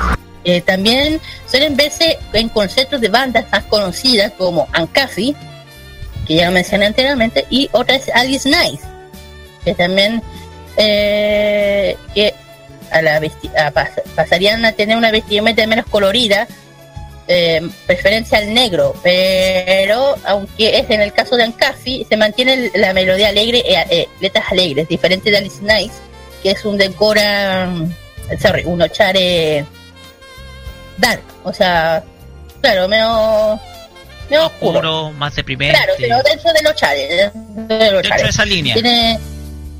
[0.45, 5.35] Eh, también suelen verse en conceptos de bandas más conocidas como Ancafi,
[6.27, 8.83] que ya mencioné anteriormente, y otra es Alice Nice,
[9.63, 10.21] que también
[10.75, 12.33] que
[12.93, 16.47] a la vesti- a pas- pasarían a tener una vestimenta menos colorida,
[17.27, 22.93] eh, preferencia al negro, pero aunque es en el caso de Ancafi, se mantiene la
[22.93, 25.93] melodía alegre, eh, eh, letras alegres, diferente de Alice Nice,
[26.41, 27.91] que es un decora, mm,
[28.41, 29.65] sorry, un ochare
[30.97, 32.03] dark, o sea,
[32.61, 33.59] claro, menos,
[34.29, 34.71] menos oscuro.
[34.79, 35.77] Oscuro, más deprimente.
[35.77, 38.73] Claro, pero dentro de los chales, dentro de esa línea.
[38.73, 39.17] Tiene,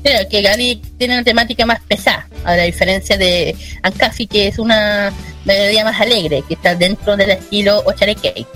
[0.04, 4.58] claro, que Gali tiene una temática más pesada, a la diferencia de Ancafi, que es
[4.58, 5.12] una
[5.44, 8.46] melodía más alegre, que está dentro del estilo Ochare Cake.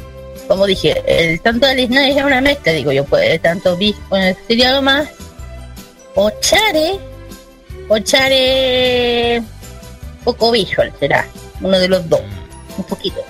[0.46, 4.36] Como dije, el tanto de Nice es una mezcla, digo yo, pues tanto bis, pues,
[4.46, 5.09] sería algo más
[6.14, 6.99] Ochare,
[7.88, 9.42] Ochare
[10.24, 11.26] poco visual será,
[11.61, 12.20] uno de los dos,
[12.76, 13.24] un poquito.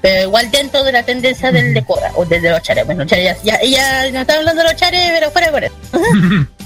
[0.00, 2.86] Pero igual dentro de la tendencia del decora, o desde los chares.
[2.86, 5.74] Bueno, ya, ya, ya no estaba hablando de los chares, pero fuera por eso.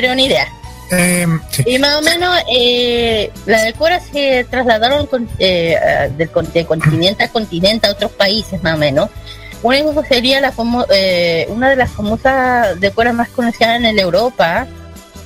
[0.00, 0.46] pero ni idea.
[0.90, 1.64] Eh, sí.
[1.66, 3.62] Y más o menos eh, la
[4.00, 5.76] se trasladaron con- eh,
[6.16, 9.10] del, de continente a continente a otros países más o menos.
[9.62, 14.66] Un ejemplo sería la famo- eh, una de las famosas decoras más conocidas en Europa.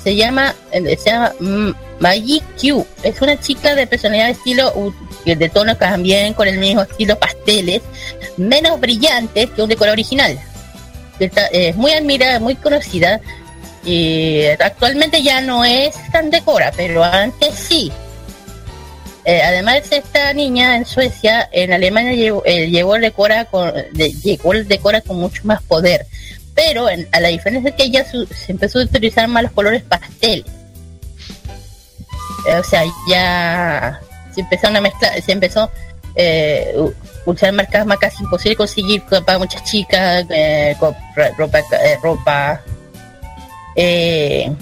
[0.02, 1.70] Se llama, eh, se llama mm,
[2.00, 2.84] Magic Q.
[3.02, 4.72] Es una chica de personalidad de estilo
[5.24, 7.82] que de tono también con el mismo estilo pasteles,
[8.36, 10.36] menos brillantes que un decora original.
[11.20, 13.20] Está- eh, Es muy admirada, muy conocida
[13.84, 17.90] y actualmente ya no es tan decora, pero antes sí.
[19.24, 24.52] Eh, además esta niña en Suecia, en Alemania llevó, eh, llevó el decora con, llegó
[24.52, 26.06] el decora con mucho más poder,
[26.54, 29.52] pero en- a la diferencia es que ella su- se empezó a utilizar más los
[29.52, 30.44] colores pasteles.
[32.48, 34.00] Eh, o sea, ya
[34.34, 35.70] se empezaron a mezclar, se empezó
[36.14, 36.74] eh,
[37.24, 40.26] usar marcas más casi imposible conseguir para muchas chicas,
[41.38, 41.58] ropa,
[42.02, 42.60] ropa
[43.76, 44.52] eh,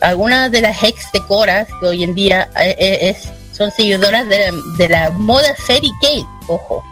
[0.00, 3.16] algunas de las ex decoras que hoy en día eh, eh,
[3.52, 6.26] son seguidoras de, de la moda fairy tale.
[6.46, 6.84] Ojo,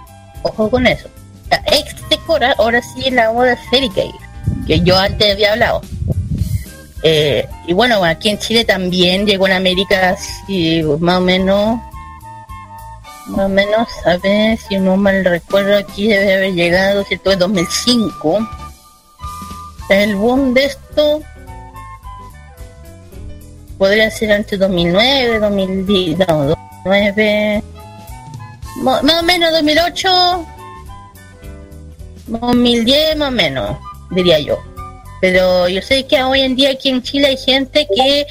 [0.43, 1.09] ojo con eso.
[1.51, 4.15] La ex decora ahora sí es la moda fairy tale,
[4.67, 5.81] que yo antes había hablado.
[7.69, 11.81] Y bueno, aquí en Chile también llegó en América así, más o menos,
[13.29, 17.31] más o menos, a ver si no mal recuerdo, aquí debe haber llegado, ¿cierto?
[17.31, 18.66] En 2005
[19.91, 21.23] el boom de esto
[23.79, 26.45] podría ser entre 2009, 2010, no,
[26.85, 27.63] 2009,
[28.83, 30.47] mo- más o menos 2008,
[32.27, 33.77] 2010 más o menos,
[34.11, 34.59] diría yo.
[35.21, 38.27] Pero yo sé que hoy en día aquí en Chile hay gente que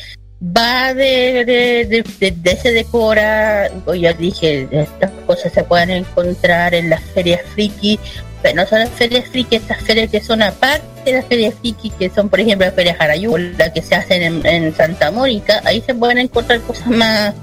[0.56, 6.89] va de, de, de, de- ese decora, ya dije, estas cosas se pueden encontrar en
[6.89, 7.99] las ferias friki,
[8.46, 11.89] pero no son las ferias friki, estas ferias que son aparte de las ferias friki,
[11.89, 15.64] que son por ejemplo las ferias Jarayú, las que se hacen en, en Santa Mónica,
[15.66, 17.34] ahí se pueden encontrar cosas más,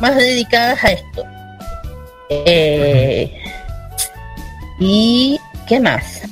[0.00, 1.26] más dedicadas a esto.
[2.30, 3.38] Eh,
[4.80, 6.22] y qué más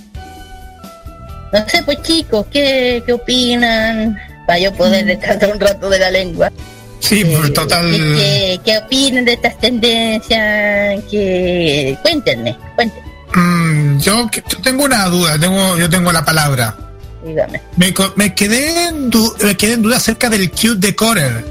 [1.53, 6.11] no sé pues chicos qué, qué opinan para yo poder descansar un rato de la
[6.11, 6.51] lengua.
[6.99, 7.91] Sí, pues, Eh, total.
[7.91, 15.07] ¿qué, qué, qué opinan de estas tendencias que cuéntenme cuéntenme Mm, yo, yo tengo una
[15.07, 16.77] duda, tengo, yo tengo la palabra.
[17.25, 21.45] dígame Me, me quedé en du- me quedé en duda acerca del cute decorer.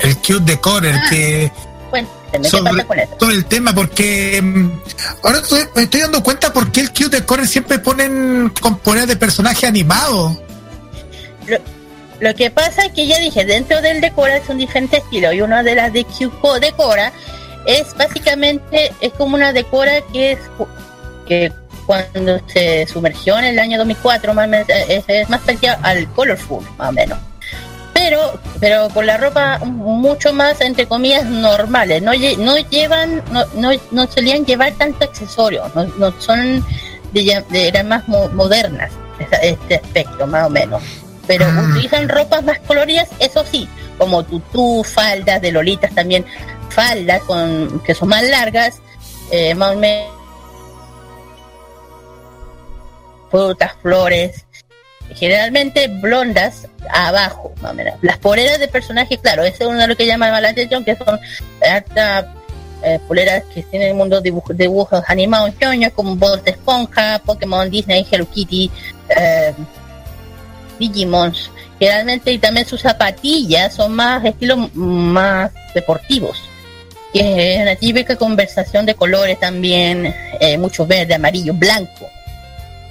[0.00, 1.06] El cute decorer, Ah.
[1.10, 1.52] que
[2.30, 3.14] ¿qué sobre con eso?
[3.18, 4.70] todo el tema porque mm,
[5.24, 9.06] ahora estoy, me estoy dando cuenta por qué el Q de Core siempre ponen componer
[9.06, 10.38] de personaje animado.
[11.46, 11.56] Lo,
[12.20, 15.40] lo que pasa es que ya dije, dentro del Decora es un diferente estilo y
[15.40, 17.12] una de las de QCO Decora
[17.66, 20.38] es básicamente, es como una Decora que es
[21.26, 21.52] que
[21.86, 26.06] cuando se sumergió en el año 2004 más o menos, es, es más parecida al
[26.12, 27.18] Colorful, más o menos.
[27.94, 32.00] Pero, pero con la ropa mucho más, entre comillas, normales.
[32.02, 35.64] No, no llevan, no, no, no solían llevar tanto accesorio.
[35.74, 36.64] No, no son,
[37.12, 40.82] de, de- eran más mo- modernas, esa- este aspecto, más o menos.
[41.26, 41.66] Pero Ah.
[41.70, 46.24] utilizan ropas más coloridas, eso sí, como tutú, faldas de lolitas también,
[46.78, 48.80] faldas con, que son más largas,
[49.32, 49.80] eh, más o
[53.32, 54.46] frutas, flores,
[55.16, 57.96] generalmente blondas abajo, más.
[58.00, 60.94] Las poleras de personajes, claro, es uno de lo que llama más la atención, que
[60.94, 61.18] son
[61.68, 62.26] hartas
[62.84, 68.06] eh, poleras que tienen mundos dibujos, dibujos animados ñoños, como Bob de Esponja, Pokémon, Disney,
[68.08, 68.70] Hello Kitty,
[69.16, 69.52] eh,
[70.78, 76.47] Digimons, generalmente, y también sus zapatillas son más estilos más deportivos.
[77.12, 82.08] Que es una típica conversación de colores también, eh, mucho verde, amarillo, blanco,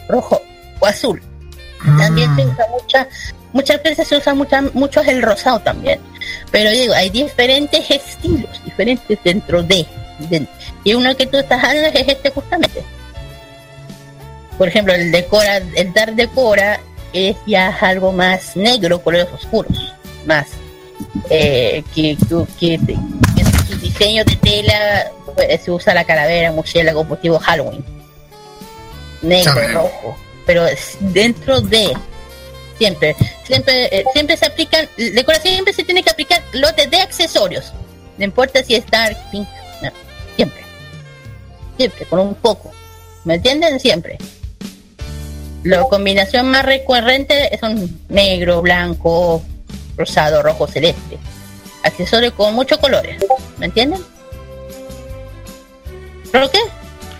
[0.07, 0.41] rojo
[0.79, 1.21] o azul.
[1.99, 3.07] También se usa mucha,
[3.53, 5.99] muchas veces se usa mucha, mucho el rosado también.
[6.51, 9.85] Pero digo, hay diferentes estilos, diferentes dentro de.
[10.29, 10.47] de-
[10.83, 12.83] y uno que tú estás hablando es este justamente.
[14.57, 16.79] Por ejemplo, el decora, el dar decora
[17.13, 19.93] es ya algo más negro, colores oscuros,
[20.25, 20.47] más
[21.29, 22.17] eh, que,
[22.59, 22.79] que, que-
[23.35, 27.83] que en su diseño de tela pues, se usa la calavera, murciélago, motivo Halloween,
[29.21, 30.65] negro, rojo, pero
[30.99, 31.93] dentro de
[32.77, 37.73] siempre, siempre, eh, siempre se aplican, decoración siempre se tiene que aplicar lotes de accesorios,
[38.17, 39.47] no importa si es dark, pink,
[39.81, 39.91] no,
[40.35, 40.61] siempre,
[41.77, 42.71] siempre, con un poco,
[43.23, 43.79] ¿me entienden?
[43.79, 44.17] Siempre.
[45.63, 49.43] La combinación más recurrente son negro, blanco,
[49.97, 51.17] rosado, rojo, celeste.
[51.87, 53.17] Accesorios con muchos colores.
[53.57, 54.01] ¿Me entienden?
[56.31, 56.59] ¿Pero qué?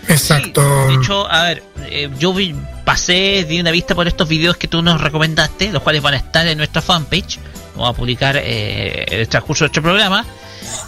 [0.08, 0.62] Exacto.
[0.62, 2.54] Sí, de hecho, a ver, eh, yo vi-
[2.84, 6.16] pasé, di una vista por estos videos que tú nos recomendaste, los cuales van a
[6.18, 7.38] estar en nuestra fanpage.
[7.74, 10.24] Vamos a publicar eh, el transcurso de nuestro programa.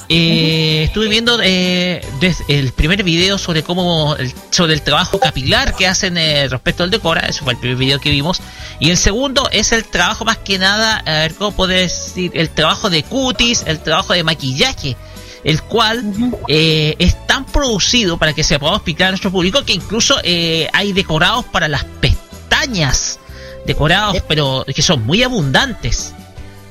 [0.08, 2.04] Eh, Estuve viendo eh,
[2.48, 6.90] el primer video sobre cómo el, sobre el trabajo capilar que hacen eh, respecto al
[6.90, 7.20] decora.
[7.20, 8.40] Ese fue el primer video que vimos.
[8.80, 12.50] Y el segundo es el trabajo más que nada, a ver cómo puedo decir, el
[12.50, 14.96] trabajo de cutis, el trabajo de maquillaje
[15.42, 16.12] el cual
[16.48, 20.92] eh, es tan producido para que se pueda explicar a nuestro público que incluso hay
[20.92, 23.18] decorados para las pestañas,
[23.64, 26.12] decorados pero que son muy abundantes,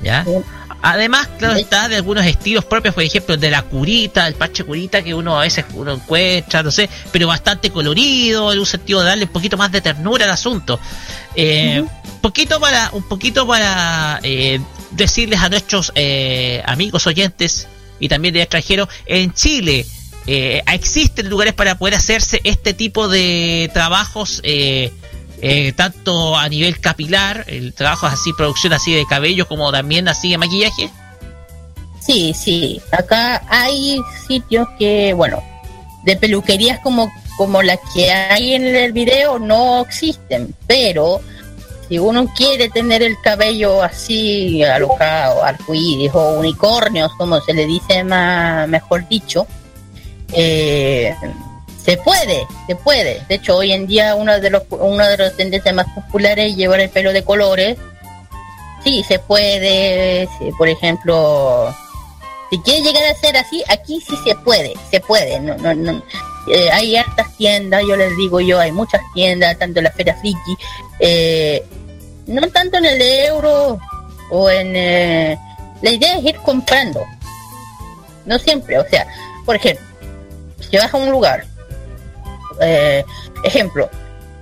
[0.04, 0.24] ¿ya?
[0.82, 5.02] Además, claro está, de algunos estilos propios, por ejemplo, de la curita, el parche curita
[5.02, 9.06] que uno a veces uno encuentra, no sé, pero bastante colorido, en un sentido de
[9.06, 10.80] darle un poquito más de ternura al asunto.
[11.36, 11.84] Eh,
[12.20, 14.60] poquito para, un poquito para eh,
[14.92, 17.66] decirles a nuestros eh, amigos oyentes
[17.98, 19.86] y también de extranjeros, en Chile
[20.26, 24.40] eh, existen lugares para poder hacerse este tipo de trabajos,
[25.42, 30.30] eh, tanto a nivel capilar, el trabajo así, producción así de cabello, como también así
[30.30, 30.90] de maquillaje.
[32.00, 32.80] Sí, sí.
[32.92, 35.42] Acá hay sitios que, bueno,
[36.04, 41.20] de peluquerías como, como las que hay en el video no existen, pero
[41.88, 48.04] si uno quiere tener el cabello así alojado, arcoíris o unicornios, como se le dice
[48.04, 49.46] más, mejor dicho,
[50.32, 51.14] eh,
[51.84, 53.24] se puede, se puede.
[53.28, 56.56] De hecho, hoy en día uno de los uno de los tendencias más populares es
[56.56, 57.78] llevar el pelo de colores.
[58.84, 60.28] Sí, se puede.
[60.56, 61.74] por ejemplo,
[62.50, 65.40] si quieres llegar a ser así, aquí sí se puede, se puede.
[65.40, 66.02] No, no, no.
[66.48, 70.16] Eh, hay hartas tiendas, yo les digo yo, hay muchas tiendas, tanto en la Feria
[70.16, 70.56] Friki,
[70.98, 71.64] eh,
[72.26, 73.78] no tanto en el euro
[74.30, 74.74] o en...
[74.74, 75.38] eh,
[75.82, 77.04] la idea es ir comprando,
[78.24, 79.06] no siempre, o sea,
[79.44, 79.84] por ejemplo,
[80.58, 81.44] si vas a un lugar,
[82.60, 83.04] eh,
[83.44, 83.88] ejemplo,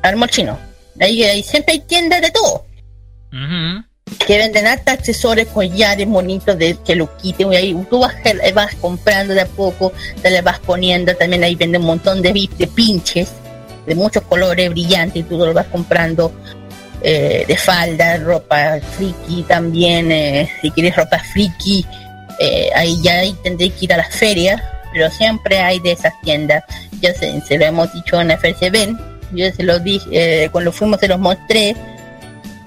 [0.02, 0.58] al chino,
[1.00, 2.64] ahí, ahí siempre hay tiendas de todo.
[4.26, 8.52] Que venden harta accesorios, collares bonitos de que lo quiten y ahí tú vas, eh,
[8.52, 9.92] vas comprando de a poco,
[10.22, 13.28] te le vas poniendo, también ahí venden un montón de, de pinches
[13.88, 16.32] de muchos colores brillantes y tú lo vas comprando
[17.02, 21.86] eh, de falda, ropa friki también, eh, si quieres ropa friki,
[22.38, 24.60] eh, ahí ya ahí tendré que ir a las ferias,
[24.92, 26.62] pero siempre hay de esas tiendas,
[27.00, 28.96] ya se, lo hemos dicho en FCB,
[29.32, 30.06] yo se los dije,
[30.44, 31.76] eh, cuando fuimos se los mostré,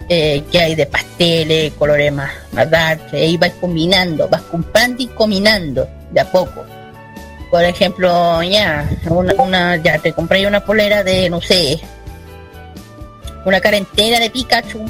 [0.10, 5.08] eh, que hay de pasteles, colores más, más dark, ahí vas combinando, vas comprando y
[5.08, 6.66] combinando de a poco.
[7.50, 11.80] Por ejemplo, ya, una, una- ya te compré una polera de, no sé,
[13.46, 14.86] una cara entera de Pikachu,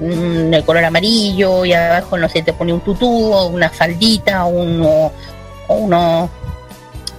[0.00, 4.48] mm, de color amarillo, y abajo, no sé, te pone un tutú, una faldita, o
[4.48, 5.12] uno, o
[5.68, 6.30] unos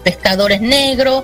[0.03, 1.23] pescadores negros,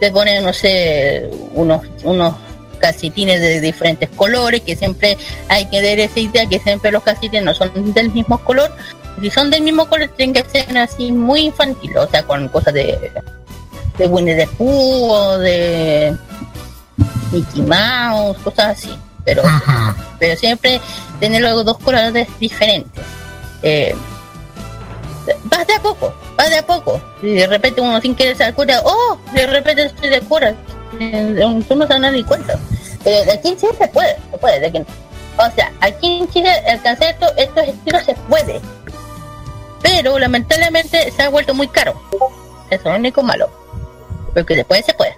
[0.00, 2.34] te pone, no sé, unos, unos
[2.80, 5.16] calcetines de diferentes colores, que siempre
[5.48, 8.72] hay que ver esa idea, que siempre los calcetines no son del mismo color,
[9.20, 12.74] si son del mismo color tienen que ser así muy infantil, o sea, con cosas
[12.74, 13.12] de,
[13.98, 16.16] de Winnie the Pooh o de
[17.30, 19.94] Mickey Mouse, cosas así, pero Ajá.
[20.18, 20.80] pero siempre
[21.20, 23.04] tener los dos colores diferentes.
[23.62, 23.94] Eh,
[25.44, 27.00] vas de a poco, vas de a poco.
[27.22, 30.54] Y de repente uno sin querer se da cuenta, oh, de repente estoy de acuerdo.
[30.98, 32.58] Eh, Tú no se dan ni cuenta.
[33.04, 34.60] Pero aquí en Chile se puede, se puede.
[34.60, 34.80] de que-
[35.38, 38.60] o sea, aquí en Chile alcanzar esto, estos estilos se puede.
[39.82, 41.94] Pero lamentablemente se ha vuelto muy caro.
[42.70, 43.48] Eso es lo único malo.
[44.34, 45.16] Porque después se puede.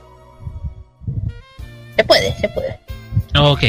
[1.97, 2.79] Se puede, se puede
[3.39, 3.61] Ok.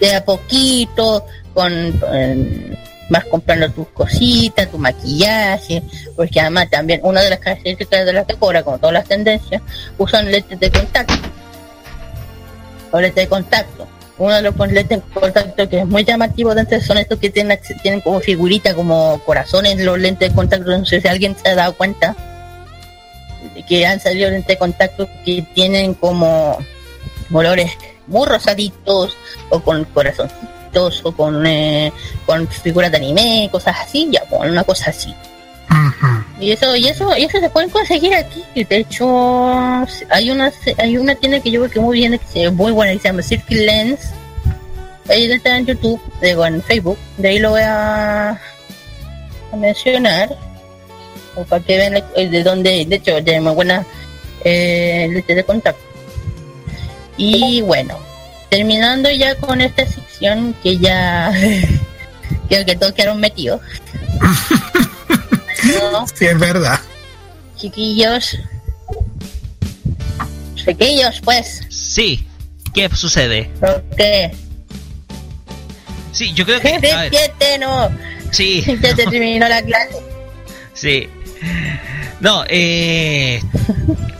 [0.00, 2.78] de a poquito, con, con-
[3.08, 5.82] vas comprando tus cositas, tu maquillaje,
[6.16, 9.62] porque además también una de las características de las que cobra, como todas las tendencias,
[9.98, 11.14] usan lentes de contacto.
[12.92, 13.86] O lentes de contacto.
[14.16, 17.58] Uno de los lentes de contacto que es muy llamativo dentro son estos que tienen,
[17.82, 21.54] tienen como figurita, como corazones los lentes de contacto, no sé si alguien se ha
[21.54, 22.16] dado cuenta
[23.68, 26.58] que han salido lentes de contacto que tienen como
[27.30, 27.72] colores
[28.06, 29.16] muy rosaditos
[29.50, 30.53] o con corazoncitos
[31.16, 31.92] con eh,
[32.26, 35.14] con figuras de anime cosas así ya con una cosa así.
[35.68, 36.24] Ajá.
[36.38, 38.44] y eso y eso y eso se pueden conseguir aquí.
[38.54, 39.06] De hecho
[40.10, 42.92] hay una hay una tienda que yo creo que muy bien que se- muy buena
[42.92, 44.00] que se llama Circle Lens.
[45.08, 46.98] Ahí está en YouTube digo en Facebook.
[47.18, 50.36] De ahí lo voy a, a mencionar
[51.36, 53.84] o para que vean eh, de dónde de hecho de muy buena
[54.44, 55.82] eh, de contacto.
[57.16, 57.98] Y bueno,
[58.54, 61.32] terminando ya con esta sección que ya
[62.48, 63.60] creo que todos quedaron metidos.
[65.90, 66.78] No, Sí, es verdad.
[67.56, 68.36] chiquillos.
[70.54, 72.26] Chiquillos, pues, Sí.
[72.74, 73.50] ¿Qué sucede?
[73.60, 74.30] porque
[76.12, 76.78] Sí, yo creo que...
[76.80, 77.88] despierte, no,
[78.30, 78.62] sí.
[78.82, 79.96] ya se terminó la clase.
[80.74, 81.08] Sí.
[82.24, 83.42] No, eh,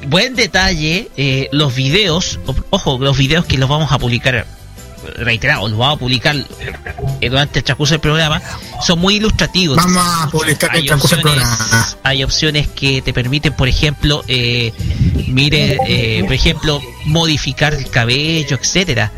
[0.09, 4.47] buen detalle, eh, los videos, ojo, los videos que los vamos a publicar,
[5.16, 8.43] reiterado, los vamos a publicar eh, durante el transcurso del programa,
[8.82, 9.78] son muy ilustrativos.
[9.78, 11.89] Vamos a publicar el Hay transcurso del opciones, programa.
[12.02, 14.74] hay opciones que te permiten, por ejemplo, eh,
[15.26, 19.10] mire, eh, por ejemplo, modificar el cabello, etcétera,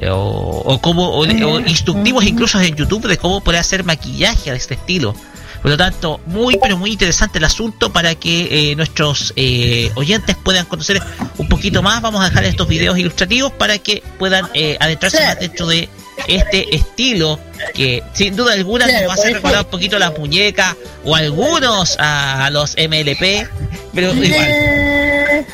[0.00, 4.52] Eh, o, o como o, o instructivos incluso en YouTube de cómo poder hacer maquillaje
[4.52, 5.12] de este estilo.
[5.62, 10.36] Por lo tanto, muy pero muy interesante el asunto para que eh, nuestros eh, oyentes
[10.36, 11.02] puedan conocer
[11.36, 12.00] un poquito más.
[12.00, 15.88] Vamos a dejar estos videos ilustrativos para que puedan eh, adentrarse más dentro de
[16.26, 17.38] este estilo
[17.74, 20.74] que sin duda alguna Claro, nos va a hacer recordar un poquito las muñecas
[21.04, 23.48] o algunos a, a los MLP,
[23.94, 25.46] pero igual.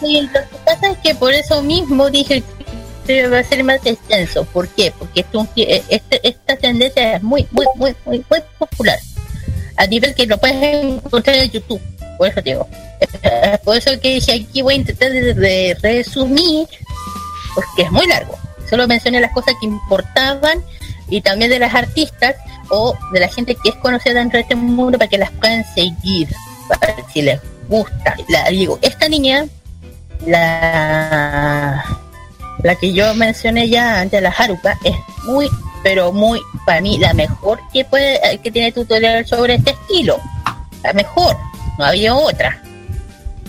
[0.00, 2.42] Sí, lo que pasa es que por eso mismo dije
[3.08, 4.44] va a ser más extenso.
[4.44, 4.92] ¿Por qué?
[4.98, 8.98] Porque esto, este, esta tendencia es muy, muy, muy, muy, muy popular.
[9.76, 11.80] A nivel que lo puedes encontrar en YouTube.
[12.18, 12.68] Por eso digo.
[13.00, 16.68] Eh, Por eso que dije aquí voy a intentar de, resumir,
[17.54, 18.38] porque es muy largo.
[18.68, 20.62] Solo mencioné las cosas que importaban
[21.08, 22.36] y también de las artistas
[22.68, 25.64] o de la gente que es conocida dentro de este mundo para que las puedan
[25.74, 26.28] seguir,
[26.68, 28.16] para si les gusta.
[28.28, 29.46] La, digo, esta niña,
[30.26, 31.84] la,
[32.62, 35.48] la que yo mencioné ya antes, la Haruka, es muy,
[35.82, 40.18] pero muy, para mí, la mejor que puede, que tiene tutorial sobre este estilo.
[40.82, 41.36] La mejor,
[41.78, 42.60] no había otra.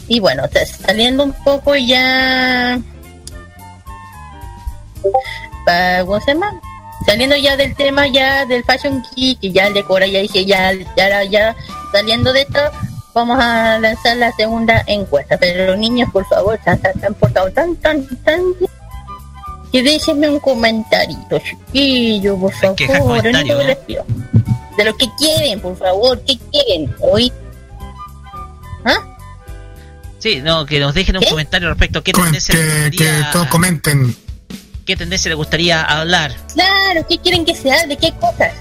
[0.08, 2.80] Y bueno, sa- saliendo un poco ya
[6.06, 6.36] ¿cómo se?
[7.06, 10.72] Saliendo ya del tema ya del Fashion Geek, que ya el decora, ya dije, ya,
[10.96, 11.56] ya, ya,
[11.92, 12.60] saliendo de esto,
[13.14, 15.38] vamos a lanzar la segunda encuesta.
[15.38, 18.42] Pero niños, por favor, se han, se han portado tan, tan, tan.
[19.72, 24.06] Que déjenme un comentarito, chiquillo, por que favor, es comentario, que les pido.
[24.77, 26.93] De lo que quieren, por favor, ¿qué quieren?
[26.99, 27.31] ¿Hoy?
[28.85, 28.98] ¿Ah?
[30.19, 31.30] Sí, no, que nos dejen un ¿Qué?
[31.30, 34.15] comentario respecto a qué Comen- tendencia, le que, que gustaría, todos comenten.
[34.85, 36.35] qué tendencia le gustaría hablar.
[36.53, 37.95] Claro, ¿qué quieren que se hable?
[37.98, 38.53] ¿Qué cosas?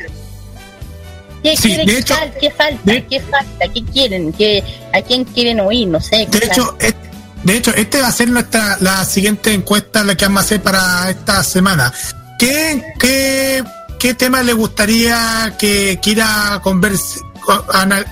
[1.42, 2.80] ¿Qué Sí, quieren de que hecho- fal- ¿Qué falta?
[2.84, 3.68] de- ¿Qué falta?
[3.72, 4.32] ¿Qué quieren?
[4.32, 4.62] ¿Qué,
[4.92, 5.88] ¿A quién quieren oír?
[5.88, 6.18] No sé.
[6.18, 6.96] De ¿qué hecho, et-
[7.44, 10.62] de hecho, este va a ser nuestra la siguiente encuesta la que vamos a hacer
[10.62, 11.92] para esta semana.
[12.38, 13.64] ¿Qué, qué,
[13.98, 17.20] qué tema le gustaría que quiera conversa,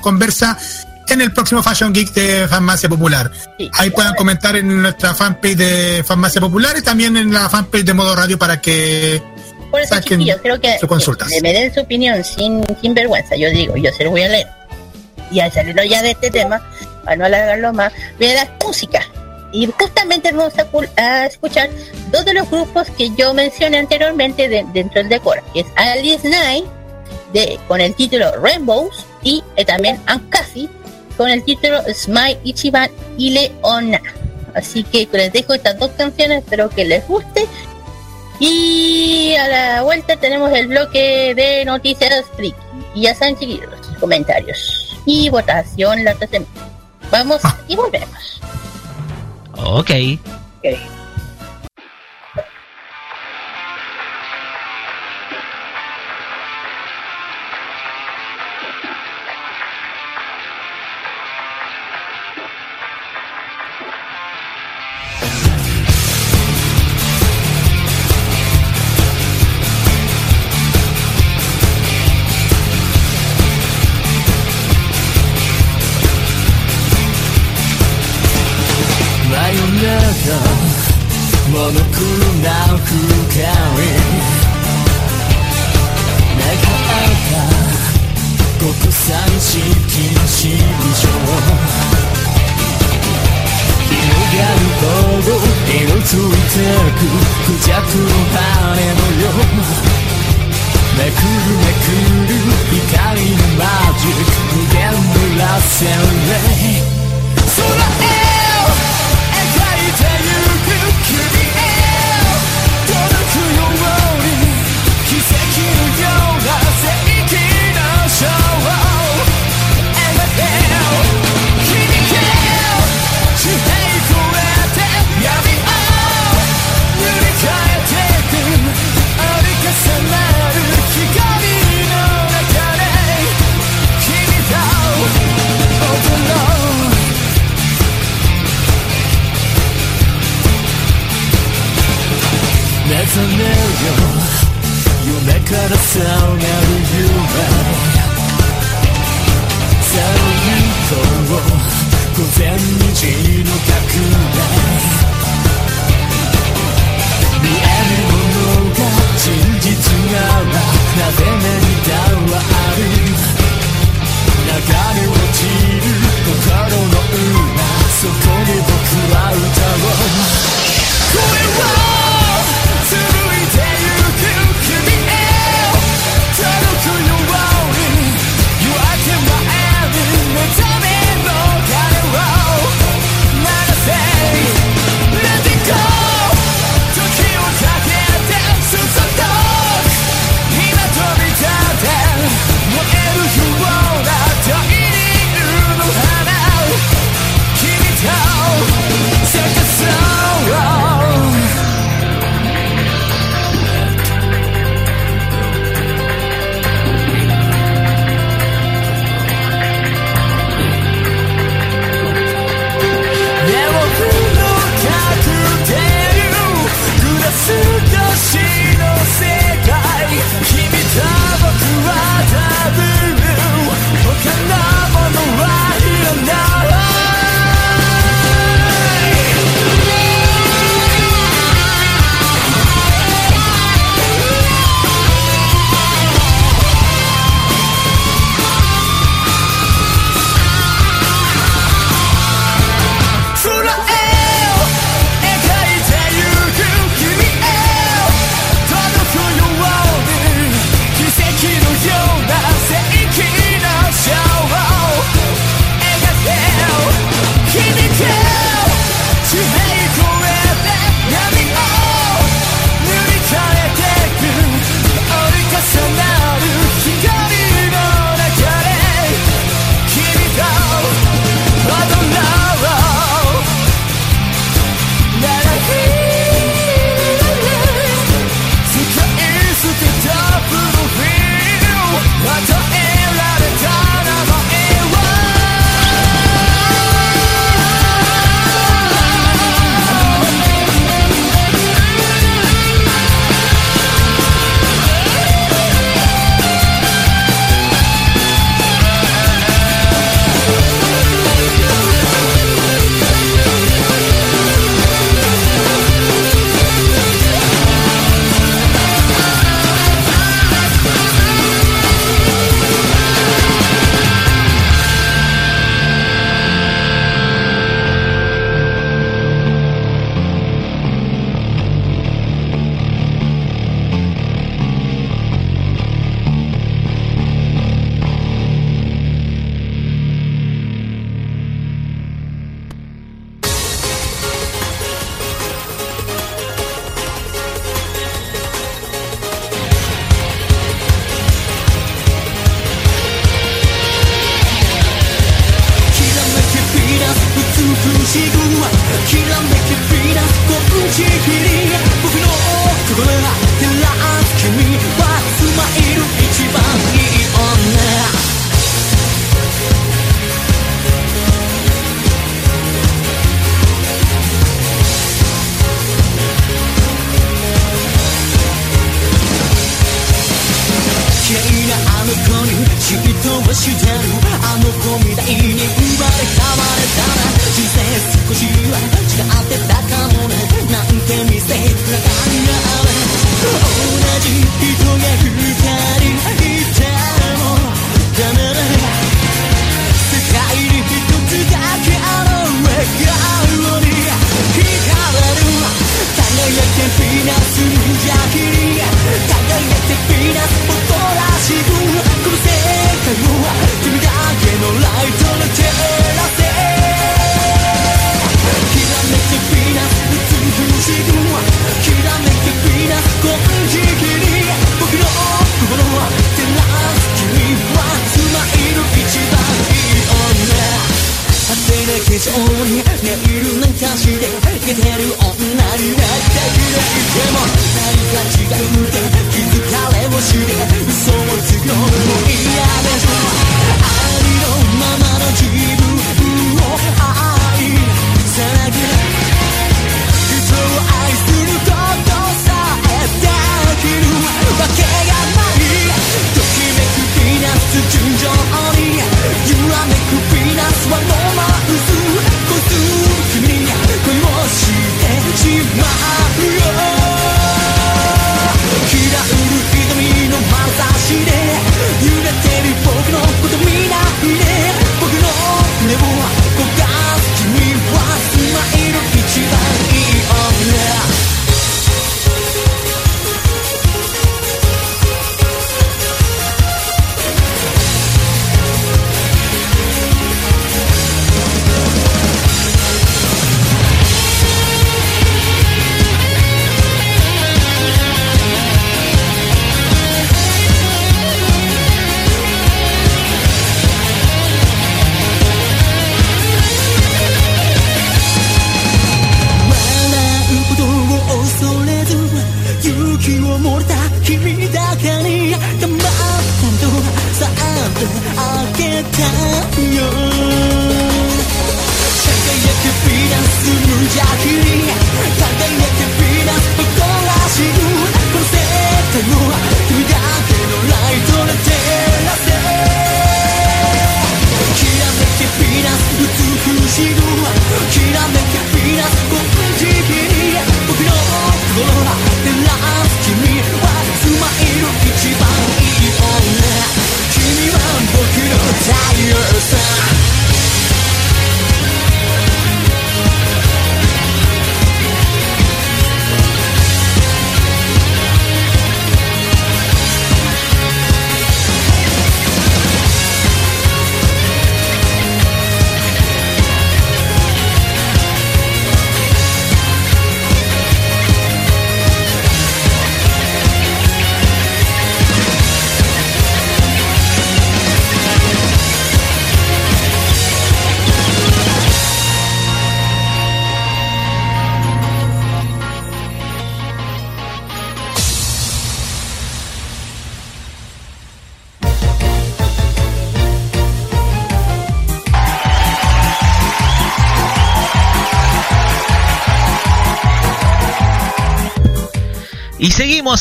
[0.02, 0.58] conversa
[1.08, 3.30] en el próximo Fashion Geek de Farmacia Popular.
[3.56, 3.70] Sí.
[3.74, 7.94] Ahí puedan comentar en nuestra fanpage de Farmacia Popular y también en la fanpage de
[7.94, 9.22] Modo Radio para que
[9.70, 11.28] Por eso, saquen chiquillos, creo que sus consultas.
[11.28, 13.36] que me den su opinión sin, sin vergüenza.
[13.36, 14.46] Yo digo, yo se lo voy a leer.
[15.30, 16.60] Y al salirlo ya de este tema,
[17.04, 19.00] para no alargarlo más, voy a dar música.
[19.52, 21.70] Y justamente vamos a, cu- a escuchar
[22.10, 26.26] dos de los grupos que yo mencioné anteriormente de- dentro del decor, que es Alice
[26.28, 26.64] Nine,
[27.32, 30.68] de, con el título Rainbows, y eh, también Ankasi,
[31.16, 34.00] con el título Smile Ichiban y Leona.
[34.54, 37.46] Así que les dejo estas dos canciones, espero que les guste.
[38.40, 42.56] Y a la vuelta tenemos el bloque de noticias friki.
[42.94, 43.68] Y ya saben chiquillos,
[44.00, 46.46] comentarios y votación la semana.
[47.10, 48.40] Vamos y volvemos.
[49.64, 50.18] Ok.
[50.62, 50.97] Ok.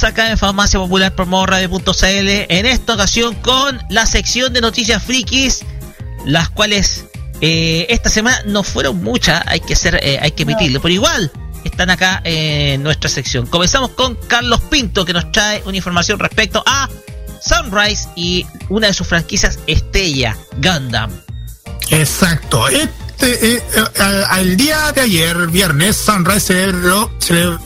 [0.07, 5.65] acá en Farmacia Popular Radio.cl en esta ocasión con la sección de noticias frikis,
[6.25, 7.05] las cuales
[7.41, 10.81] eh, esta semana no fueron muchas, hay que ser, eh, hay que emitirlo, no.
[10.81, 11.31] pero igual
[11.65, 13.47] están acá en nuestra sección.
[13.47, 16.89] Comenzamos con Carlos Pinto que nos trae una información respecto a
[17.41, 21.11] Sunrise y una de sus franquicias estrella, Gundam.
[21.89, 22.67] Exacto.
[22.69, 23.63] Este, eh,
[24.29, 27.11] al día de ayer, viernes, Sunrise celebró,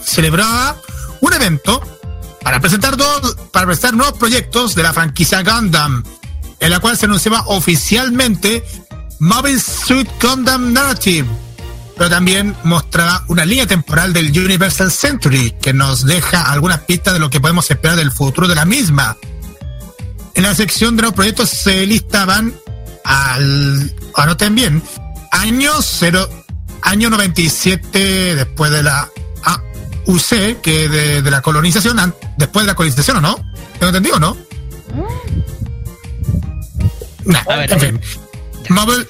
[0.03, 0.81] celebraba
[1.19, 1.90] un evento
[2.43, 6.03] para presentar dos, para presentar nuevos proyectos de la franquicia Gundam,
[6.59, 8.63] en la cual se anunciaba oficialmente
[9.19, 11.27] Mobile Suit Gundam Narrative,
[11.95, 17.19] pero también mostraba una línea temporal del Universal Century que nos deja algunas pistas de
[17.19, 19.17] lo que podemos esperar del futuro de la misma.
[20.33, 22.53] En la sección de los proyectos se listaban
[23.03, 24.81] al, anoten bien,
[25.31, 26.29] año 0,
[26.81, 29.09] año 97 después de la
[29.43, 31.99] AUC, que de, de la colonización,
[32.41, 33.35] después de la colonización, ¿o no?
[33.73, 34.37] ¿Tengo entendido o no?
[37.25, 38.01] Nah, A ver, en fin.
[38.69, 39.07] Marvel,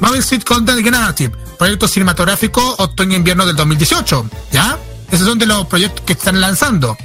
[0.00, 4.78] Marvel Street Content Narrative, proyecto cinematográfico otoño-invierno del 2018, ¿ya?
[5.10, 6.96] Esos son de los proyectos que están lanzando.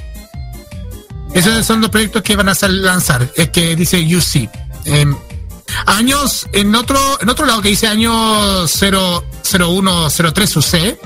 [1.32, 4.50] Esos son los proyectos que van a lanzar, es que dice UC.
[4.84, 5.16] Em,
[5.86, 10.98] años, en otro, en otro lado que dice año 0, 0103 UC,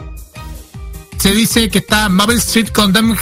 [1.19, 3.17] se dice que está Marvel Street Condemn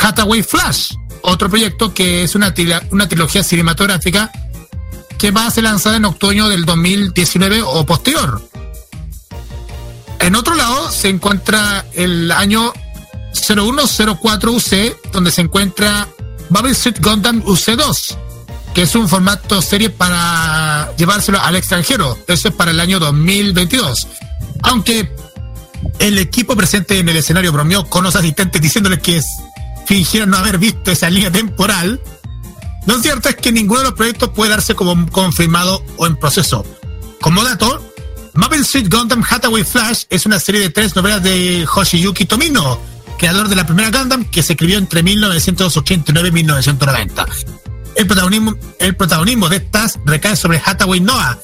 [0.00, 2.54] Hathaway Flash, otro proyecto que es una,
[2.90, 4.30] una trilogía cinematográfica
[5.18, 8.42] que va a ser lanzada en otoño del 2019 o posterior.
[10.18, 12.72] En otro lado se encuentra el año
[13.32, 16.08] 0104 UC, donde se encuentra
[16.48, 18.16] Marvel Street Gundam UC2,
[18.74, 22.18] que es un formato serie para llevárselo al extranjero.
[22.26, 24.08] Eso es para el año 2022.
[24.62, 25.14] Aunque
[25.98, 29.20] el equipo presente en el escenario bromeó con los asistentes diciéndoles que
[29.90, 32.00] fingieron no haber visto esa línea temporal.
[32.86, 36.64] Lo cierto es que ninguno de los proyectos puede darse como confirmado o en proceso.
[37.20, 37.84] Como dato,
[38.34, 42.80] Marvel Street Gundam Hathaway Flash es una serie de tres novelas de Hoshiyuki Tomino,
[43.18, 47.26] creador de la primera Gundam que se escribió entre 1989 y 1990.
[47.96, 51.36] El protagonismo, el protagonismo de estas recae sobre Hathaway Noah,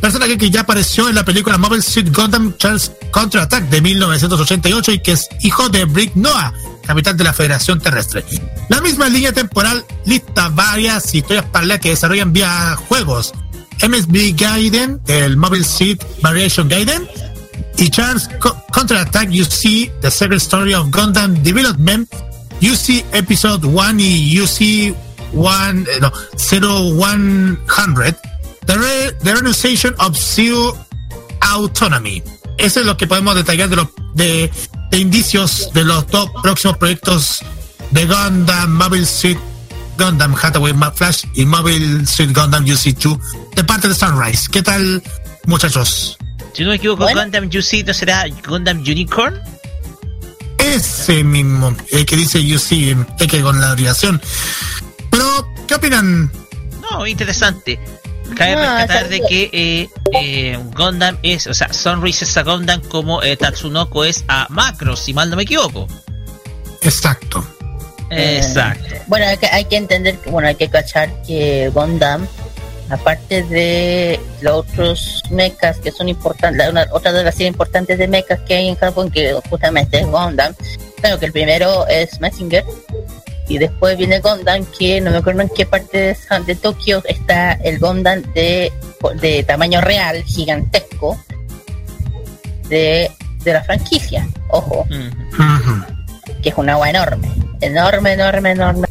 [0.00, 4.98] personaje que ya apareció en la película Marvel Street Gundam Charles Counterattack de 1988 y
[5.00, 6.52] que es hijo de Brick Noah,
[6.86, 8.24] capitán de la Federación Terrestre.
[8.68, 13.32] La misma línea temporal lista varias historias paralelas que desarrollan vía juegos.
[13.86, 17.08] MSB Gaiden, el Marvel Street Variation Gaiden,
[17.78, 22.08] y Charles Co- Counterattack UC, The Secret Story of Gundam Development,
[22.60, 24.94] UC Episode 1 y UC
[25.32, 27.58] 1, eh, no, 0100,
[28.66, 30.76] The, Re- the Renunciation of Zero
[31.40, 32.22] Autonomy.
[32.58, 34.50] Eso es lo que podemos detallar de los de,
[34.90, 37.40] de indicios de los dos próximos proyectos
[37.90, 39.38] de Gundam Mobile Suit
[39.98, 43.18] Gundam Hathaway Flash y Mobile Suit Gundam UC2
[43.56, 44.48] de parte de Sunrise.
[44.50, 45.02] ¿Qué tal,
[45.46, 46.16] muchachos?
[46.54, 47.20] Si no me equivoco, Bueno.
[47.22, 49.40] Gundam UC no será Gundam Unicorn.
[50.58, 54.20] Ese mismo, el que dice UC, que con la abreviación.
[55.10, 56.30] Pero, ¿qué opinan?
[56.90, 57.80] No, interesante.
[58.36, 62.80] Cabe No, rescatar de que eh, eh, Gundam es, o sea, Sunrise es a Gundam
[62.82, 65.86] como eh, Tatsunoko es a Macros, si mal no me equivoco.
[66.82, 67.46] Exacto.
[68.10, 68.96] Exacto.
[69.06, 72.26] Bueno, hay que, hay que entender, que, bueno, hay que cachar que Gundam,
[72.88, 78.40] aparte de los otros mechas que son importantes, una, otra de las importantes de mechas
[78.40, 80.54] que hay en Japón, que justamente es Gundam,
[81.00, 82.64] claro que el primero es Messenger,
[83.50, 87.02] y después viene Gundam, que no me acuerdo en qué parte de, San- de Tokio
[87.06, 88.72] está el Gundam de,
[89.20, 91.22] de tamaño real, gigantesco,
[92.68, 93.10] de,
[93.42, 94.86] de la franquicia, ojo
[96.42, 97.28] que es un agua enorme,
[97.60, 98.88] enorme, enorme, enorme.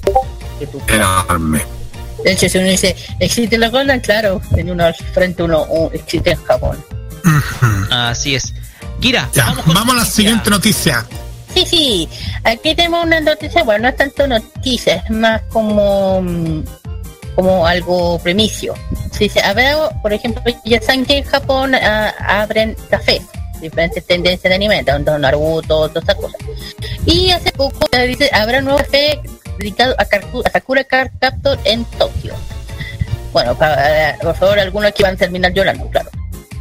[0.60, 1.61] Que tú- Enorme.
[2.23, 4.02] De hecho, si uno dice, ¿existe la Golden?
[4.02, 6.77] Claro, en uno al frente uno un- existe en Japón.
[7.90, 8.53] Así es.
[9.02, 11.06] Gira, Ya, vamos, con vamos a la siguiente noticia.
[11.54, 12.10] Sí, sí,
[12.44, 16.64] aquí tenemos una noticia, bueno, no es tanto noticia, es más como mm,
[17.36, 18.74] como algo premicio.
[19.12, 23.22] Sí, sí, habrá, por ejemplo, ya saben que en Japón ah, abren cafés,
[23.62, 26.42] diferentes tendencias de anime, tanto Naruto, todas esas cosas.
[27.06, 29.22] Y hace poco eh, dice, habrá un nuevo café
[29.58, 32.34] dedicado a, a Sakura Card Captor en Tokio.
[33.32, 36.10] Bueno, para, por favor, algunos que van a terminar llorando, claro.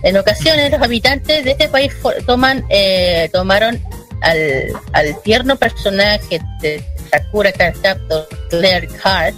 [0.03, 1.93] En ocasiones los habitantes de este país
[2.25, 3.81] toman, eh, tomaron
[4.23, 9.35] al, al tierno personaje de Sakura Captor, Claire Card,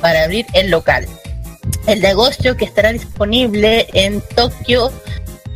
[0.00, 1.06] para abrir el local.
[1.86, 4.92] El negocio que estará disponible en Tokio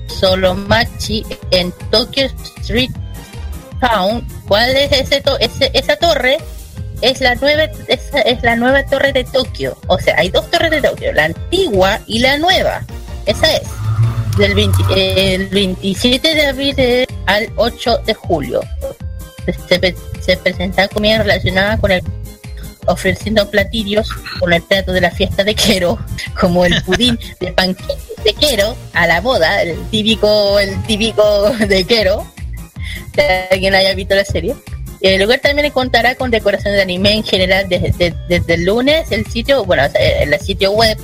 [0.08, 2.26] Solomachi, en Tokyo
[2.62, 2.90] Street
[3.80, 4.26] Town.
[4.48, 6.38] ¿Cuál es ese, to- ese- esa torre?
[7.00, 9.78] Es la nueva esa es la nueva torre de Tokio.
[9.86, 12.82] O sea, hay dos torres de Tokio, la antigua y la nueva.
[13.26, 13.62] Esa es
[14.40, 16.74] del 20 el 27 de abril
[17.26, 18.60] al 8 de julio.
[19.68, 22.02] Se, se presenta comida relacionada con el
[22.86, 24.08] ofreciendo platillos
[24.40, 25.98] con el plato de la fiesta de Quero,
[26.40, 31.84] como el pudín de panqueques de Quero a la boda, el típico, el típico de
[31.84, 32.26] Quero,
[33.14, 34.54] si alguien haya visto la serie.
[35.00, 39.10] El lugar también contará con decoración de anime en general desde, de- desde el lunes,
[39.12, 40.98] el sitio, bueno, el sitio web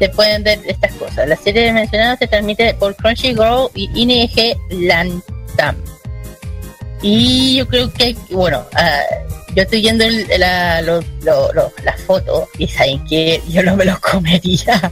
[0.00, 1.28] se pueden ver estas cosas.
[1.28, 5.76] La serie mencionada se transmite por Crunchyroll y ING Lantam.
[7.02, 9.00] Y yo creo que, bueno, ah,
[9.54, 11.50] yo estoy viendo el- la, lo- lo-
[12.06, 14.90] fotos y saben que yo no me los comería.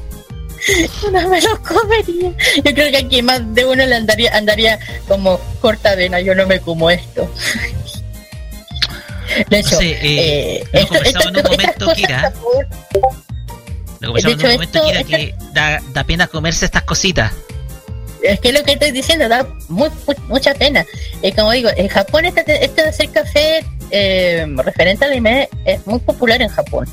[1.12, 2.30] no me lo comería.
[2.56, 6.46] Yo creo que aquí más de uno le andaría, andaría como corta vena, yo no
[6.46, 7.30] me como esto.
[9.50, 11.32] De hecho, eh, eh, esto- en un
[11.78, 12.32] cosas,
[13.98, 14.12] Kira.
[14.12, 17.32] por favor, Lo conversamos en un momento, esto, que da, da pena comerse estas cositas.
[18.22, 20.84] Es que lo que estoy diciendo da muy, muy- mucha pena.
[21.22, 25.86] Eh, como digo, en Japón este, este de hacer café eh, referente al anime es
[25.86, 26.88] muy popular en Japón.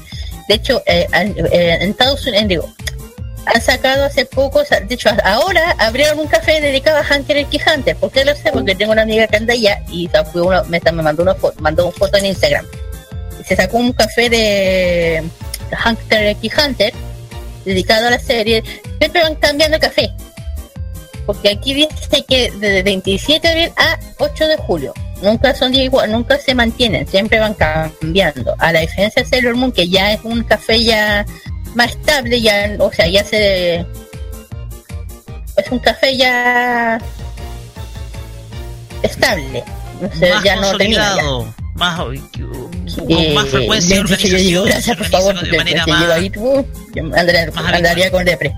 [0.48, 2.74] De hecho, eh, eh, en Estados Unidos, digo,
[3.48, 7.96] han sacado hace poco, de hecho, ahora abrieron un café dedicado a Hunter x Hunter.
[7.96, 8.52] ¿Por qué lo sé?
[8.52, 11.60] Porque tengo una amiga que anda allá y sacó una- me, me mandó una foto,
[11.60, 12.66] mandó una foto en Instagram.
[13.48, 15.24] Se sacó un café de
[15.86, 16.94] Hunter x Hunter
[17.64, 18.64] dedicado a la serie.
[19.00, 20.12] Siempre van cambiando café
[21.26, 26.12] porque aquí dice que de 27 de abril a 8 de julio nunca son igual,
[26.12, 28.56] nunca se mantienen, siempre van cambiando.
[28.60, 31.26] A la diferencia de Sailor Moon, que ya es un café ya
[31.74, 33.86] más estable, ya, o sea, ya se
[35.58, 37.00] es un café ya
[39.02, 39.64] estable,
[40.02, 41.65] no sé, más ya no termina ya.
[41.76, 42.16] Más, con
[43.10, 45.92] Eh, más frecuencia de hecho, yo digo, gracias se por favor, porque de manera si
[45.92, 46.10] más...
[46.12, 46.66] ahí, yo
[47.16, 48.54] andaría, más andaría con depre.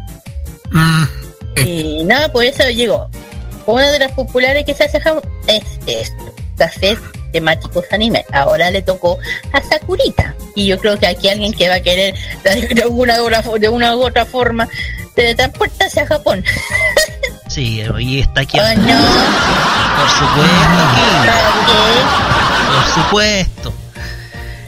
[0.71, 1.03] Mm,
[1.65, 3.09] Y nada, por eso digo,
[3.65, 6.99] una de las populares que se hace Japón es esto, cafés
[7.31, 8.23] temáticos anime.
[8.31, 9.17] Ahora le tocó
[9.51, 10.33] a Sakurita.
[10.55, 13.59] Y yo creo que aquí alguien que va a querer de una, u otra fo-
[13.59, 14.67] de una u otra forma
[15.15, 16.43] teletransportarse a Japón.
[17.49, 18.57] Sí, y está aquí.
[18.59, 18.97] Oh, no.
[19.97, 22.36] Por supuesto, Kira,
[22.83, 23.73] por supuesto.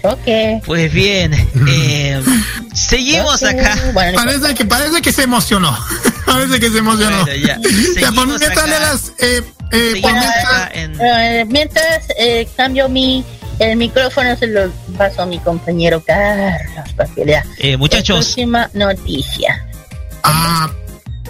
[0.04, 0.64] Ok.
[0.66, 1.34] Pues bien,
[1.68, 2.22] eh,
[2.74, 3.78] seguimos acá.
[3.94, 5.78] Bueno, parece que parece que se emocionó.
[6.26, 7.24] parece que se emocionó.
[7.26, 7.60] Bueno, ya,
[8.00, 8.68] Ya, por mientras acá.
[8.68, 9.42] le das, eh,
[9.72, 13.26] eh, por mientras- en- Eh, mientras eh, cambio mi
[13.60, 18.20] el micrófono se lo paso a mi compañero Carlos para que lea Eh, la muchachos,
[18.28, 19.66] próxima noticia.
[20.24, 20.70] Ah,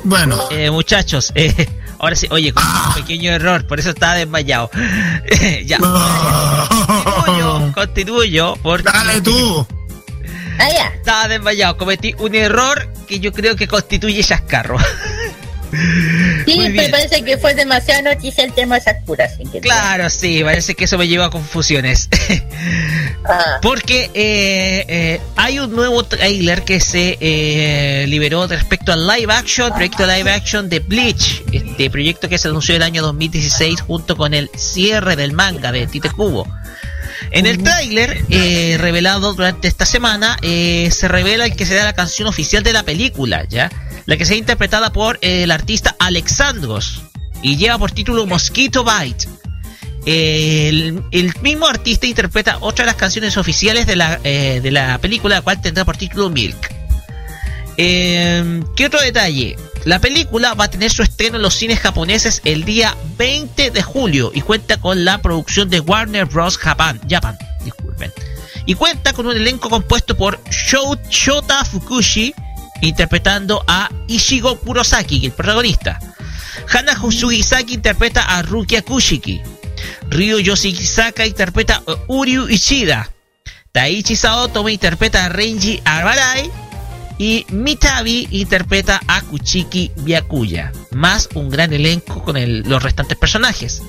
[0.04, 0.38] bueno.
[0.52, 1.68] eh, muchachos, eh,
[2.00, 4.72] ahora sí, oye, con un pequeño error, por eso estaba desmayado.
[5.66, 9.68] ya, continúo, continúo yo, porque Dale tú.
[10.58, 10.88] Ah, ya.
[10.88, 14.78] estaba desmayado, cometí un error que yo creo que constituye chascarro.
[16.46, 19.26] Sí, me parece que fue demasiada noticia el tema de Sakura.
[19.26, 22.10] Así que Claro, sí, parece que eso me lleva a confusiones.
[23.26, 29.32] Ah, Porque eh, eh, hay un nuevo trailer que se eh, liberó respecto al live
[29.32, 34.16] action, proyecto live action de Bleach, este proyecto que se anunció el año 2016 junto
[34.16, 36.48] con el cierre del manga de Tite Kubo.
[37.32, 41.94] En el tráiler eh, revelado durante esta semana eh, se revela el que será la
[41.94, 43.70] canción oficial de la película, ya,
[44.10, 47.04] la que será interpretada por el artista Alexandros
[47.44, 49.28] y lleva por título Mosquito Bite.
[50.04, 51.04] El,
[51.44, 55.42] mismo artista interpreta otra de las canciones oficiales de la, eh, de la película, la
[55.44, 56.74] cual tendrá por título Milk.
[57.78, 59.56] Eh, ¿Qué otro detalle?
[59.86, 63.82] La película va a tener su estreno en los cines japoneses el día 20 de
[63.84, 66.58] julio y cuenta con la producción de Warner Bros.
[66.58, 68.12] Japan, Japan disculpen.
[68.66, 72.34] Y cuenta con un elenco compuesto por Sho- Shota Fukushi
[72.82, 76.00] interpretando a Ishigo Kurosaki, el protagonista.
[76.68, 79.42] Hana Sugisaki interpreta a Rukia Kushiki.
[80.10, 83.10] Ryu Yoshizaka interpreta a Uryu Ishida.
[83.72, 86.50] Taichi Saotome interpreta a Renji Abarai.
[87.18, 90.72] Y Mitabi interpreta a Kuchiki Byakuya.
[90.92, 93.82] Más un gran elenco con los restantes personajes.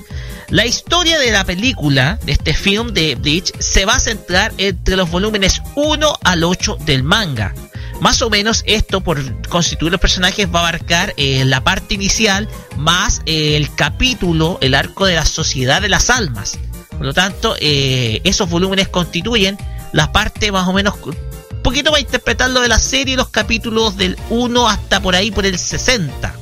[0.49, 4.97] La historia de la película, de este film de Bleach, se va a centrar entre
[4.97, 7.53] los volúmenes 1 al 8 del manga.
[8.01, 12.49] Más o menos esto por constituir los personajes va a abarcar eh, la parte inicial
[12.75, 16.57] más eh, el capítulo, el arco de la sociedad de las almas.
[16.89, 19.55] Por lo tanto, eh, esos volúmenes constituyen
[19.93, 23.95] la parte más o menos un poquito para interpretar lo de la serie, los capítulos
[23.97, 26.33] del 1 hasta por ahí por el 60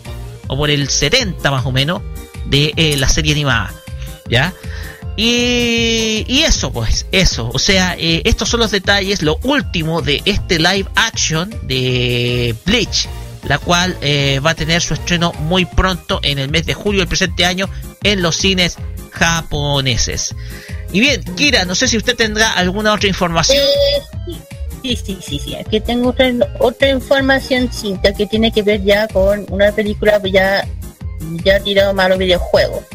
[0.48, 2.02] o por el 70 más o menos
[2.46, 3.74] de la serie animada.
[4.30, 4.54] ¿Ya?
[5.22, 7.52] Y, eso, pues, eso.
[7.54, 13.10] O sea, eh, estos son los detalles, lo último de este live action de Bleach,
[13.44, 17.02] la cual eh, va a tener su estreno muy pronto en el mes de julio
[17.02, 17.70] del presente año
[18.02, 18.78] en los cines
[19.12, 20.34] japoneses.
[20.94, 23.58] Y bien, Kira, no sé si usted tendrá alguna otra información.
[23.58, 24.38] Eh,
[24.84, 25.56] sí, sí, sí, sí.
[25.58, 30.66] Aquí tengo otra, otra información cinta que tiene que ver ya con una película ya,
[31.44, 32.86] ya tirado malo videojuego.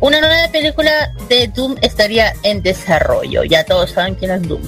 [0.00, 3.44] Una nueva película de Doom estaría en desarrollo.
[3.44, 4.62] Ya todos saben quién es Doom.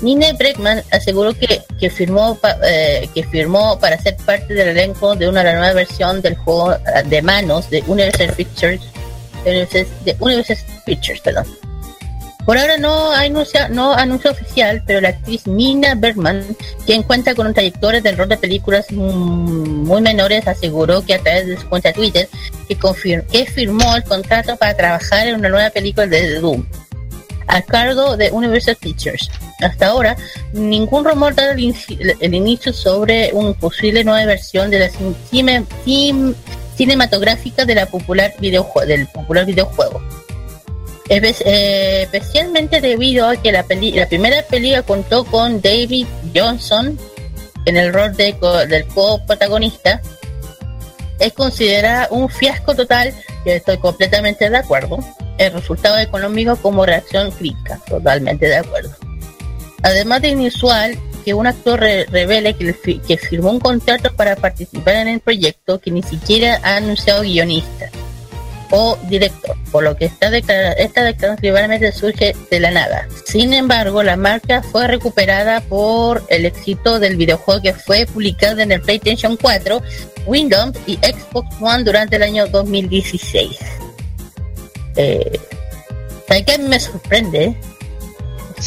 [0.00, 5.28] Nina Bregman aseguró que, que firmó eh, que firmó para ser parte del elenco de
[5.28, 8.80] una nueva versión del juego eh, de manos de Universal Pictures
[9.44, 11.46] de Universal Pictures, perdón.
[12.44, 16.44] Por ahora no anuncia, no anuncio oficial, pero la actriz Nina Bergman,
[16.84, 21.46] quien cuenta con un trayectoria del rol de películas muy menores, aseguró que a través
[21.46, 22.28] de su cuenta Twitter
[22.68, 26.66] que, confir- que firmó el contrato para trabajar en una nueva película de Doom
[27.46, 29.30] a cargo de Universal Pictures.
[29.60, 30.16] Hasta ahora,
[30.52, 35.14] ningún rumor da el, inici- el inicio sobre una posible nueva versión de la cin-
[35.30, 36.34] cine- cin-
[36.76, 40.02] cinematográfica de la popular del popular videojuego.
[41.10, 46.98] Eh, especialmente debido a que la, primera película contó con David Johnson
[47.66, 50.00] en el rol de co- del co-protagonista,
[51.18, 53.12] es considerada un fiasco total,
[53.44, 54.98] y estoy completamente de acuerdo.
[55.36, 58.90] El resultado económico como reacción crítica, totalmente de acuerdo.
[59.82, 64.94] Además de inusual que un actor re- revele que, que firmó un contrato para participar
[64.96, 67.90] en el proyecto que ni siquiera ha anunciado guionista
[68.76, 73.06] o director, por lo que esta, declara- esta declaración probablemente surge de la nada.
[73.24, 78.72] Sin embargo, la marca fue recuperada por el éxito del videojuego que fue publicado en
[78.72, 79.80] el PlayStation 4,
[80.26, 83.58] Windows y Xbox One durante el año 2016.
[84.96, 85.38] Eh,
[86.26, 87.54] ¿Sabes qué me sorprende?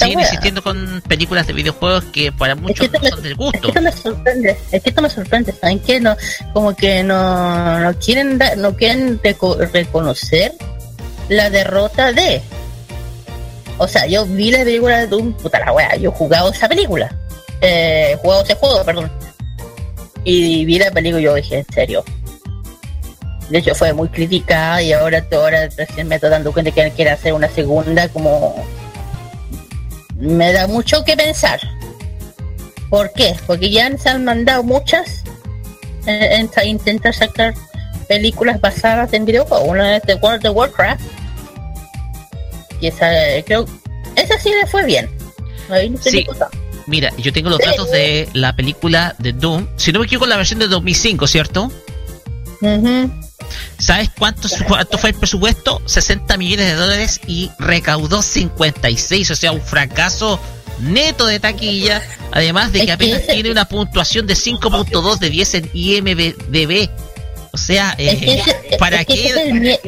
[0.05, 3.67] Siguen insistiendo con películas de videojuegos que para muchos no son del gusto.
[3.67, 5.99] Esto me sorprende, es que esto me sorprende, ¿saben qué?
[5.99, 6.15] No,
[6.53, 10.53] como que no, no quieren da- no quieren reco- reconocer
[11.29, 12.41] la derrota de.
[13.79, 16.67] O sea, yo vi la película de Doom, puta la wea, yo he jugado esa
[16.67, 17.15] película.
[17.61, 19.11] Eh, he jugado ese juego, perdón.
[20.23, 22.03] Y vi la película y yo dije, en serio.
[23.49, 27.11] De hecho fue muy criticada y ahora, ahora recién me estoy dando cuenta que quiere
[27.11, 28.55] hacer una segunda como
[30.17, 31.59] me da mucho que pensar.
[32.89, 33.35] ¿Por qué?
[33.45, 35.23] Porque ya se han mandado muchas
[36.05, 37.53] eh, en, intentar sacar
[38.07, 39.67] películas basadas en videojuegos.
[39.67, 41.01] Una es de World of Warcraft.
[42.79, 43.65] Y esa, eh, creo,
[44.15, 45.09] esa sí le fue bien.
[45.69, 46.25] No Sí.
[46.85, 49.67] Mira, yo tengo los datos de la película de Doom.
[49.75, 51.69] Si no me equivoco, la versión de 2005, ¿cierto?
[52.61, 53.26] Ujú.
[53.77, 55.81] ¿Sabes cuánto, cuánto fue el presupuesto?
[55.85, 60.39] 60 millones de dólares y recaudó 56, o sea, un fracaso
[60.79, 62.01] neto de taquilla,
[62.31, 66.89] además de que apenas tiene una puntuación de 5.2 de 10 en IMDB.
[67.57, 68.39] O sea, eh,
[68.77, 69.79] ¿para qué?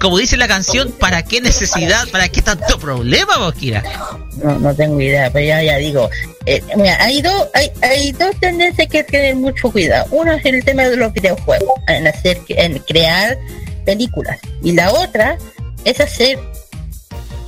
[0.00, 2.06] Como dice la canción, ¿para qué necesidad?
[2.12, 3.82] ¿Para qué tanto problema, Bosquira?
[4.44, 6.08] No, no tengo idea, pero ya, ya digo.
[6.46, 10.06] eh, mira, hay dos, hay, hay dos tendencias que hay que tener mucho cuidado.
[10.12, 13.36] Una es el tema de los videojuegos, en hacer, en crear
[13.84, 14.38] películas.
[14.62, 15.36] Y la otra
[15.84, 16.38] es hacer,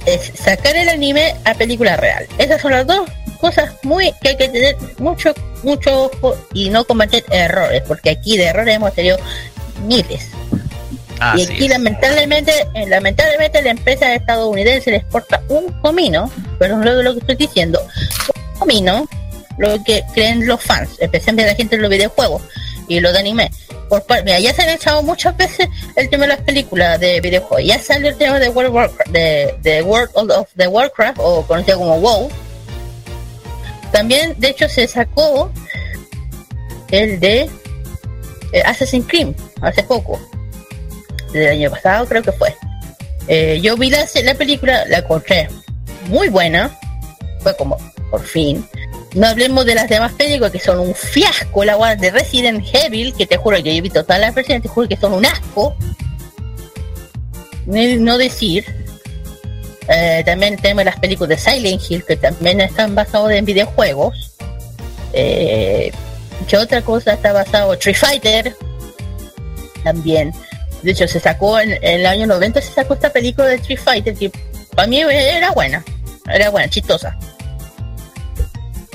[0.06, 2.26] es sacar el anime a película real.
[2.38, 3.08] Esas son las dos
[3.40, 5.32] cosas muy que hay que tener mucho,
[5.62, 9.18] mucho ojo y no cometer errores, porque aquí de errores hemos tenido
[9.80, 10.28] miles.
[11.36, 11.70] y Así aquí es.
[11.70, 17.36] lamentablemente, eh, lamentablemente la empresa estadounidense le exporta un comino, pero de lo que estoy
[17.36, 17.80] diciendo,
[18.52, 19.08] un comino,
[19.58, 22.42] lo que creen los fans, especialmente la gente de los videojuegos
[22.86, 23.50] y los de anime.
[23.88, 27.66] Por mira, ya se han echado muchas veces el tema de las películas de videojuegos,
[27.66, 31.42] ya salió el tema de World of Warcraft, de, de World of the Warcraft, o
[31.46, 32.30] conocido como WoW.
[33.92, 35.50] También, de hecho, se sacó
[36.90, 37.50] el de
[38.52, 39.28] eh, Assassin's Creed
[39.60, 40.20] hace poco
[41.32, 42.54] del año pasado creo que fue.
[43.26, 45.48] Eh, yo vi la, la película, la encontré
[46.06, 46.78] muy buena,
[47.40, 47.76] fue como,
[48.10, 48.66] por fin.
[49.14, 53.14] No hablemos de las demás películas que son un fiasco, la guarda de Resident Evil,
[53.14, 55.26] que te juro que yo he visto todas las versiones, te juro que son un
[55.26, 55.76] asco.
[57.66, 58.64] No decir.
[59.90, 64.36] Eh, también tenemos las películas de Silent Hill, que también están basadas en videojuegos.
[65.14, 65.90] Eh,
[66.46, 67.72] ¿Qué otra cosa está basado?
[67.74, 68.56] Street Fighter.
[69.92, 70.32] También.
[70.82, 73.80] De hecho, se sacó en, en el año 90, se sacó esta película de Street
[73.82, 74.30] Fighter que
[74.76, 75.82] para mí era buena.
[76.30, 77.16] Era buena, chistosa.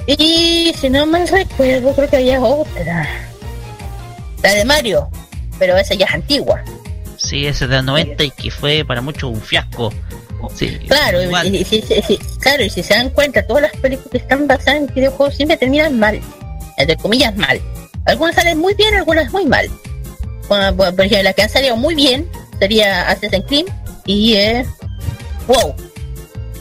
[0.05, 3.07] Y si no me recuerdo, creo que había otra.
[4.43, 5.09] La de Mario,
[5.57, 6.61] pero esa ya es antigua.
[7.17, 9.91] Sí, ese de los 90 y que fue para muchos un fiasco.
[10.55, 11.55] Sí, Claro, y, igual.
[11.55, 14.45] y- si- si- si- claro, y si se dan cuenta, todas las películas que están
[14.45, 16.19] basadas en videojuegos siempre terminan mal.
[16.77, 17.61] Entre comillas, mal.
[18.05, 19.69] Algunas salen muy bien, algunas muy mal.
[20.75, 23.65] Por ejemplo, las que han salido muy bien sería Assassin's Creed
[24.05, 24.65] y eh,
[25.47, 25.75] WoW.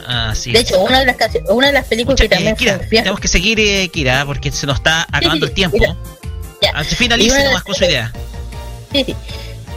[0.06, 0.64] Así De es.
[0.70, 1.16] hecho, una de las,
[1.48, 4.51] una de las películas que eh, también Kira, fue tenemos que seguir, eh, Kira, porque
[4.51, 5.78] se nos está acabando sí, el tiempo.
[5.78, 5.97] ya.
[6.74, 8.12] Ah, Finalice nomás con su idea.
[8.93, 9.16] Sí, sí.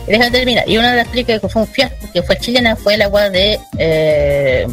[0.07, 0.67] Déjame terminar.
[0.69, 3.29] Y una de las películas que fue un fiasco, que fue chilena, fue el agua
[3.29, 3.59] de.
[3.77, 4.67] Eh,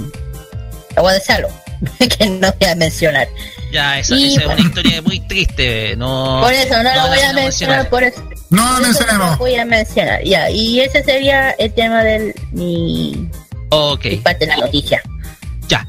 [0.96, 1.48] agua de Salo,
[2.18, 3.28] que no voy a mencionar.
[3.72, 5.96] Ya, esa, Y esa es una historia muy triste.
[5.96, 8.22] No, por eso no, no lo voy la a mencionar, por eso.
[8.50, 9.30] No por eso mencionemos.
[9.30, 10.50] lo voy a mencionar, ya.
[10.50, 13.30] Y ese sería el tema de mi,
[14.22, 15.02] parte de la noticia.
[15.68, 15.86] ya.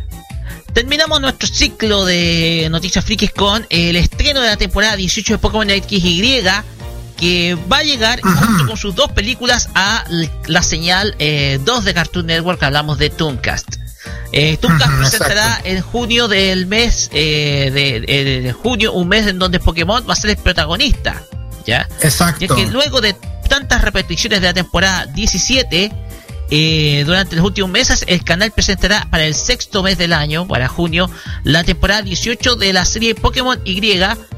[0.72, 5.70] Terminamos nuestro ciclo de noticias frikis con el estreno de la temporada 18 de Pokémon
[5.70, 6.42] XY
[7.18, 10.06] que va a llegar junto con sus dos películas a
[10.48, 13.76] la señal 2 eh, de Cartoon Network, hablamos de Tooncast.
[14.32, 14.58] Eh,
[15.00, 20.16] presentará en junio del mes eh, de, junio, un mes en donde Pokémon va a
[20.16, 21.24] ser el protagonista.
[21.66, 21.88] ¿Ya?
[22.02, 22.44] Exacto.
[22.44, 23.16] Y que luego de
[23.48, 25.92] tantas repeticiones de la temporada 17,
[26.50, 30.68] eh, durante los últimos meses, el canal presentará para el sexto mes del año, para
[30.68, 31.10] junio,
[31.44, 33.82] la temporada 18 de la serie Pokémon Y,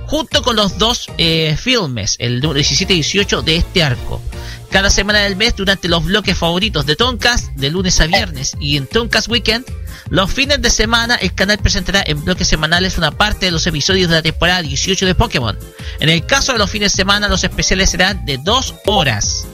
[0.07, 4.21] junto con los dos eh, filmes, el 17 y 18 de este arco.
[4.75, 8.75] Cada semana del mes, durante los bloques favoritos de Toncast, de lunes a viernes, y
[8.75, 9.65] en Toncast Weekend,
[10.09, 14.09] los fines de semana, el canal presentará en bloques semanales una parte de los episodios
[14.09, 15.57] de la temporada 18 de Pokémon.
[16.01, 19.47] En el caso de los fines de semana, los especiales serán de dos horas.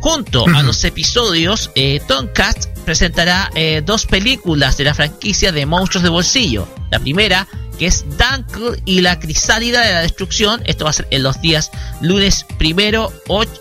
[0.00, 6.04] Junto a los episodios, eh, Tomcast presentará eh, dos películas de la franquicia de Monstruos
[6.04, 6.66] de Bolsillo.
[6.90, 7.46] La primera,
[7.78, 10.62] que es Dunkle y la Crisálida de la Destrucción.
[10.64, 11.70] Esto va a ser en los días
[12.00, 13.12] lunes primero,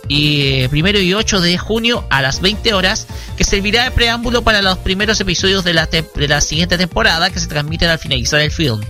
[0.08, 3.08] y, primero y 8 de junio a las 20 horas,
[3.38, 7.40] que servirá de preámbulo para los primeros episodios de la, de la siguiente temporada que
[7.40, 8.82] se transmiten al finalizar el film.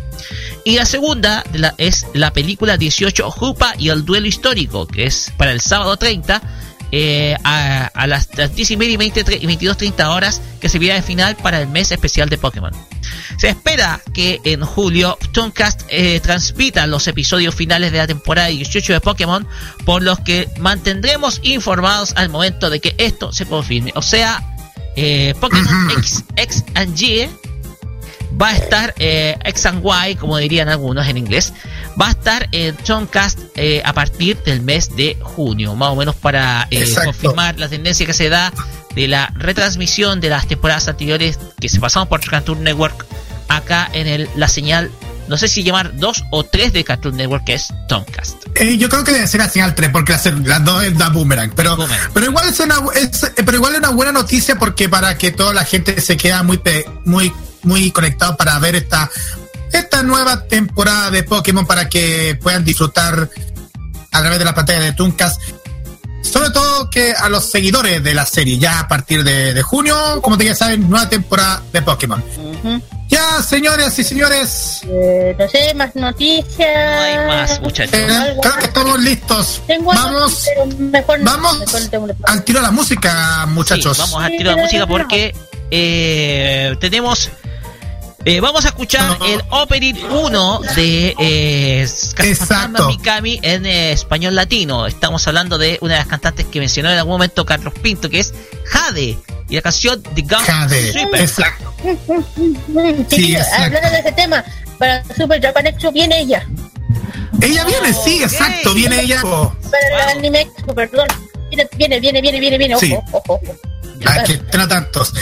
[0.65, 1.43] Y la segunda
[1.77, 6.41] es la película 18 Jupa y el duelo histórico, que es para el sábado 30
[6.95, 11.67] eh, a, las, 10 y media y, 22.30 horas que servirá de final para el
[11.67, 12.71] mes especial de Pokémon.
[13.39, 18.93] Se espera que en julio Tooncast eh, transmita los episodios finales de la temporada 18
[18.93, 19.47] de Pokémon,
[19.85, 23.91] por los que mantendremos informados al momento de que esto se confirme.
[23.95, 24.43] O sea,
[24.95, 27.27] eh, Pokémon X, X and Y
[28.41, 31.53] va a estar eh, X and Y, como dirían algunos en inglés,
[31.99, 36.15] va a estar en Tomcast eh, a partir del mes de junio, más o menos
[36.15, 38.53] para eh, confirmar la tendencia que se da
[38.95, 43.05] de la retransmisión de las temporadas anteriores que se pasaron por Cartoon Network
[43.47, 44.91] acá en el, la señal
[45.27, 48.43] no sé si llamar dos o tres de Cartoon Network, que es Tomcast.
[48.55, 51.51] Eh, yo creo que debe ser la señal 3, porque las dos es da boomerang.
[51.55, 51.77] Pero,
[52.13, 52.75] pero igual es una
[53.35, 56.59] pero igual es una buena noticia porque para que toda la gente se queda muy
[57.05, 57.31] muy
[57.63, 59.09] muy conectados para ver esta,
[59.71, 63.29] esta nueva temporada de Pokémon para que puedan disfrutar
[64.11, 65.39] a través de la pantalla de Tunkas.
[66.21, 70.37] Sobre todo que a los seguidores de la serie, ya a partir de, junio, como
[70.37, 72.23] ya saben, nueva temporada de Pokémon.
[73.09, 74.81] Ya, señores y señores.
[74.87, 76.57] Eh, no sé, más noticias.
[76.57, 77.93] No hay más, muchachos.
[77.93, 79.61] Eh, creo que estamos listos.
[79.85, 80.47] vamos,
[81.21, 81.75] vamos
[82.23, 83.97] al tiro a la música, muchachos.
[83.97, 85.35] vamos al tiro a la música porque
[85.69, 87.29] eh, tenemos
[88.25, 91.87] eh, vamos a escuchar el opening 1 de eh,
[92.87, 94.87] Mikami en eh, español latino.
[94.87, 98.19] Estamos hablando de una de las cantantes que mencionó en algún momento Carlos Pinto, que
[98.19, 98.33] es
[98.65, 99.17] Jade.
[99.49, 101.73] Y la canción The Gun Jade, exacto.
[103.09, 104.43] Sí, hablando de ese tema,
[104.77, 106.47] para Super Japan Expo viene ella.
[107.41, 109.21] Ella viene, sí, exacto, viene ella.
[109.21, 111.07] Para el anime Expo, perdón.
[111.49, 111.67] Viene,
[111.99, 113.72] viene, viene, viene, viene, ojo, ojo, ojo.
[114.05, 115.13] Ah, que tantos.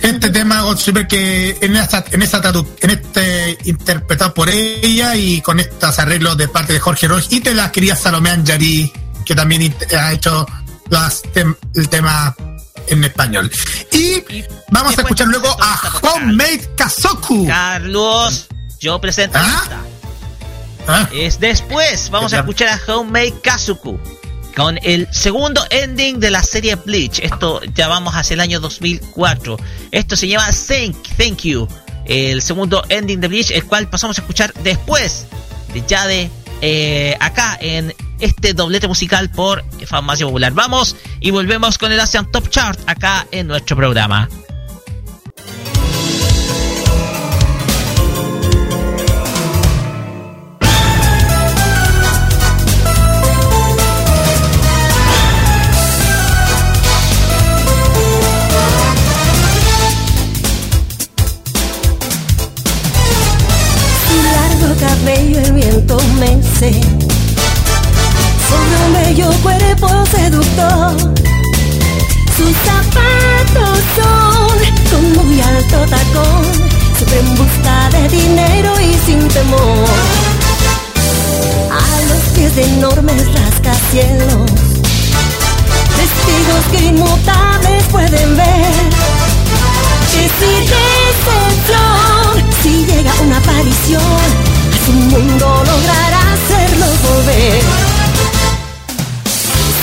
[0.00, 5.58] Este tema Super que en esta, en esta en este interpretado por ella y con
[5.60, 8.92] estos arreglos de parte de Jorge Roche y de la querida Salomé Anjari,
[9.24, 10.46] que también ha hecho
[10.90, 11.22] las
[11.74, 12.34] el tema
[12.88, 13.50] en español.
[13.92, 14.22] Y
[14.70, 17.46] vamos a escuchar luego a Homemade Kazoku.
[17.46, 18.46] Carlos,
[18.78, 19.64] yo presento ¿Ah?
[20.88, 21.08] ¿Ah?
[21.12, 23.98] Es después, vamos a escuchar a Homemade Kazoku
[24.56, 27.18] con el segundo ending de la serie Bleach.
[27.18, 29.58] Esto ya vamos hacia el año 2004.
[29.92, 31.68] Esto se llama Thank, Thank You.
[32.06, 35.26] El segundo ending de Bleach, el cual pasamos a escuchar después
[35.74, 36.30] de ya de
[36.62, 40.52] eh, acá en este doblete musical por Farmacia Popular.
[40.52, 44.26] Vamos y volvemos con el Asian Top Chart acá en nuestro programa.
[72.36, 74.58] Sus zapatos son
[74.90, 76.44] con muy alto tacón,
[76.96, 79.88] siempre en busca de dinero y sin temor.
[81.70, 84.50] A los pies de enormes rascacielos,
[85.98, 88.72] testigos que inmutables pueden ver
[90.12, 90.96] que si de
[92.62, 94.02] si llega una aparición,
[94.88, 97.95] un mundo logrará hacerlo volver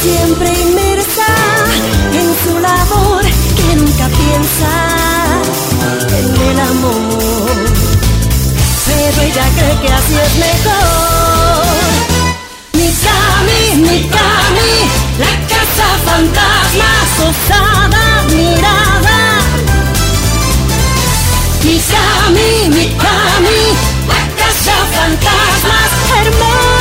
[0.03, 1.27] siempre inmersa
[2.11, 3.23] en su labor
[3.55, 4.71] que nunca piensa
[6.19, 7.55] en el amor.
[8.85, 11.63] Pero ella cree que así es mejor.
[12.73, 14.73] Mikami, Mikami,
[15.23, 16.91] la casa fantasma,
[17.29, 18.05] osada
[18.35, 19.19] mirada.
[21.63, 23.61] Mikami, Mikami,
[24.11, 25.77] la casa fantasma,
[26.21, 26.72] hermosa.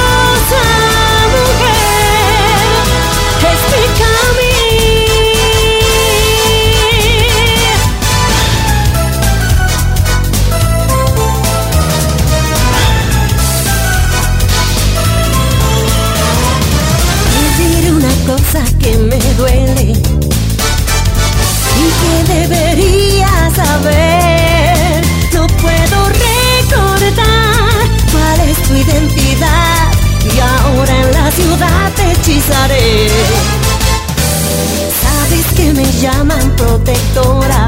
[35.03, 37.67] Sabes que me llaman protectora.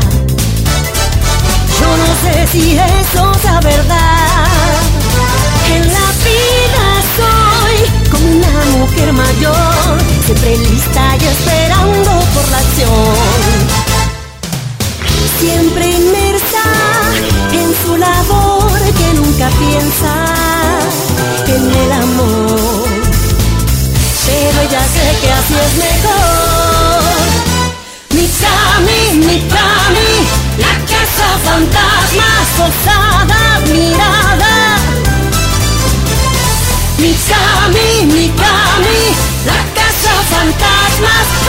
[1.81, 4.79] Yo no sé si eso es la verdad.
[5.75, 6.87] En la vida
[7.19, 7.77] soy
[8.09, 13.55] como una mujer mayor, siempre lista y esperando por la acción.
[15.41, 16.65] Siempre inmersa
[17.53, 20.24] en su labor que nunca piensa
[31.55, 34.77] fantasmas, osada mirada.
[36.99, 39.03] Mikami, Mikami,
[39.47, 41.44] la casa fantasmas.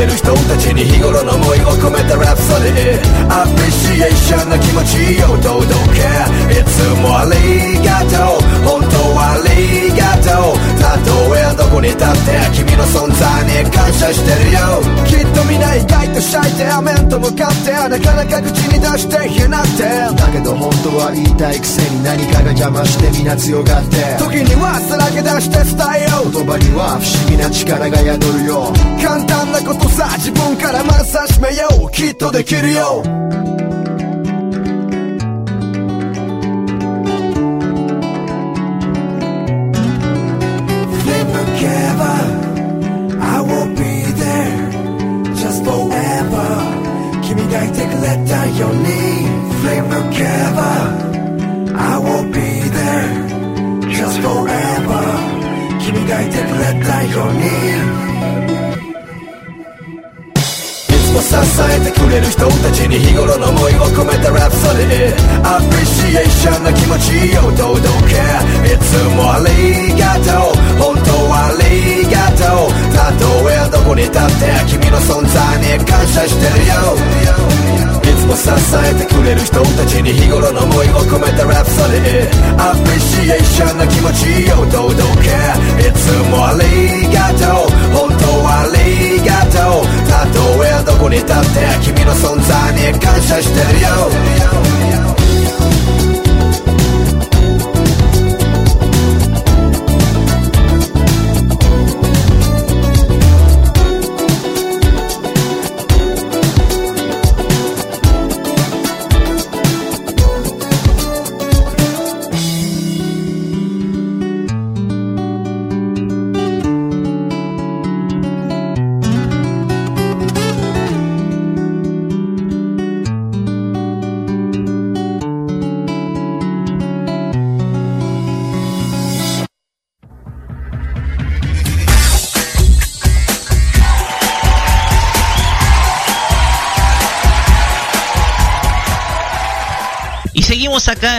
[0.00, 5.60] れる人たちに日頃の思いを込めたラプソディアプリシエーションな気持ちを届
[5.92, 6.00] け
[6.58, 8.40] いつもありがとう。
[8.64, 10.80] 本当ありがとう。
[10.80, 14.80] たとえどこに立って君の存在に感謝してるよ。
[15.06, 19.82] きっと皆意外とシャイで面と向かってなかなか口に出して言えなって。
[20.16, 23.96] だけど本当は言いたいくせに何かが邪魔して皆強がって。
[24.18, 28.72] 時にはさらけ出して伝えよう言葉には不思議な力が宿るよ。
[29.02, 31.90] 簡単なことさ自分からまずさしめよう。
[31.90, 33.02] きっとできるよ。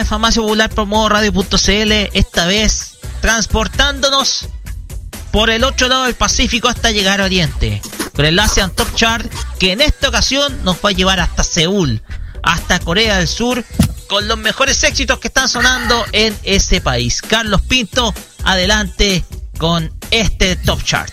[0.02, 4.48] En Farmacia Popular por modo radio.cl, esta vez transportándonos
[5.30, 7.80] por el otro lado del Pacífico hasta llegar a Oriente,
[8.14, 9.24] con el ASEAN Top Chart,
[9.58, 12.02] que en esta ocasión nos va a llevar hasta Seúl,
[12.42, 13.64] hasta Corea del Sur,
[14.08, 17.22] con los mejores éxitos que están sonando en ese país.
[17.22, 18.12] Carlos Pinto,
[18.44, 19.24] adelante
[19.56, 21.12] con este Top Chart.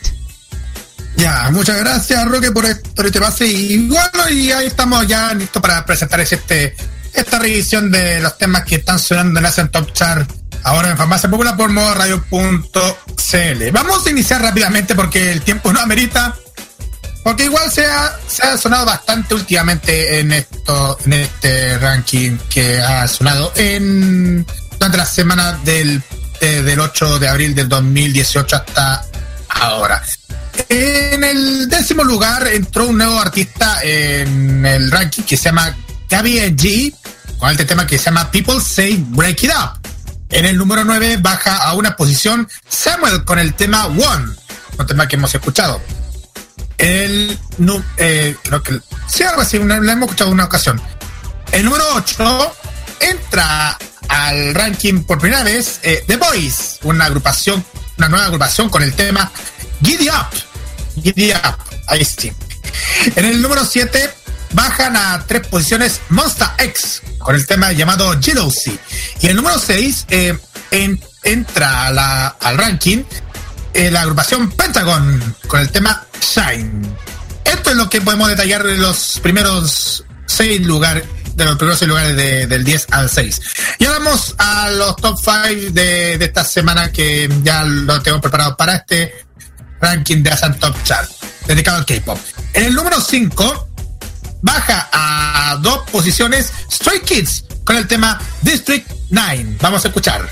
[1.15, 5.33] Ya, muchas gracias Roque por, este- por este pase y bueno, y ahí estamos ya
[5.33, 6.75] listos para presentarles este
[7.13, 10.29] esta revisión de los temas que están sonando en Asian Top Chart
[10.63, 13.71] ahora en Farmacia Popular por modo radio.cl.
[13.71, 16.35] Vamos a iniciar rápidamente porque el tiempo no amerita,
[17.23, 22.79] porque igual se ha, se ha sonado bastante últimamente en esto, en este ranking que
[22.79, 26.01] ha sonado en durante la semana del,
[26.39, 29.05] eh, del 8 de abril del 2018 hasta
[29.49, 30.01] ahora.
[30.67, 35.75] En el décimo lugar entró un nuevo artista en el ranking que se llama
[36.09, 36.93] Gaby G
[37.37, 39.79] con este tema que se llama People Say Break It Up.
[40.29, 44.33] En el número 9 baja a una posición Samuel con el tema One,
[44.77, 45.81] un tema que hemos escuchado.
[46.77, 47.37] El
[47.97, 50.81] eh, creo que sí, algo así, lo hemos escuchado una ocasión.
[51.51, 52.55] El número 8
[52.99, 53.77] entra
[54.07, 57.63] al ranking por primera vez eh, The Boys, una agrupación,
[57.97, 59.31] una nueva agrupación con el tema
[59.83, 61.03] Giddy Up.
[61.03, 61.57] Giddy Up,
[61.87, 62.31] ahí sí.
[63.15, 64.18] En el número 7
[64.51, 68.77] bajan a tres posiciones Monster X con el tema llamado Jealousy.
[69.21, 70.05] Y el número 6
[71.23, 73.03] entra a la- al ranking
[73.73, 76.89] eh, la agrupación Pentagon con el tema Shine.
[77.45, 81.03] Esto es lo que podemos detallar de los primeros seis lugares,
[81.35, 83.41] de los primeros seis lugares de- del 10 al 6.
[83.77, 88.19] Y ahora vamos a los top 5 de, de esta semana que ya lo tengo
[88.21, 89.25] preparado para este
[89.81, 91.09] ranking de Asan Top Chart,
[91.45, 92.17] dedicado al K-pop.
[92.53, 93.68] En el número 5
[94.41, 99.57] baja a dos posiciones Stray Kids con el tema District 9.
[99.61, 100.29] Vamos a escuchar.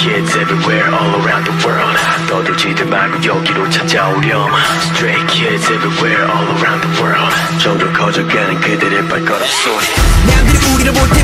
[0.00, 1.96] kids everywhere, all around the world.
[2.28, 2.56] 너들
[2.86, 4.50] 말고 여기로 찾아오렴.
[4.94, 7.32] Stray kids everywhere, all around the world.
[7.62, 9.86] 점점 커져가는 그들의 발걸음 소리.
[10.26, 11.20] 남들이 우리를 볼때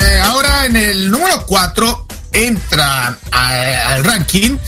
[0.00, 4.58] eh, Ahora en el número 4 entra al ranking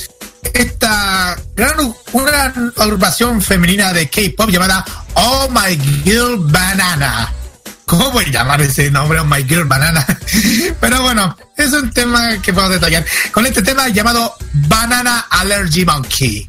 [0.55, 7.32] esta gran, una agrupación femenina de K-pop llamada Oh My Girl Banana.
[7.86, 10.06] ¿Cómo voy a llamar ese nombre Oh My Girl Banana?
[10.81, 13.05] Pero bueno, es un tema que podemos detallar.
[13.32, 16.47] Con este tema llamado Banana Allergy Monkey.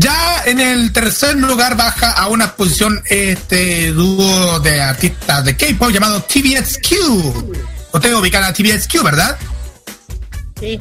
[0.00, 5.90] Ya en el tercer lugar baja a una posición este dúo de artistas de K-pop
[5.90, 6.90] llamado TVXQ.
[7.92, 9.36] Ustedes ubican a TVXQ, ¿verdad?
[10.58, 10.78] Sí.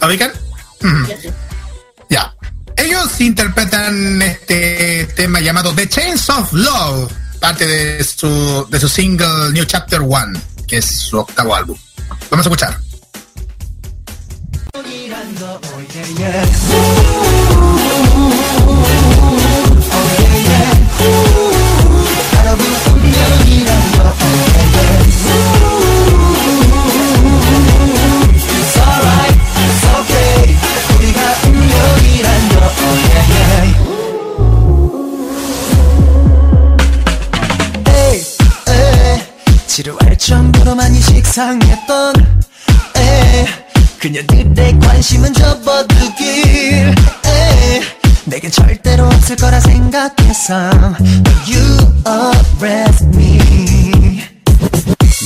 [0.00, 0.30] ¿Lo ubican?
[2.08, 2.32] Ya.
[2.76, 9.50] Ellos interpretan este tema llamado The Chains of Love, parte de su, de su single
[9.52, 11.76] New Chapter One, que es su octavo álbum.
[12.30, 12.78] Vamos a escuchar.
[41.38, 42.14] 식상했던
[42.96, 43.46] 에이,
[44.00, 46.94] 그녀들의 관심은 접어두길
[48.28, 50.70] 내겐 절대로 없을 거라 생각했어.
[50.98, 51.62] But you
[52.06, 54.22] arrest me.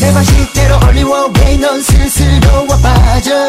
[0.00, 3.48] 내 방식대로 only one way 넌 스스로 와 빠져?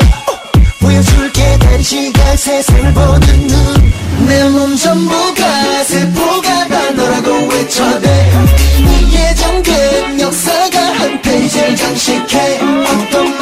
[0.79, 1.57] 보여줄게.
[1.59, 3.93] 다른 시간 세상을 보는 눈
[4.27, 8.31] 내 몸 전부가 세포가 다 너라고 외쳐대.
[8.85, 12.59] 네 예정된 역사가 한 페이지를 장식해.
[12.61, 13.37] 어떤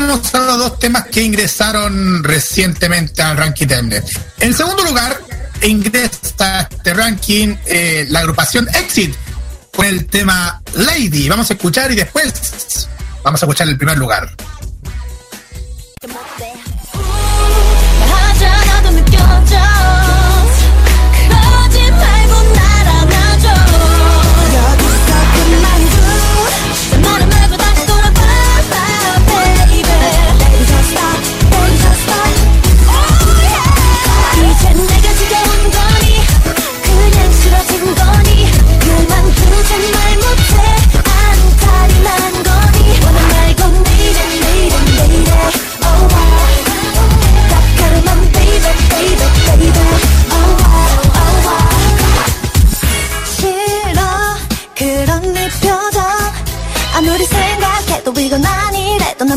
[0.00, 4.04] vamos a los dos temas que ingresaron recientemente al ranking Temnet.
[4.38, 5.20] En segundo lugar,
[5.62, 9.14] ingresa este ranking eh, la agrupación Exit
[9.74, 11.28] con el tema Lady.
[11.28, 12.88] Vamos a escuchar y después
[13.22, 14.34] vamos a escuchar el primer lugar.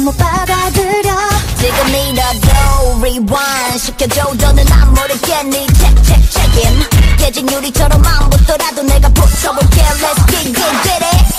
[0.03, 1.15] 못 받아들여.
[1.57, 5.67] 지금이라도 rewind 시켜줘 더는 안 모르겠니?
[5.67, 7.17] Check check check in.
[7.17, 9.81] 깨진 유리처럼 마음부터라도 내가 붙여볼게.
[9.81, 11.37] Let's get get get it.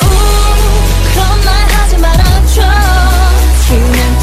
[1.13, 2.63] 그런 말 하지 말아줘.
[3.69, 4.21] 그냥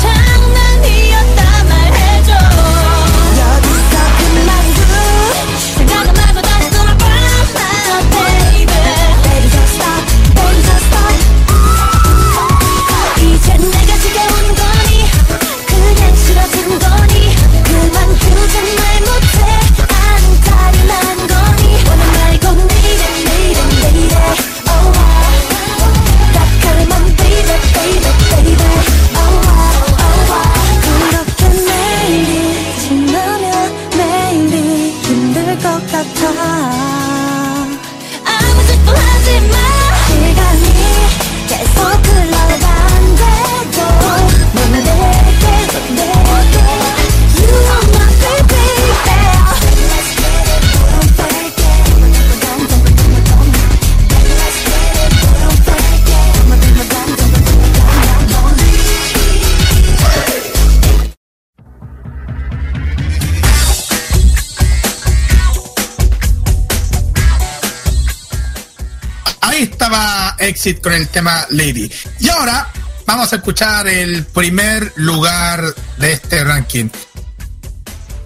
[70.41, 71.91] Exit con el tema Lady.
[72.19, 72.67] Y ahora
[73.05, 75.63] vamos a escuchar el primer lugar
[75.97, 76.89] de este ranking.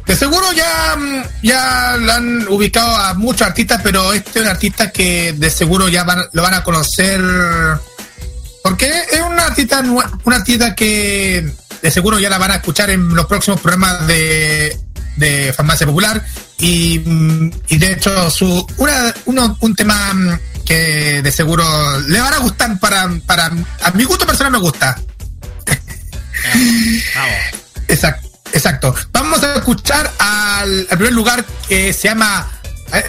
[0.05, 4.51] De seguro ya, mm, ya lo han ubicado a muchos artistas, pero este es un
[4.51, 7.21] artista que de seguro ya van- lo van a conocer.
[8.63, 11.51] Porque es una artista, una artista que
[11.81, 14.77] de seguro ya la van a escuchar en los próximos programas de,
[15.17, 16.23] de Farmacia Popular.
[16.59, 18.65] Y, mm, de hecho, su
[19.25, 21.63] una, un tema mm, que de seguro
[22.07, 23.51] le van a gustar para, para
[23.83, 24.99] a mi gusto personal me gusta.
[27.87, 28.95] Exacto, exacto.
[29.11, 32.49] Vamos a escuchar al, al primer lugar que se llama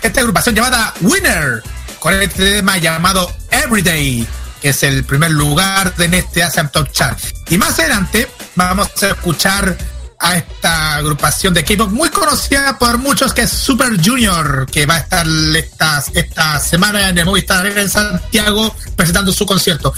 [0.03, 1.63] esta agrupación llamada Winner
[1.99, 4.27] con este tema llamado Everyday,
[4.61, 7.19] que es el primer lugar de en este Asian Top Chart.
[7.49, 9.77] Y más adelante vamos a escuchar
[10.19, 14.95] a esta agrupación de K-pop muy conocida por muchos que es Super Junior, que va
[14.95, 19.93] a estar esta, esta semana en el Movistar en Santiago presentando su concierto.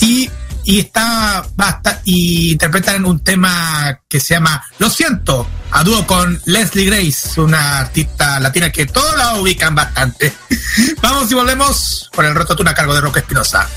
[0.00, 0.28] Y,
[0.64, 5.82] y está, va a estar- y interpretan un tema que se llama Lo siento, a
[5.84, 10.32] dúo con Leslie Grace, una artista latina que todos la ubican bastante.
[11.02, 13.68] Vamos y volvemos con el rototuna a cargo de Roque Espinosa.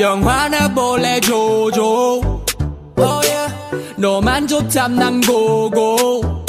[0.00, 3.54] 영화나 볼래 조조 oh yeah.
[3.98, 6.46] 너만 좋담 난 고고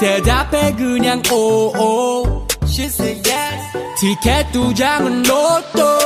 [0.00, 3.62] 대답해 그냥 오오 She said yes
[4.00, 6.00] 티켓 두 장은 로또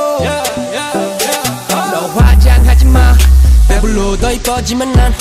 [1.91, 3.15] 너 화장하지 마
[3.67, 5.11] 배불러 더 이뻐지만 난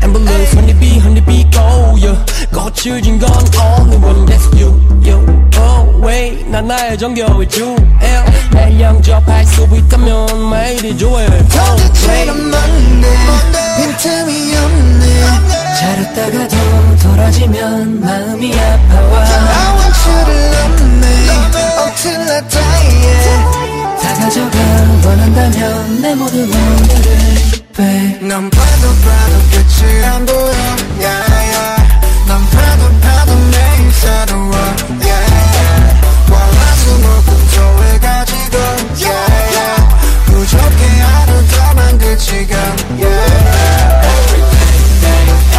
[0.00, 1.60] 앰뷸런스 honeybee honeybee go
[1.96, 2.24] yeah.
[2.52, 4.70] 거칠진 건 only one that's you
[5.04, 5.39] you
[6.02, 12.30] wait 난 나의 정겨울 주내 영접할 수 있다면 매일이 좋아해 oh wait
[13.76, 15.04] 빈틈이 없네.
[15.78, 16.56] 잘했다가도
[17.02, 19.24] 돌아지면 마음이 아파와.
[19.24, 21.14] I want you to love me
[21.78, 23.42] until I die yeah.
[24.02, 24.56] 다 가져가
[25.06, 27.18] 원한다면 내 모든 오늘을
[27.74, 30.52] babe 넌 봐도 봐도 끝이 안 보여.
[30.98, 31.79] yeah, yeah.
[42.30, 42.54] 지금
[42.96, 44.06] yeah.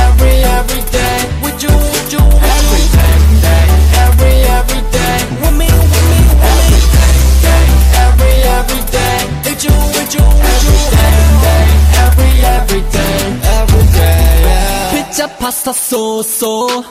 [0.07, 3.15] every every day with you with you every day
[4.05, 6.79] every every day with me with me with me
[8.07, 10.77] every every day with you with you with you
[12.07, 13.19] every every day
[13.59, 16.85] every day 피자 파스타 소소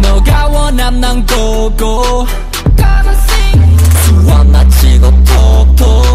[0.00, 2.24] 너가 원함 난 고고
[4.06, 5.10] 수원 마치고
[5.76, 6.05] 톡톡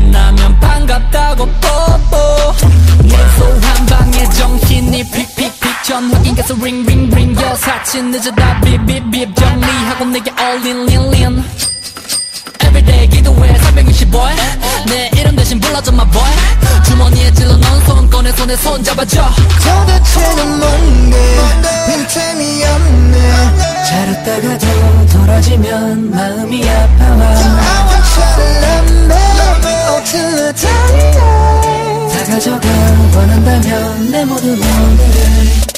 [0.00, 2.54] 만나면 반갑다고 뽀뽀.
[3.02, 11.44] 계속 한 방에 정신이 픽픽픽 전화긴 계속 링링링 여사친 늦어다 빕빕빕 정리하고 내게 in in
[12.62, 13.54] Everyday 기도해.
[13.54, 14.36] 365일
[14.86, 16.30] 내 이름 대신 불러줘 my boy.
[16.84, 19.28] 주머니에 찔러 넣은 손 꺼내 손에 손 잡아줘.
[19.58, 21.66] 도대체 넌 뭔데?
[21.86, 23.84] 빈틈이 없네.
[23.88, 27.26] 잘했다가도 돌아지면 마음이 아파와.
[27.26, 29.29] I want you to love me
[30.12, 32.68] until I die 다 가져가
[33.14, 35.14] 원한다면 내 모든 오늘을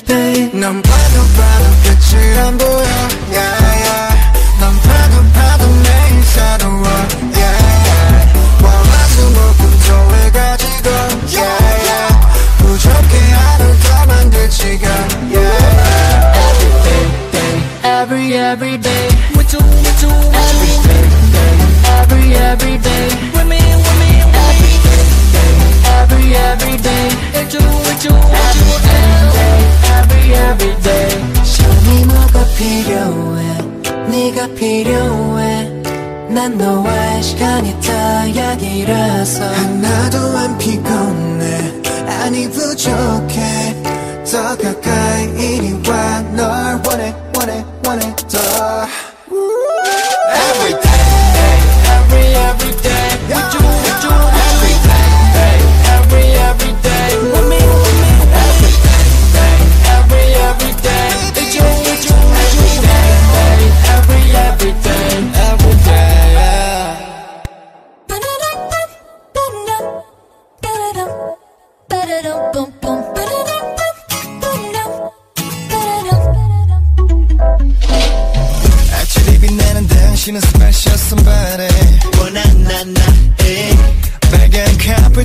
[0.07, 2.87] babe 넌 봐도 봐도 끝이 안 보여
[3.31, 3.53] yeah,
[3.85, 4.17] yeah.
[4.59, 6.87] 넌 봐도 봐도 매일 새로워
[7.37, 7.57] yeah,
[7.89, 8.33] yeah.
[8.63, 10.89] 월화수목금토에 가지고
[11.37, 12.13] yeah, yeah.
[12.59, 14.89] 부족해 하루 더 만들 지금
[15.31, 16.41] yeah.
[17.85, 21.05] Every every day with you with you every day
[22.01, 24.12] every every day with me with me every day
[26.35, 28.17] every every day with you with you
[28.71, 29.33] with you
[29.99, 31.45] every every day.
[31.45, 33.43] 시간이 뭐가 필요해?
[34.09, 35.69] 네가 필요해.
[36.31, 39.45] 난 너와의 시간이 다약이라서.
[39.45, 41.83] 하나도 안 피곤해.
[42.23, 43.83] 아니 부족해.
[44.33, 48.12] 더 가까이 이리 와널 원해 원해 원해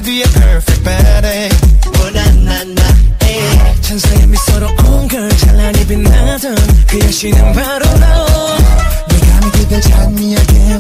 [0.07, 1.49] 뒤에 perfect body
[1.99, 2.81] 원한나나
[3.81, 6.55] 천사의 미소로 온걸 찬란히 빛나던
[6.87, 8.25] 그 여신은 바로 너.
[9.09, 10.77] 내가 믿기를 찬미하게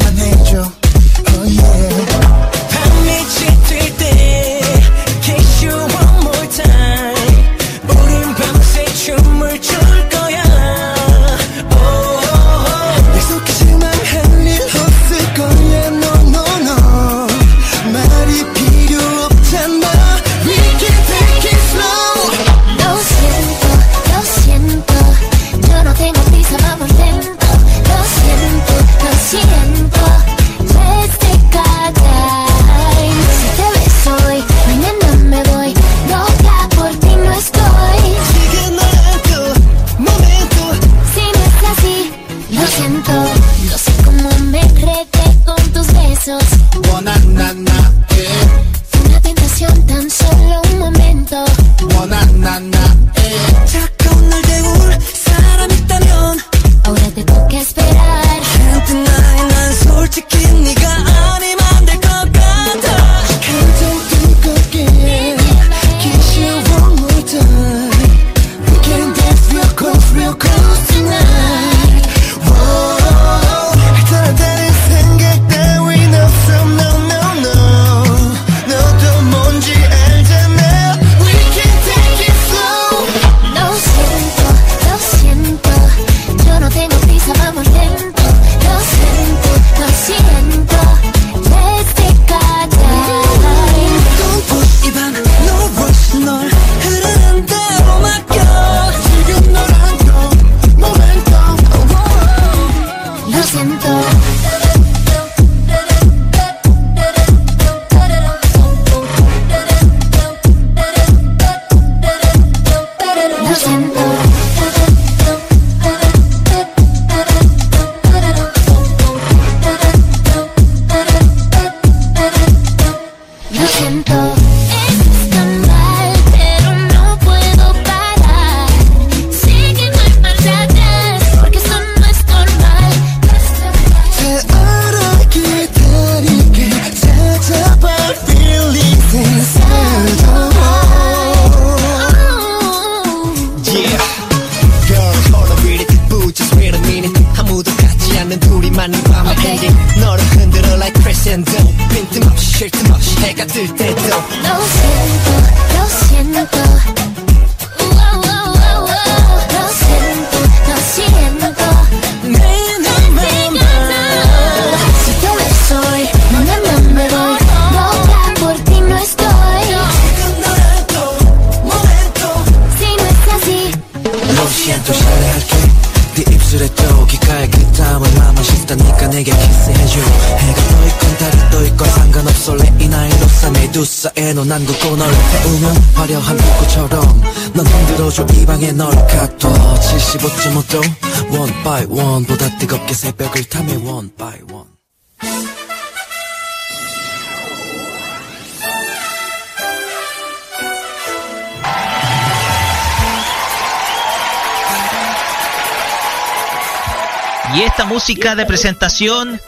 [208.07, 209.41] música de presentación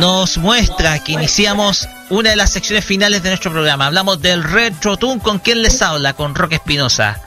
[0.00, 3.84] nos muestra que iniciamos una de las secciones finales de nuestro programa.
[3.84, 7.20] Hablamos del Retro Tune con quien les habla, con Roque Espinosa.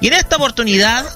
[0.00, 1.06] Y en esta oportunidad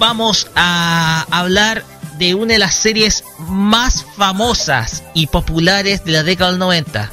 [0.00, 1.84] vamos a hablar
[2.18, 7.08] de una de las series más famosas y populares de la década del 90.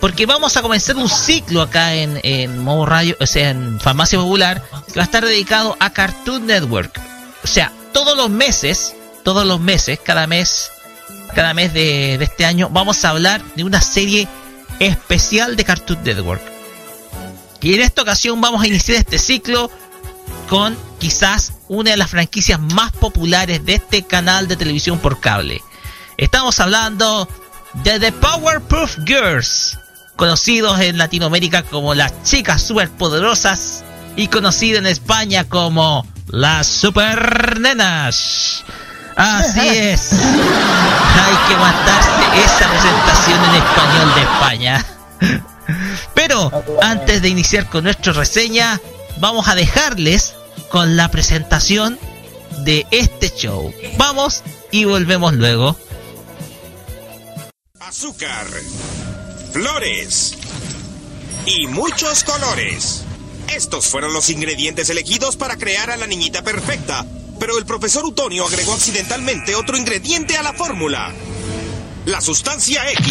[0.00, 4.18] Porque vamos a comenzar un ciclo acá en, en Modo Radio, o sea, en Farmacia
[4.18, 6.98] Popular, que va a estar dedicado a Cartoon Network.
[7.44, 10.70] O sea, todos los meses, todos los meses, cada mes,
[11.34, 14.28] cada mes de, este año, vamos a hablar de una serie
[14.78, 16.42] especial de Cartoon Network.
[17.60, 19.70] Y en esta ocasión vamos a iniciar este ciclo
[20.48, 25.62] con quizás una de las franquicias más populares de este canal de televisión por cable.
[26.16, 27.28] Estamos hablando
[27.84, 29.78] de The Powerpuff Girls,
[30.16, 33.84] conocidos en Latinoamérica como las chicas superpoderosas
[34.16, 38.64] y conocido en España como las supernenas.
[39.16, 40.12] Así es.
[40.12, 42.10] Hay que aguantarse
[42.44, 44.86] esa presentación en español de España.
[46.14, 46.50] Pero
[46.82, 48.80] antes de iniciar con nuestra reseña,
[49.18, 50.34] vamos a dejarles
[50.70, 51.98] con la presentación
[52.58, 53.72] de este show.
[53.96, 55.76] Vamos y volvemos luego.
[57.80, 58.46] Azúcar,
[59.52, 60.38] flores,
[61.46, 63.04] y muchos colores.
[63.48, 67.04] Estos fueron los ingredientes elegidos para crear a la niñita perfecta,
[67.42, 71.12] pero el profesor Utonio agregó accidentalmente otro ingrediente a la fórmula.
[72.04, 73.04] La sustancia X.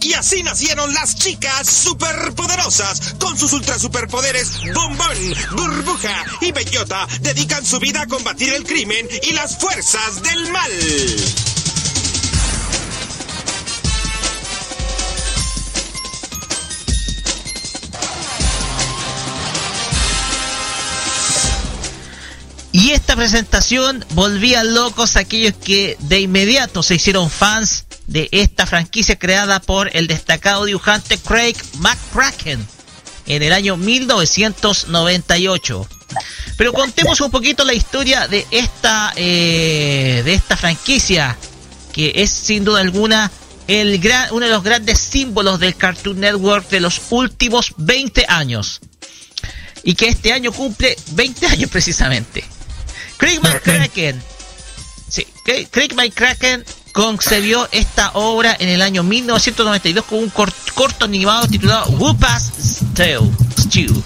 [0.00, 3.16] Y así nacieron las chicas superpoderosas.
[3.20, 9.06] Con sus ultra superpoderes, Bombón, Burbuja y Bellota dedican su vida a combatir el crimen
[9.24, 10.72] y las fuerzas del mal.
[22.76, 28.66] Y esta presentación volvía locos a aquellos que de inmediato se hicieron fans de esta
[28.66, 32.68] franquicia creada por el destacado dibujante Craig McCracken
[33.24, 35.88] en el año 1998.
[36.58, 41.38] Pero contemos un poquito la historia de esta eh, de esta franquicia
[41.94, 43.32] que es sin duda alguna
[44.32, 48.82] uno de los grandes símbolos del Cartoon Network de los últimos 20 años
[49.82, 52.44] y que este año cumple 20 años precisamente.
[53.16, 54.22] Craig McCracken.
[55.08, 61.04] Sí, Craig Craig McCracken concebió esta obra en el año 1992 con un cort- corto
[61.04, 63.30] animado titulado Whoopa's Stew,
[63.60, 64.02] Stew,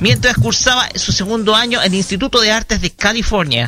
[0.00, 3.66] mientras cursaba su segundo año en el Instituto de Artes de California.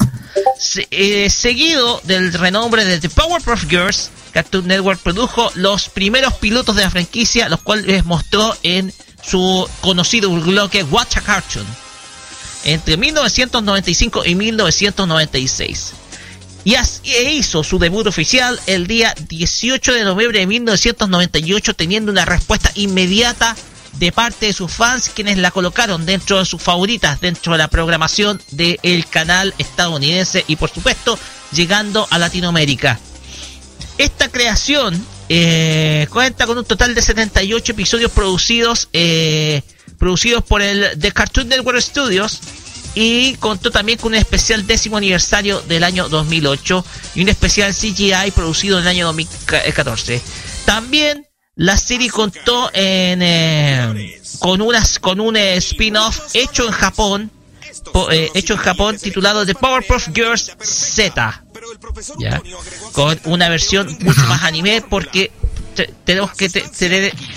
[0.58, 6.74] Se- eh, seguido del renombre de The Powerpuff Girls, Cartoon Network produjo los primeros pilotos
[6.76, 8.92] de la franquicia, los cuales mostró en
[9.22, 11.66] su conocido bloque Watch a Cartoon
[12.64, 15.92] entre 1995 y 1996.
[16.64, 22.12] Y as- e hizo su debut oficial el día 18 de noviembre de 1998, teniendo
[22.12, 23.56] una respuesta inmediata
[23.94, 27.68] de parte de sus fans, quienes la colocaron dentro de sus favoritas, dentro de la
[27.68, 31.18] programación del canal estadounidense y por supuesto
[31.52, 33.00] llegando a Latinoamérica.
[33.96, 39.62] Esta creación eh, cuenta con un total de 78 episodios producidos eh,
[39.98, 42.40] producidos por el The Cartoon Network Studios
[42.94, 46.84] y contó también con un especial décimo aniversario del año 2008
[47.16, 50.20] y un especial CGI producido en el año 2014.
[50.64, 57.30] También la serie contó en, eh, con unas con un eh, spin-off hecho en Japón
[57.92, 61.42] po- eh, hecho en Japón titulado The Powerpuff Girls Z
[62.18, 62.40] ya
[62.92, 65.32] con una versión mucho más anime porque
[65.86, 66.48] te- tenemos que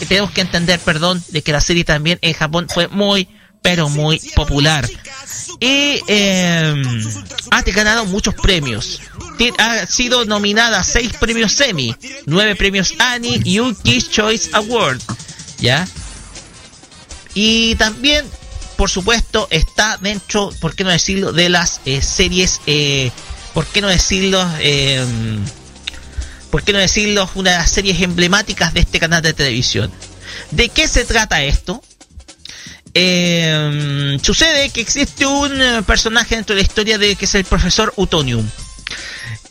[0.07, 3.27] tenemos que entender perdón de que la serie también en Japón fue muy
[3.61, 4.89] pero muy popular.
[5.59, 6.81] Y eh,
[7.51, 8.99] ha ganado muchos premios.
[9.59, 11.95] Ha sido nominada a seis premios Emmy
[12.25, 14.99] nueve premios Annie y un Kids Choice Award
[15.59, 15.87] ya
[17.33, 18.25] y también
[18.77, 23.11] por supuesto está dentro por qué no decirlo de las eh, series eh,
[23.53, 25.03] por qué no decirlo eh,
[26.51, 29.91] por qué no decirlo una de las series emblemáticas de este canal de televisión.
[30.51, 31.81] De qué se trata esto
[32.93, 37.45] Eh, sucede que existe un eh, personaje dentro de la historia de que es el
[37.45, 38.45] profesor Utonium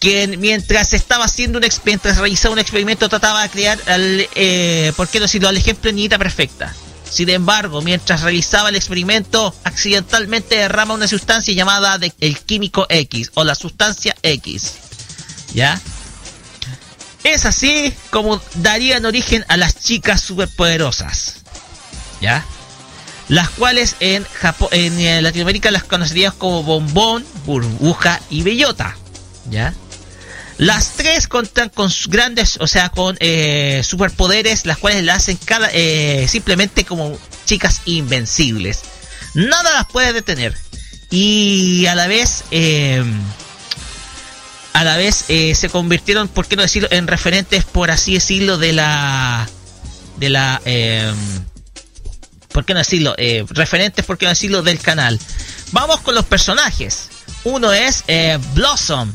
[0.00, 5.08] quien mientras estaba haciendo un mientras realizaba un experimento trataba de crear al, eh, por
[5.08, 6.74] qué no decirlo al ejemplo niñita perfecta.
[7.08, 13.44] Sin embargo mientras realizaba el experimento accidentalmente derrama una sustancia llamada el químico X o
[13.44, 14.72] la sustancia X.
[15.54, 15.80] Ya
[17.24, 21.36] es así como darían origen a las chicas superpoderosas
[22.20, 22.44] ya
[23.28, 28.96] las cuales en Japón, en eh, Latinoamérica las conoceríamos como bombón, burbuja y bellota,
[29.48, 29.72] ¿ya?
[30.60, 35.70] Las tres cuentan con grandes, o sea, con eh, superpoderes, las cuales las hacen cada,
[35.72, 37.16] eh, simplemente como
[37.46, 38.82] chicas invencibles.
[39.32, 40.54] Nada las puede detener.
[41.08, 43.02] Y a la vez, eh,
[44.72, 48.58] a la vez eh, se convirtieron, por qué no decirlo, en referentes, por así decirlo,
[48.58, 49.48] de la,
[50.18, 51.12] de la, eh,
[52.52, 55.18] por qué no decirlo, eh, referentes, por qué no decirlo, del canal.
[55.72, 57.08] Vamos con los personajes.
[57.44, 59.12] Uno es eh, Blossom,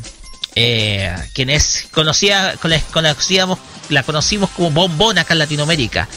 [0.56, 2.56] eh, quien es conocida,
[2.92, 3.60] conocíamos,
[3.90, 6.08] la conocimos como Bombón acá en Latinoamérica.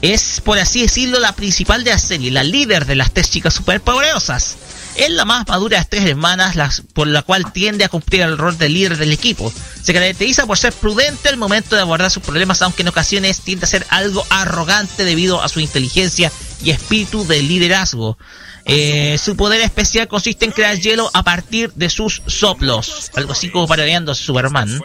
[0.00, 3.54] Es, por así decirlo, la principal de la serie, la líder de las tres chicas
[3.54, 4.56] superpoderosas.
[4.94, 8.36] Es la más madura de las tres hermanas, por la cual tiende a cumplir el
[8.36, 9.52] rol de líder del equipo.
[9.82, 13.64] Se caracteriza por ser prudente al momento de abordar sus problemas, aunque en ocasiones tiende
[13.64, 16.30] a ser algo arrogante debido a su inteligencia
[16.62, 18.18] y espíritu de liderazgo.
[18.64, 23.50] Eh, su poder especial consiste en crear hielo a partir de sus soplos, algo así
[23.50, 24.80] como parodiando a Superman.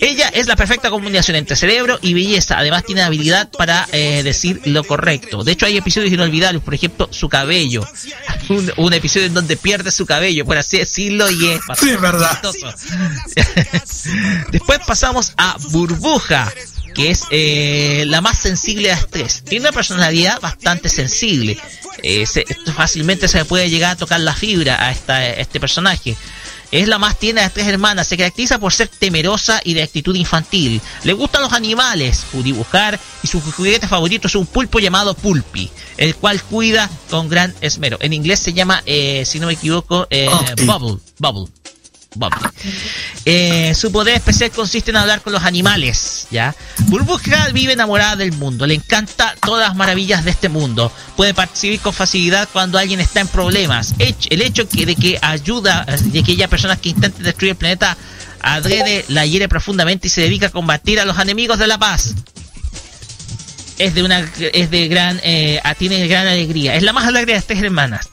[0.00, 4.60] Ella es la perfecta combinación entre cerebro y belleza, además tiene habilidad para eh, decir
[4.64, 5.44] lo correcto.
[5.44, 7.86] De hecho hay episodios inolvidables, por ejemplo, su cabello.
[8.48, 12.00] Un, un episodio en donde pierde su cabello, por así decirlo, y es Sí, es
[12.00, 12.38] verdad.
[14.50, 16.52] Después pasamos a Burbuja.
[16.94, 19.42] Que es eh, la más sensible a estrés.
[19.44, 21.58] Tiene una personalidad bastante sensible.
[22.02, 22.44] Eh, se-
[22.74, 26.16] fácilmente se puede llegar a tocar la fibra a, esta, a este personaje.
[26.70, 28.08] Es la más tierna de las tres hermanas.
[28.08, 30.80] Se caracteriza por ser temerosa y de actitud infantil.
[31.04, 35.68] Le gustan los animales, su dibujar y su juguete favorito es un pulpo llamado Pulpi,
[35.98, 37.98] el cual cuida con gran esmero.
[38.00, 40.30] En inglés se llama, eh, si no me equivoco, eh,
[40.64, 40.98] Bubble.
[41.18, 41.52] Bubble.
[43.24, 46.54] Eh, su poder especial consiste en hablar con los animales, ¿ya?
[46.86, 50.92] Burbuja vive enamorada del mundo, le encanta todas las maravillas de este mundo.
[51.16, 53.94] Puede percibir con facilidad cuando alguien está en problemas.
[53.98, 57.96] El hecho de que ayuda, de que haya personas que intenten destruir el planeta,
[58.40, 62.14] adrede la hiere profundamente y se dedica a combatir a los enemigos de la paz.
[63.78, 66.74] Es de una, es de gran, eh, tiene gran alegría.
[66.74, 68.08] Es la más alegre de las tres hermanas.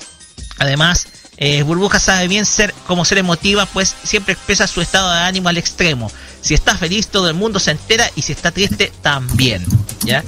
[0.57, 1.07] Además,
[1.41, 5.47] eh, Burbuja sabe bien ser como ser emotiva, pues siempre expresa su estado de ánimo
[5.47, 6.11] al extremo.
[6.41, 9.65] Si está feliz, todo el mundo se entera y si está triste, también.
[10.03, 10.21] ¿ya?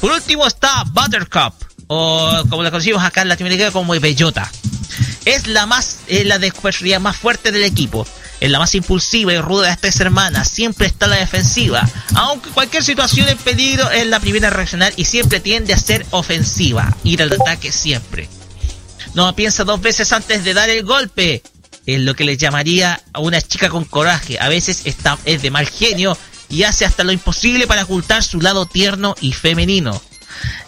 [0.00, 1.52] Por último está Buttercup,
[1.86, 4.50] o como la conocimos acá en Latinoamérica como Bellota.
[5.26, 6.50] Es la más, es la de
[6.98, 8.06] más fuerte del equipo.
[8.40, 10.48] Es la más impulsiva y ruda de las tres hermanas.
[10.48, 11.86] Siempre está a la defensiva.
[12.14, 16.06] Aunque cualquier situación en peligro es la primera a reaccionar y siempre tiende a ser
[16.10, 16.96] ofensiva.
[17.04, 18.28] Ir al ataque siempre.
[19.14, 21.42] No piensa dos veces antes de dar el golpe.
[21.86, 24.38] Es lo que le llamaría a una chica con coraje.
[24.40, 26.16] A veces está, es de mal genio
[26.48, 30.00] y hace hasta lo imposible para ocultar su lado tierno y femenino.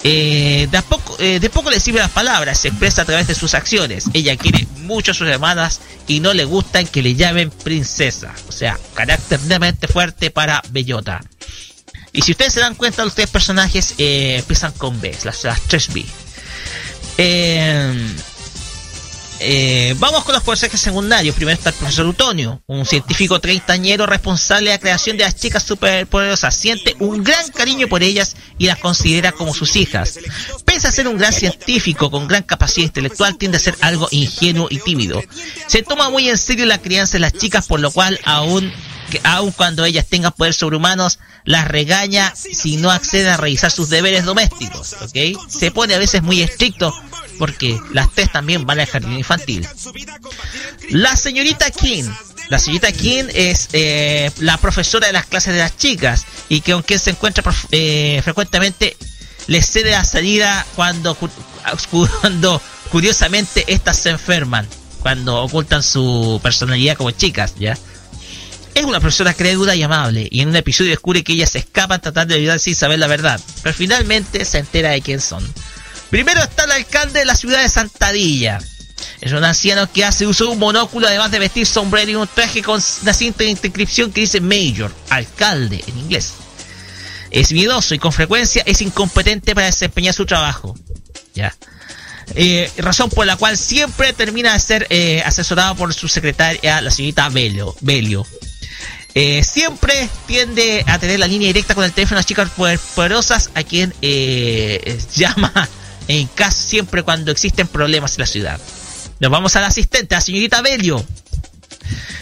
[0.04, 3.26] Eh, de, a poco, eh, de poco le sirven las palabras, se expresa a través
[3.26, 4.04] de sus acciones.
[4.12, 8.32] Ella quiere mucho a sus hermanas y no le gustan que le llamen princesa.
[8.48, 11.22] O sea, carácter realmente fuerte para Bellota.
[12.12, 15.60] Y si ustedes se dan cuenta, los tres personajes eh, empiezan con B, las, las
[15.62, 16.04] tres B.
[17.18, 18.14] Eh,
[19.40, 21.34] eh, vamos con los personajes secundarios.
[21.34, 25.62] Primero está el profesor Utonio, un científico treintañero responsable de la creación de las chicas
[25.62, 26.54] superpoderosas.
[26.54, 30.18] Siente un gran cariño por ellas y las considera como sus hijas.
[30.64, 34.68] Pese a ser un gran científico con gran capacidad intelectual, tiende a ser algo ingenuo
[34.70, 35.22] y tímido.
[35.66, 38.72] Se toma muy en serio la crianza de las chicas, por lo cual aún
[39.22, 44.24] aun cuando ellas tengan poderes sobrehumanos, las regaña si no acceden a realizar sus deberes
[44.24, 45.48] domésticos, ¿ok?
[45.48, 46.92] Se pone a veces muy estricto
[47.38, 49.66] porque las tres también van al jardín infantil.
[50.90, 52.04] La señorita King.
[52.48, 56.72] La señorita King es eh, la profesora de las clases de las chicas y que
[56.72, 57.42] aunque se encuentra
[57.72, 58.96] eh, frecuentemente
[59.48, 61.28] les cede la salida cuando, cu-
[62.20, 64.66] cuando curiosamente estas se enferman,
[65.00, 67.76] cuando ocultan su personalidad como chicas, ¿ya?
[68.74, 72.00] Es una profesora crédula y amable, y en un episodio descubre que ellas se escapan
[72.00, 75.42] tratando de ayudar sin saber la verdad, pero finalmente se entera de quién son.
[76.10, 78.58] Primero está el alcalde de la ciudad de Santadilla.
[79.20, 82.28] Es un anciano que hace uso de un monóculo, además de vestir sombrero y un
[82.28, 86.32] traje con una cinta de inscripción que dice Mayor, alcalde en inglés.
[87.30, 90.74] Es miedoso y con frecuencia es incompetente para desempeñar su trabajo.
[91.34, 91.54] Ya.
[92.34, 96.90] Eh, razón por la cual siempre termina de ser eh, asesorado por su secretaria, la
[96.90, 97.74] señorita Belio.
[97.80, 98.26] Belio.
[99.14, 102.78] Eh, siempre tiende a tener la línea directa con el teléfono de las chicas poder-
[102.94, 105.68] poderosas a quien eh, llama
[106.08, 108.60] en caso siempre cuando existen problemas en la ciudad.
[109.20, 111.04] Nos vamos al asistente, a la señorita Belio.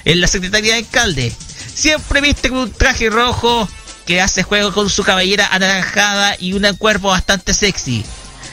[0.05, 1.33] En la secretaría del alcalde.
[1.75, 3.69] Siempre viste con un traje rojo
[4.07, 8.05] que hace juego con su cabellera anaranjada y un cuerpo bastante sexy.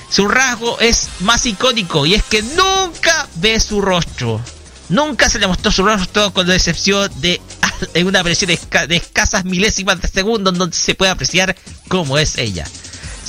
[0.10, 4.42] Su rasgo es más icónico y es que nunca ve su rostro.
[4.90, 7.40] Nunca se le mostró su rostro con la excepción de
[7.94, 11.56] en una versión de, esca- de escasas milésimas de segundo donde se puede apreciar
[11.88, 12.66] cómo es ella.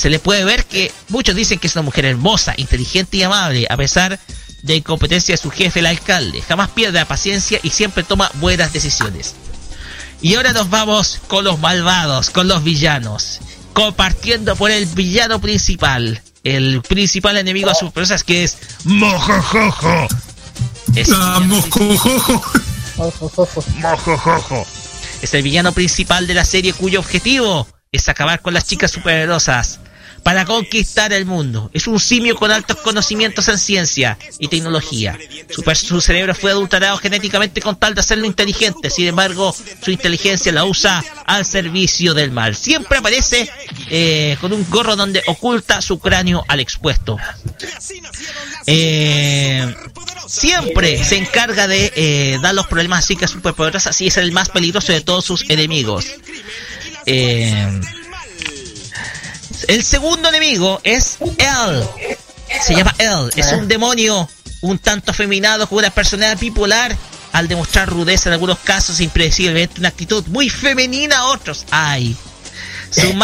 [0.02, 3.68] Se le puede ver que muchos dicen que es una mujer hermosa, inteligente y amable,
[3.70, 4.18] a pesar
[4.62, 6.42] de incompetencia de su jefe, el alcalde.
[6.42, 9.36] Jamás pierde la paciencia y siempre toma buenas decisiones.
[10.20, 13.38] Y ahora nos vamos con los malvados, con los villanos.
[13.74, 16.20] Compartiendo por el villano principal.
[16.42, 20.08] El principal enemigo a sus presas que es Mojojojo.
[20.96, 22.42] Es Ah, mojojojo.
[23.76, 24.66] Mojojojo.
[25.22, 29.78] Es el villano principal de la serie cuyo objetivo es acabar con las chicas superpoderosas
[30.22, 31.70] para conquistar el mundo.
[31.72, 35.18] Es un simio con altos conocimientos en ciencia y tecnología.
[35.74, 38.90] Su, cerebro fue adulterado genéticamente con tal de hacerlo inteligente.
[38.90, 42.54] Sin embargo, su inteligencia la usa al servicio del mal.
[42.54, 43.50] Siempre aparece
[43.90, 47.18] eh, con un gorro donde oculta su cráneo al expuesto.
[48.66, 49.74] Eh,
[50.26, 54.48] siempre se encarga de eh, dar los problemas a chicas superpoderosas y es el más
[54.50, 56.06] peligroso de todos sus enemigos.
[57.06, 57.80] Eh,
[59.68, 61.84] el segundo enemigo es él.
[62.64, 63.30] Se llama él.
[63.36, 64.28] Es un demonio
[64.62, 66.96] un tanto afeminado con una personalidad bipolar.
[67.32, 71.64] Al demostrar rudeza en algunos casos, impredeciblemente una actitud muy femenina a otros.
[71.70, 72.14] Ay.
[72.90, 73.14] Su,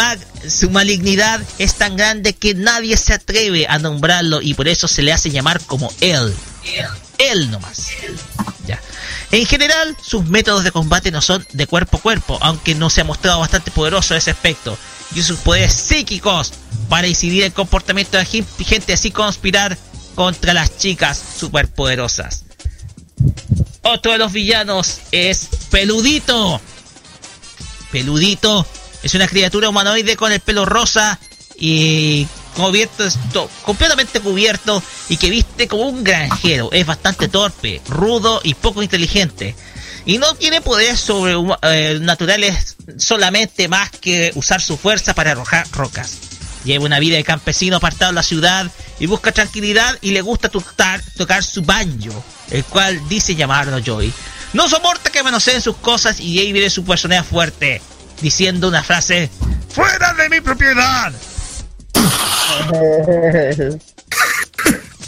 [0.49, 5.03] su malignidad es tan grande que nadie se atreve a nombrarlo y por eso se
[5.03, 6.33] le hace llamar como él.
[7.19, 7.89] Él nomás.
[8.65, 8.81] Ya.
[9.31, 13.01] En general, sus métodos de combate no son de cuerpo a cuerpo, aunque no se
[13.01, 14.75] ha mostrado bastante poderoso ese aspecto.
[15.15, 16.53] Y sus poderes psíquicos
[16.87, 19.77] para incidir el comportamiento de gente así conspirar
[20.15, 22.45] contra las chicas superpoderosas.
[23.83, 26.61] Otro de los villanos es Peludito.
[27.91, 28.65] Peludito
[29.01, 31.19] es una criatura humanoide con el pelo rosa
[31.57, 36.69] y cubierto, completamente cubierto y que viste como un granjero.
[36.71, 39.55] Es bastante torpe, rudo y poco inteligente.
[40.09, 46.17] Y no tiene poderes sobrenaturales eh, solamente más que usar su fuerza para arrojar rocas.
[46.63, 50.49] Lleva una vida de campesino apartado en la ciudad y busca tranquilidad y le gusta
[50.49, 51.03] tocar,
[51.43, 54.11] su banjo, el cual dice llamarlo Joy.
[54.53, 57.79] No soporta que manoseen sus cosas y ahí viene su personaje fuerte,
[58.19, 59.29] diciendo una frase,
[59.69, 61.13] ¡Fuera de mi propiedad!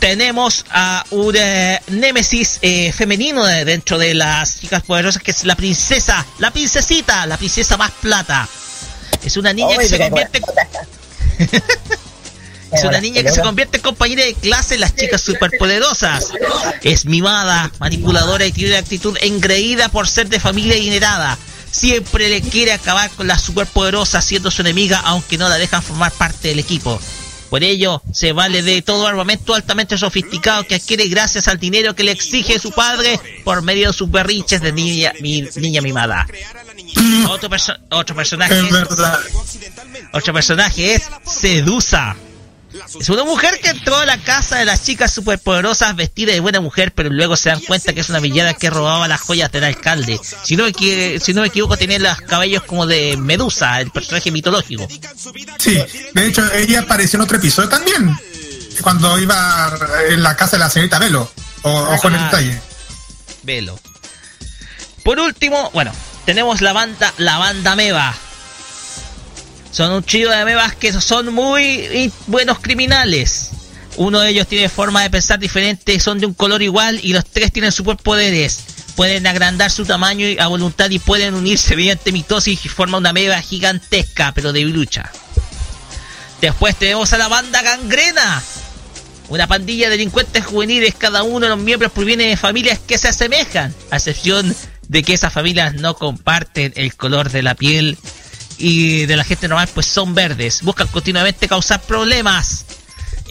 [0.00, 5.54] Tenemos a un eh, némesis eh, femenino dentro de las chicas poderosas, que es la
[5.54, 8.48] princesa, la princesita, la princesa más plata.
[9.22, 10.40] Es una niña que se convierte...
[12.72, 16.28] Es una niña que se convierte en compañera de clase en las chicas superpoderosas.
[16.82, 21.36] Es mimada, manipuladora y tiene una actitud engreída por ser de familia adinerada.
[21.70, 26.12] Siempre le quiere acabar con la superpoderosa siendo su enemiga aunque no la dejan formar
[26.12, 27.00] parte del equipo.
[27.50, 32.04] Por ello, se vale de todo armamento altamente sofisticado que adquiere gracias al dinero que
[32.04, 36.26] le exige su padre por medio de sus berriches de niña, niña mimada.
[37.28, 37.50] Otro,
[37.90, 38.54] otro personaje
[40.12, 42.16] otro personaje es Sedusa
[42.72, 46.60] es una mujer que entró a la casa de las chicas superpoderosas vestida de buena
[46.60, 49.64] mujer, pero luego se dan cuenta que es una villana que robaba las joyas del
[49.64, 50.20] alcalde.
[50.44, 54.30] Si no me, si no me equivoco, tenía los cabellos como de Medusa, el personaje
[54.30, 54.86] mitológico.
[55.58, 55.82] Sí,
[56.14, 58.16] de hecho, ella apareció en otro episodio también,
[58.82, 59.72] cuando iba
[60.08, 61.30] en la casa de la señorita Velo.
[61.62, 62.60] O, ojo en el detalle.
[63.42, 63.78] Velo.
[65.04, 65.92] Por último, bueno,
[66.24, 68.14] tenemos la banda, la banda Meva
[69.70, 73.50] son un chido de amebas que son muy buenos criminales.
[73.96, 77.24] Uno de ellos tiene forma de pensar diferente, son de un color igual y los
[77.26, 78.60] tres tienen superpoderes.
[78.96, 83.40] Pueden agrandar su tamaño a voluntad y pueden unirse mediante mitosis y forman una ameba
[83.40, 85.10] gigantesca, pero de lucha.
[86.40, 88.42] Después tenemos a la banda Gangrena.
[89.28, 93.08] Una pandilla de delincuentes juveniles, cada uno de los miembros proviene de familias que se
[93.08, 94.54] asemejan, a excepción
[94.88, 97.96] de que esas familias no comparten el color de la piel
[98.60, 100.62] y de la gente normal pues son verdes.
[100.62, 102.66] Buscan continuamente causar problemas.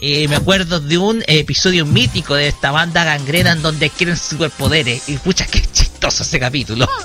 [0.02, 5.08] Eh, me acuerdo de un episodio mítico de esta banda gangrena en donde quieren superpoderes.
[5.08, 6.88] Y pucha, qué chistoso ese capítulo.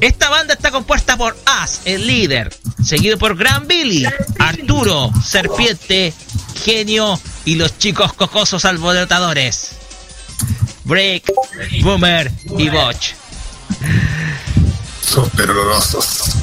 [0.00, 4.04] Esta banda está compuesta por As, el líder, seguido por Gran Billy,
[4.38, 6.12] Arturo, Serpiente,
[6.64, 9.70] Genio y los chicos cocosos alborotadores.
[10.84, 11.32] Break,
[11.82, 13.14] Boomer y Botch
[15.06, 16.36] super olorosos.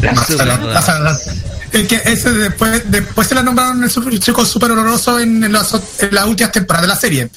[1.87, 5.73] que ese después, después se la nombraron el chico super oloroso en, las,
[6.25, 7.29] últimas temporadas de la serie.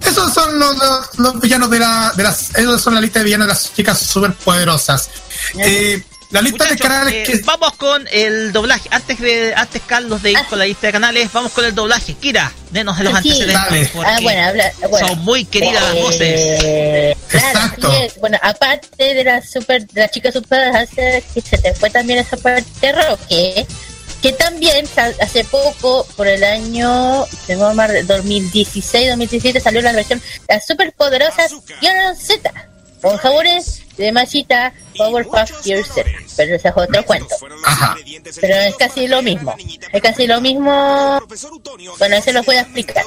[0.00, 0.76] Esos son los,
[1.18, 2.54] los, villanos de, la, de las.
[2.54, 5.10] Esos son la lista de villanos de las chicas super poderosas.
[5.58, 6.02] Eh,
[6.32, 7.38] la lista de canales eh, que...
[7.44, 8.88] Vamos con el doblaje.
[8.90, 12.14] Antes de antes Carlos de ir con la lista de canales, vamos con el doblaje.
[12.14, 13.90] Kira, denos de los antecedentes.
[14.04, 16.40] Ah, bueno, habla, bueno, Son muy queridas las voces.
[16.64, 17.92] Eh, Exacto.
[18.20, 22.18] Bueno, aparte de la super, de la chica super, hace que se te fue también
[22.18, 23.66] esa parte de Roque,
[24.22, 24.86] que también
[25.20, 31.52] hace poco, por el año, tengo más 2016, 2017, salió la versión Las Superpoderosas
[32.18, 32.71] Z,
[33.02, 37.34] con sabores de masita Powerpuff Yourself, pero ese es otro cuento.
[38.40, 39.54] Pero es casi lo mismo.
[39.92, 41.20] Es casi lo mismo.
[41.98, 43.04] Bueno, ese lo voy a explicar.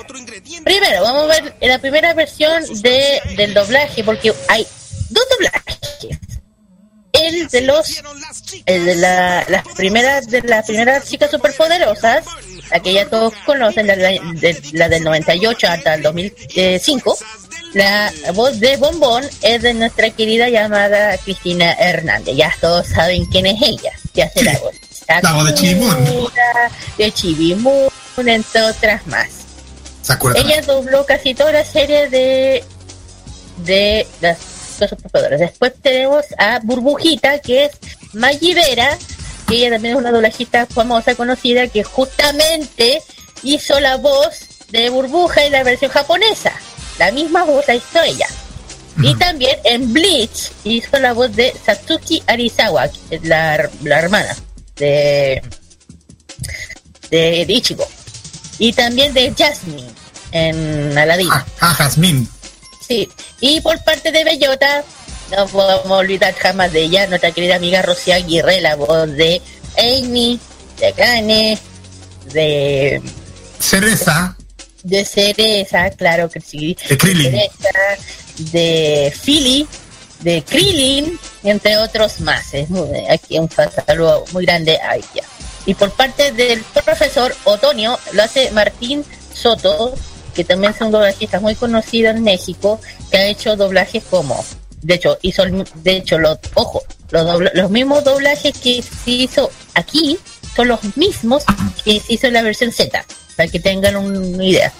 [0.63, 4.67] Primero, vamos a ver la primera versión de, del doblaje, porque hay
[5.09, 6.19] dos doblajes.
[7.13, 8.03] El de los,
[8.65, 12.25] el de la, las primeras, de las primeras chicas superpoderosas,
[12.69, 17.17] la que ya todos conocen, la, de, la del 98 hasta el 2005
[17.75, 22.35] la voz de Bombón es de nuestra querida llamada Cristina Hernández.
[22.37, 23.91] Ya todos saben quién es ella.
[24.13, 24.75] Ya se la voz.
[25.21, 26.29] La voz de Chibimun.
[26.97, 27.89] De Chibimun,
[28.25, 29.27] entre otras más.
[30.35, 32.63] Ella dobló casi toda la serie de
[33.57, 34.37] de las
[34.89, 35.39] superpoderes.
[35.39, 37.71] Después tenemos a Burbujita, que es
[38.13, 38.97] Maggie Vera,
[39.47, 43.01] que ella también es una doblajista famosa, conocida, que justamente
[43.43, 44.39] hizo la voz
[44.69, 46.53] de Burbuja en la versión japonesa.
[46.97, 48.27] La misma voz la hizo ella.
[49.01, 52.89] Y también en Bleach hizo la voz de Satsuki Arizawa,
[53.23, 54.35] la, la hermana
[54.77, 55.41] de,
[57.09, 57.85] de, de Ichigo.
[58.57, 59.91] Y también de Jasmine
[60.31, 61.29] en Aladdin.
[61.31, 62.25] Ah, Jasmine.
[62.87, 63.09] Sí,
[63.41, 64.83] y por parte de Bellota,
[65.31, 69.41] no podemos olvidar jamás de ella, nuestra querida amiga Rocío Aguirre, la voz de
[69.77, 70.39] Amy,
[70.79, 71.59] de Gane,
[72.31, 73.01] de,
[73.59, 74.37] Cereza.
[74.85, 77.31] De Cereza, claro que sí, De Krillin.
[77.31, 78.03] Cereza,
[78.51, 79.67] de Philly,
[80.21, 82.53] de Krillin, entre otros más.
[82.53, 85.23] Es muy- aquí un saludo muy grande a ella.
[85.65, 89.93] Y por parte del profesor Otonio lo hace Martín Soto,
[90.35, 94.43] que también es un doblajista muy conocido en México, que ha hecho doblajes como,
[94.81, 99.11] de hecho, hizo, el- de hecho, los, ojo, los, dobla- los mismos doblajes que se
[99.11, 100.17] hizo aquí
[100.55, 101.43] son los mismos
[101.83, 103.03] que se hizo en la versión Z,
[103.35, 104.71] para que tengan una idea.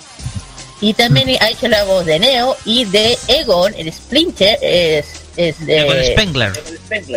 [0.82, 5.06] Y también ha hecho la voz de Neo y de Egon, el Splinter, es,
[5.38, 6.64] es de, Egon Spengler.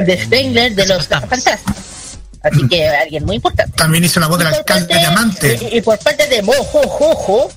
[0.06, 1.74] de Spengler de los Fantásticos.
[2.40, 3.72] Así que alguien muy importante.
[3.76, 5.58] También hizo la voz del alcalde parte- Diamante.
[5.72, 7.50] Y, y por parte de Mojo Jojo,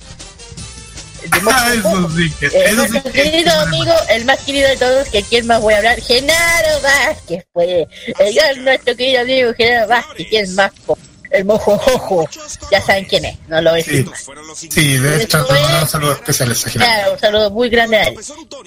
[1.31, 4.39] de Mojo Ah, eso sí que- eh, eso sí nuestro que- querido amigo, el más
[4.39, 7.85] querido de todos, que quién más voy a hablar, Genaro Vázquez, pues,
[8.19, 10.97] el gran nuestro querido amigo Genaro Vázquez, quién más, po?
[11.31, 12.29] El mojo jojo,
[12.71, 14.25] ya saben quién es, no lo voy a decir más.
[14.55, 15.45] Sí, de hecho,
[15.81, 16.55] un saludo especial.
[16.73, 18.15] Claro, un saludo muy grande a él.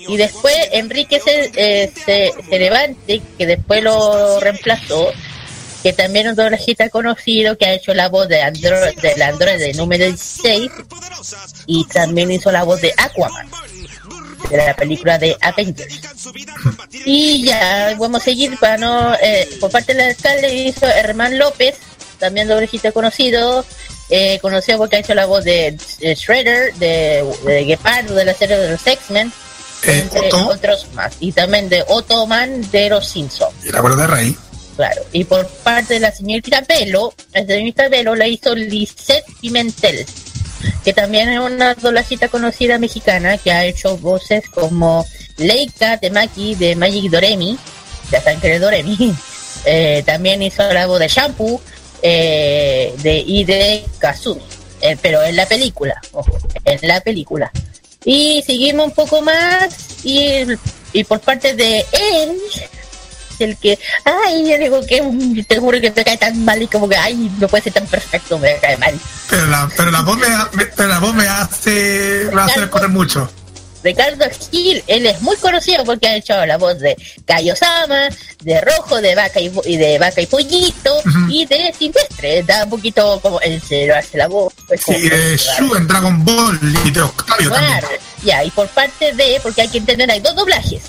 [0.08, 5.12] Y después Enrique se, eh, se, Cerevante, que después lo reemplazó,
[5.82, 9.74] que también un doblajista conocido, que ha hecho la voz de Android, del Android de
[9.74, 10.70] número 16,
[11.66, 13.46] y también hizo la voz de Aquaman,
[14.48, 16.00] de la película de Avengers.
[17.04, 19.14] Y ya, vamos a seguir para no...
[19.16, 21.76] eh, por parte del alcalde hizo Herman López,
[22.18, 23.64] también doblajista conocido,
[24.10, 28.34] eh, conocido porque ha hecho la voz de eh, Shredder, de, de Gepardo, de la
[28.34, 29.32] serie de los X-Men,
[29.86, 31.14] entre otros más.
[31.20, 33.54] Y también de Ottoman de los Simpsons.
[33.64, 34.36] Y el abuelo de Rey.
[34.76, 40.04] Claro, y por parte de la señorita Velo, la señorita Velo la hizo Lisette Pimentel,
[40.82, 46.74] que también es una doblajita conocida mexicana que ha hecho voces como Leica Temaki de
[46.74, 47.56] Magic Doremi,
[48.10, 49.14] ya saben que es Doremi,
[49.64, 51.60] eh, también hizo la voz de Shampoo
[52.06, 54.42] eh, de, y de Kazumi,
[54.82, 57.50] eh, pero en la película, ojo, en la película.
[58.04, 59.74] Y seguimos un poco más
[60.04, 60.42] y,
[60.92, 62.68] y por parte de Edge,
[63.38, 65.02] el que, ay, yo digo que
[65.48, 67.86] te juro que me cae tan mal y como que, ay, no puede ser tan
[67.86, 68.94] perfecto, me cae mal.
[69.30, 73.30] Pero la, pero la voz me- pero la voz me hace, me hace correr mucho.
[73.84, 76.96] Ricardo Gil, él es muy conocido porque ha hecho la voz de
[77.26, 78.08] Kaiosama,
[78.42, 82.42] de Rojo, de Vaca y, y de Vaca y Pollito, y de Silvestre.
[82.44, 84.54] Da un poquito como él se lo hace la voz.
[84.66, 87.78] pues, Sí, de Shu en Dragon Ball y de Octavio también.
[87.78, 87.88] Claro,
[88.24, 90.82] ya, y por parte de, porque hay que entender, hay dos doblajes.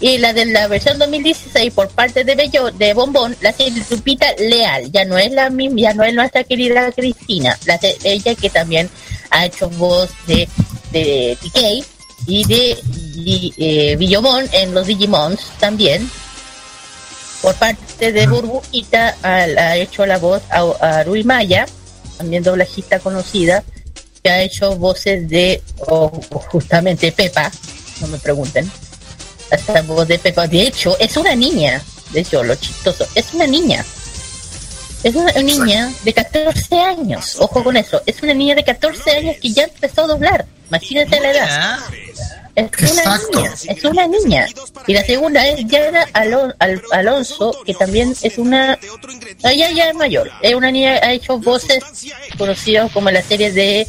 [0.00, 4.26] Y la de la versión 2016 por parte de Bello, de Bombón, la hace Lupita
[4.38, 4.92] Leal.
[4.92, 7.58] Ya no es la misma, ya no es nuestra querida Cristina.
[7.64, 8.90] La hace ella que también
[9.30, 10.46] ha hecho voz de,
[10.92, 11.93] de TK
[12.26, 12.78] y de
[13.16, 13.96] y, eh,
[14.52, 16.10] en los Digimons también.
[17.42, 21.66] Por parte de Burbujita ha, hecho la voz a, a Rui Maya,
[22.16, 23.62] también doblajista conocida,
[24.22, 25.62] que ha hecho voces de
[26.50, 27.52] justamente Pepa,
[28.00, 28.70] no me pregunten.
[29.50, 30.48] Hasta voz de Pepa.
[30.48, 31.82] De hecho, es una niña.
[32.12, 33.84] De hecho, lo chistoso, es una niña.
[35.04, 37.36] Es una niña de 14 años.
[37.38, 38.00] Ojo con eso.
[38.06, 40.46] Es una niña de 14 años que ya empezó a doblar.
[40.68, 41.78] Imagínense la edad.
[42.56, 43.38] Es una Exacto.
[43.40, 43.52] niña.
[43.68, 44.46] Es una niña.
[44.86, 48.78] Y la segunda es Yana Alon- Al- Alonso, que también es una.
[49.42, 50.30] Ella ya es mayor.
[50.40, 51.82] Es una niña ha hecho voces
[52.38, 53.86] conocidas como la serie de,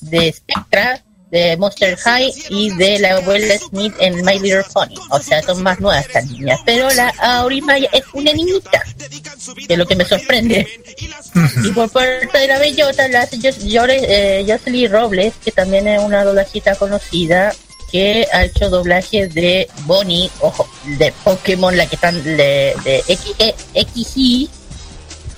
[0.00, 4.94] de Spectra, de Monster High y de la abuela Smith en My Little Pony.
[5.10, 6.58] O sea, son más nuevas estas niñas.
[6.64, 8.82] Pero la Aurimaya es una niñita.
[9.66, 10.66] Que es lo que me sorprende.
[11.64, 16.74] Y por parte de la bellota, la eh, Jocelyn Robles, que también es una doblajita
[16.76, 17.54] conocida,
[17.92, 23.34] que ha hecho doblajes de Bonnie, ojo, de Pokémon, la que están de, de X,
[23.38, 23.54] eh,
[23.94, 24.50] XY,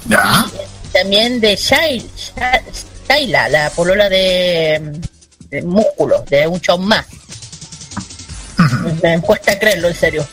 [0.08, 0.46] Ya.
[0.92, 2.62] también de Shai- Sha-
[3.08, 4.80] Shaila, la polola de,
[5.50, 7.06] de músculo, de un show más.
[9.02, 10.26] Me cuesta creerlo, en serio.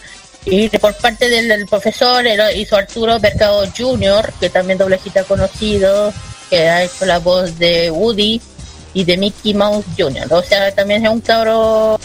[0.45, 6.13] Y por parte del, profesor hizo Arturo Mercado Jr., que también doblajita conocido,
[6.49, 8.41] que ha hecho la voz de Woody
[8.93, 10.31] y de Mickey Mouse Jr.
[10.31, 11.99] O sea, también es un cabro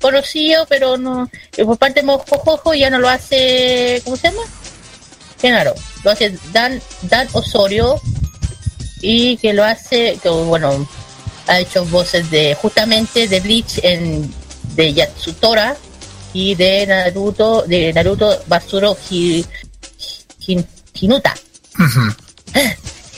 [0.00, 1.28] conocido, pero no.
[1.56, 4.00] Y por parte de Mojojojo ya no lo hace.
[4.04, 4.42] ¿Cómo se llama?
[5.40, 5.74] Genaro.
[6.04, 8.00] Lo hace Dan, Dan Osorio
[9.00, 10.86] y que lo hace, que bueno,
[11.46, 14.32] ha hecho voces de justamente de Bleach en
[14.74, 15.76] de Yatsutora
[16.32, 19.44] y de Naruto, de Naruto Basuro Hi-
[20.46, 20.66] Hin-
[21.00, 21.34] Hinuta.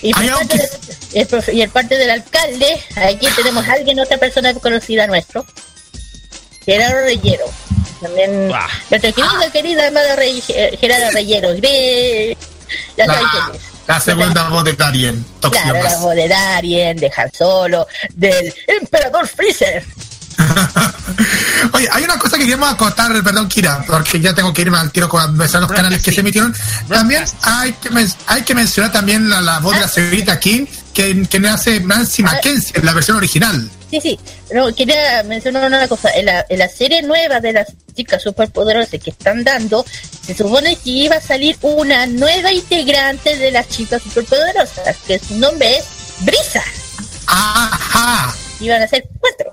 [0.02, 3.98] Y por parte de- el, profe- y el parte del alcalde, aquí tenemos a alguien,
[4.00, 5.44] otra persona conocida nuestro,
[6.64, 7.46] Gerardo Reyero.
[8.02, 8.48] También
[8.90, 11.54] nuestra querida, querida Rey, eh, Gerardo Reyero.
[12.96, 13.75] Ya saben quién es.
[13.86, 15.24] La segunda voz de Darien.
[15.40, 19.84] Claro, la voz de Darien, de Han Solo, del Emperador Freezer.
[21.72, 24.90] Oye, hay una cosa que queremos acotar, perdón, Kira, porque ya tengo que irme al
[24.90, 26.54] tiro con los canales que se emitieron.
[26.88, 30.66] También hay que, men- hay que mencionar también la, la voz de la señorita King,
[30.92, 33.70] que, que hace Nancy Mackenzie en la versión original.
[33.90, 34.18] Sí, sí.
[34.52, 36.10] No, quería mencionar una cosa.
[36.10, 39.84] En la, en la serie nueva de las chicas superpoderosas que están dando,
[40.26, 45.36] se supone que iba a salir una nueva integrante de las chicas superpoderosas, que su
[45.36, 45.84] nombre es
[46.20, 46.62] Brisa.
[47.26, 48.34] Ajá.
[48.60, 49.52] Iban a ser cuatro.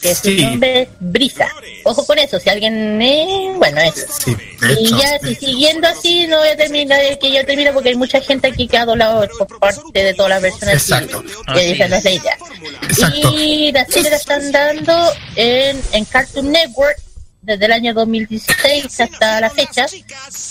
[0.00, 0.44] Que su Sí.
[0.44, 1.48] nombre es Brisa.
[1.84, 3.00] Ojo con eso, si alguien...
[3.02, 4.06] eh, bueno, eso.
[4.24, 4.36] Sí,
[4.78, 8.20] Y ya, si siguiendo así, no voy a terminar, que yo termino porque hay mucha
[8.20, 10.62] gente aquí que ha doblado por parte de todas las.
[10.62, 11.22] Exacto.
[11.48, 12.38] Y, que esa no es la idea.
[12.82, 13.32] Exacto.
[13.38, 16.96] Y la serie la están dando en, en Cartoon Network
[17.42, 19.86] desde el año 2016 hasta la fecha.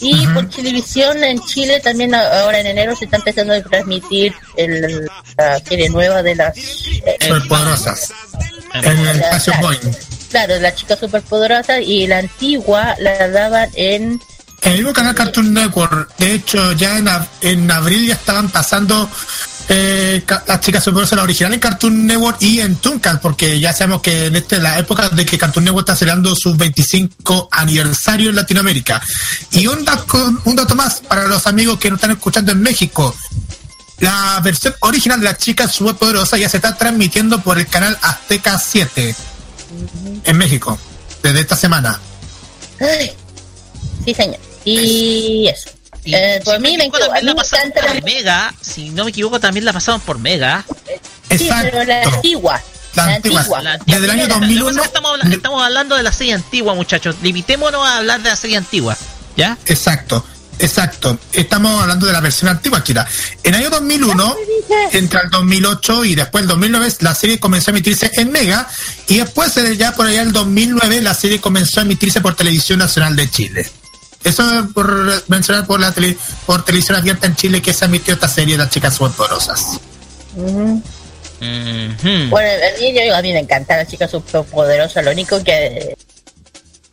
[0.01, 5.09] Y por televisión en Chile también ahora en enero se está empezando a transmitir el,
[5.37, 6.57] la serie nueva de las...
[6.57, 8.13] eh, Superpoderosas.
[8.73, 9.79] En el espacio Boeing.
[10.29, 14.21] Claro, la chica superpoderosa y la antigua la daban en
[14.61, 18.49] En el mismo canal Cartoon Network, de hecho, ya en, ab- en abril ya estaban
[18.49, 19.09] pasando
[19.73, 24.01] eh, las chicas superpoderosas, la original en Cartoon Network y en Tooncat, porque ya sabemos
[24.01, 28.35] que en este, la época de que Cartoon Network está celebrando su 25 aniversario en
[28.35, 29.01] Latinoamérica.
[29.51, 33.15] Y un dato, un dato más para los amigos que nos están escuchando en México.
[33.99, 38.59] La versión original de las chicas superpoderosas ya se está transmitiendo por el canal Azteca
[38.59, 39.15] 7
[40.25, 40.77] en México,
[41.23, 41.97] desde esta semana.
[44.03, 44.39] Sí, señor.
[44.65, 45.69] Y eso.
[46.05, 49.11] Eh, por mí me, mí también la pasaron encanta la por Mega, si no me
[49.11, 50.65] equivoco también la pasaron por Mega.
[51.29, 52.61] Sí, pero la antigua.
[52.95, 53.45] La antigua.
[53.85, 54.83] Desde el año 2001.
[54.83, 57.15] Estamos, estamos hablando de la serie antigua, muchachos.
[57.21, 58.97] Limitémonos a hablar de la serie antigua.
[59.37, 59.57] ¿Ya?
[59.65, 60.25] Exacto,
[60.59, 61.17] exacto.
[61.31, 63.07] Estamos hablando de la versión antigua, Kira.
[63.43, 64.35] En el año 2001,
[64.91, 68.67] entre el 2008 y después el 2009, la serie comenzó a emitirse en Mega.
[69.07, 72.79] Y después, eh, ya por allá el 2009, la serie comenzó a emitirse por Televisión
[72.79, 73.71] Nacional de Chile.
[74.23, 78.13] Eso es por mencionar por la tele- por televisión abierta en Chile que se emitió
[78.13, 79.79] esta serie de las chicas superpoderosas.
[80.35, 80.81] Ujú.
[82.29, 85.01] Bueno, a mí, yo- a mí me encanta la chica superpoderosa.
[85.01, 85.95] Lo único que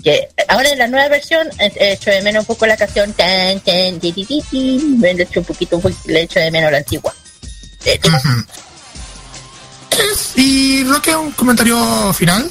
[0.03, 3.13] que ahora en la nueva versión eh, he hecho de menos un poco la canción
[3.15, 4.97] tan tan ti, ti, ti, ti.
[4.97, 7.13] me he hecho un poquito un poquito- le he hecho de menos la antigua
[7.85, 7.99] Eh,
[10.37, 12.49] Y Roque, un comentario final.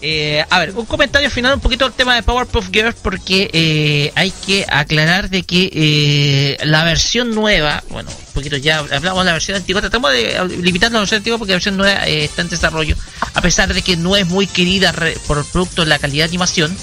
[0.00, 4.12] Eh, a ver, un comentario final un poquito al tema de Powerpuff Girls porque eh,
[4.14, 9.26] hay que aclarar de que eh, la versión nueva, bueno, un poquito ya hablamos de
[9.26, 12.42] la versión antigua, tratamos de limitar la versión antigua porque la versión nueva eh, está
[12.42, 12.94] en desarrollo,
[13.34, 16.28] a pesar de que no es muy querida re- por producto de la calidad de
[16.28, 16.76] animación.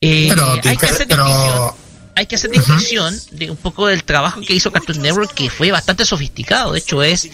[0.00, 1.76] Eh, Pero, hay que hacer pero-
[2.18, 5.70] hay que hacer distinción de un poco del trabajo que hizo Cartoon Network que fue
[5.70, 7.28] bastante sofisticado, de hecho es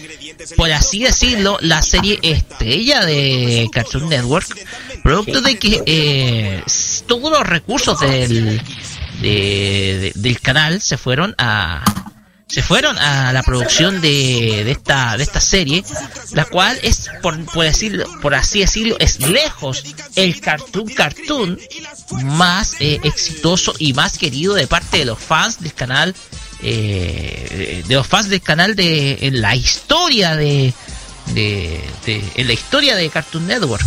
[0.55, 4.47] por así decirlo, la serie estrella de Cartoon Network,
[5.01, 6.63] producto de que eh,
[7.07, 8.61] todos los recursos del,
[9.21, 9.31] de-
[9.99, 11.83] de- del canal se fueron a
[12.47, 15.83] se fueron a la producción de, de esta de esta serie,
[16.33, 19.83] la cual es por, por decirlo, por así decirlo, es lejos
[20.15, 21.59] el cartoon cartoon
[22.23, 26.15] más eh, exitoso y más querido de parte de los fans del canal
[26.61, 30.73] eh, de los fans del canal de en la historia de,
[31.33, 33.85] de, de- en la historia de Cartoon Network.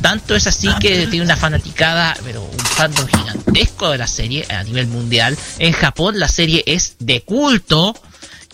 [0.00, 4.62] Tanto es así que tiene una fanaticada pero un fandom gigantesco de la serie a
[4.64, 5.36] nivel mundial.
[5.58, 7.94] En Japón la serie es de culto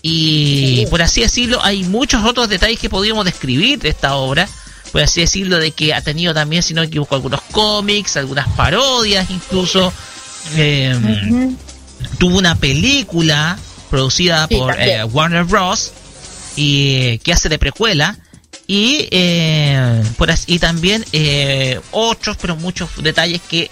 [0.03, 4.49] y por así decirlo hay muchos otros detalles que podríamos describir de esta obra.
[4.93, 8.49] Por así decirlo de que ha tenido también si no me equivoco algunos cómics algunas
[8.51, 9.93] parodias incluso.
[10.57, 10.97] Eh,
[12.19, 13.59] tuvo una película
[13.91, 15.93] producida Sí, por eh, Warner Bros.
[16.61, 18.17] Y que hace de precuela
[18.67, 23.71] y eh, por as- y también eh, otros pero muchos detalles que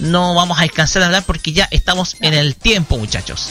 [0.00, 3.50] no vamos a alcanzar a hablar porque ya estamos en el tiempo muchachos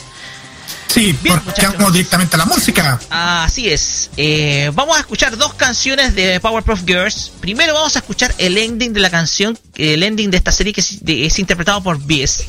[0.87, 2.99] Sí, porque vamos directamente a la música.
[3.09, 4.11] Así es.
[4.15, 7.31] Eh, vamos a escuchar dos canciones de Powerpuff Girls.
[7.39, 10.81] Primero vamos a escuchar el ending de la canción, el ending de esta serie que
[10.81, 12.41] es, de- es interpretado por Beast.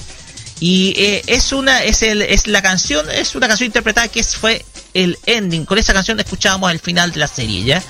[0.61, 4.37] Y eh, es una, es el, es la canción, es una canción interpretada que es-
[4.37, 4.63] fue
[4.95, 5.65] el ending.
[5.65, 7.83] Con esa canción escuchábamos el final de la serie, ¿ya?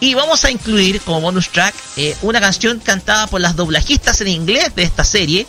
[0.00, 4.28] Y vamos a incluir como bonus track eh, una canción cantada por las doblajistas en
[4.28, 5.46] inglés de esta serie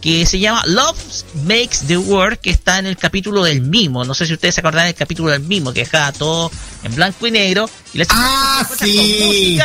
[0.00, 0.98] que se llama Love
[1.44, 4.04] Makes the World, que está en el capítulo del mimo.
[4.04, 6.50] No sé si ustedes se acordan del capítulo del mimo, que dejaba todo
[6.82, 7.70] en blanco y negro.
[7.94, 9.58] Y les ah, sí.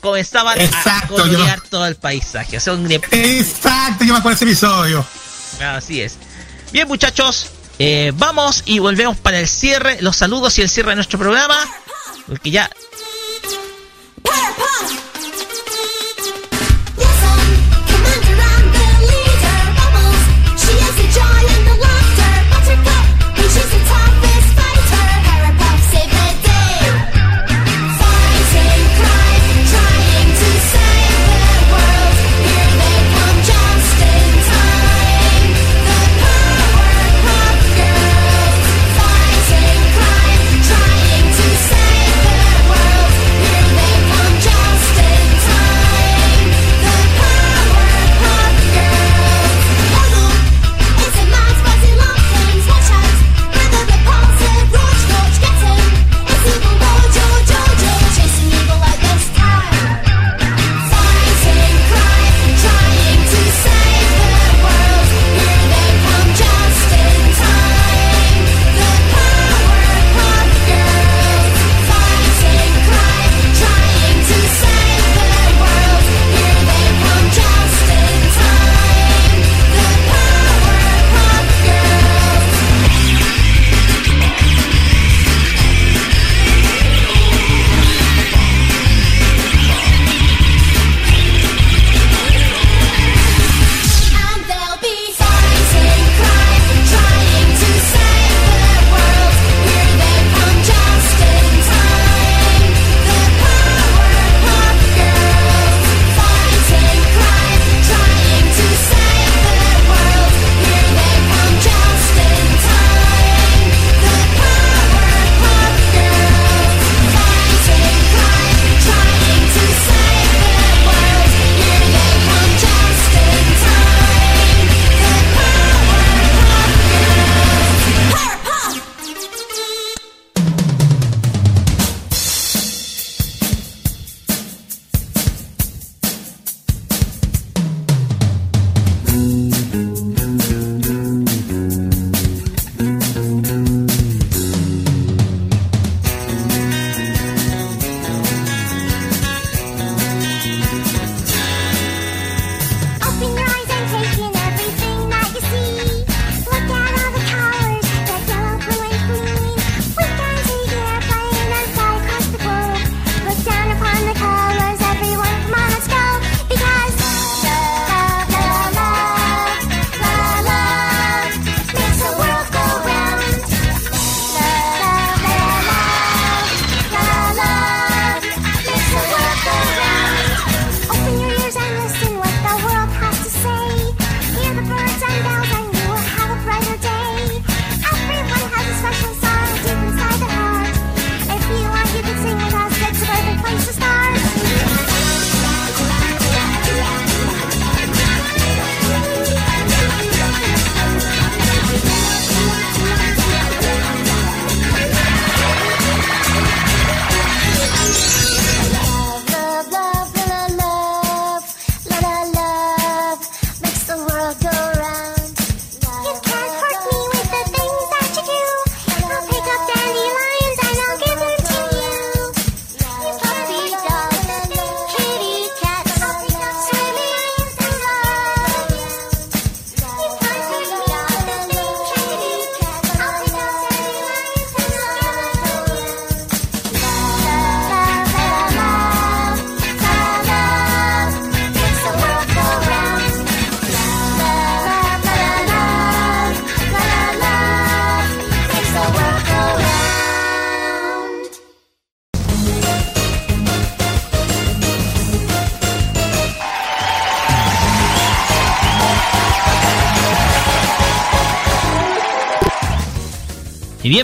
[0.00, 2.56] comenzaban a colorear todo el paisaje.
[2.56, 5.06] Exacto, yo me acuerdo ese episodio.
[5.60, 6.16] Así es.
[6.72, 10.96] Bien, muchachos, eh, vamos y volvemos para el cierre, los saludos y el cierre de
[10.96, 11.56] nuestro programa.
[12.26, 12.70] Porque ya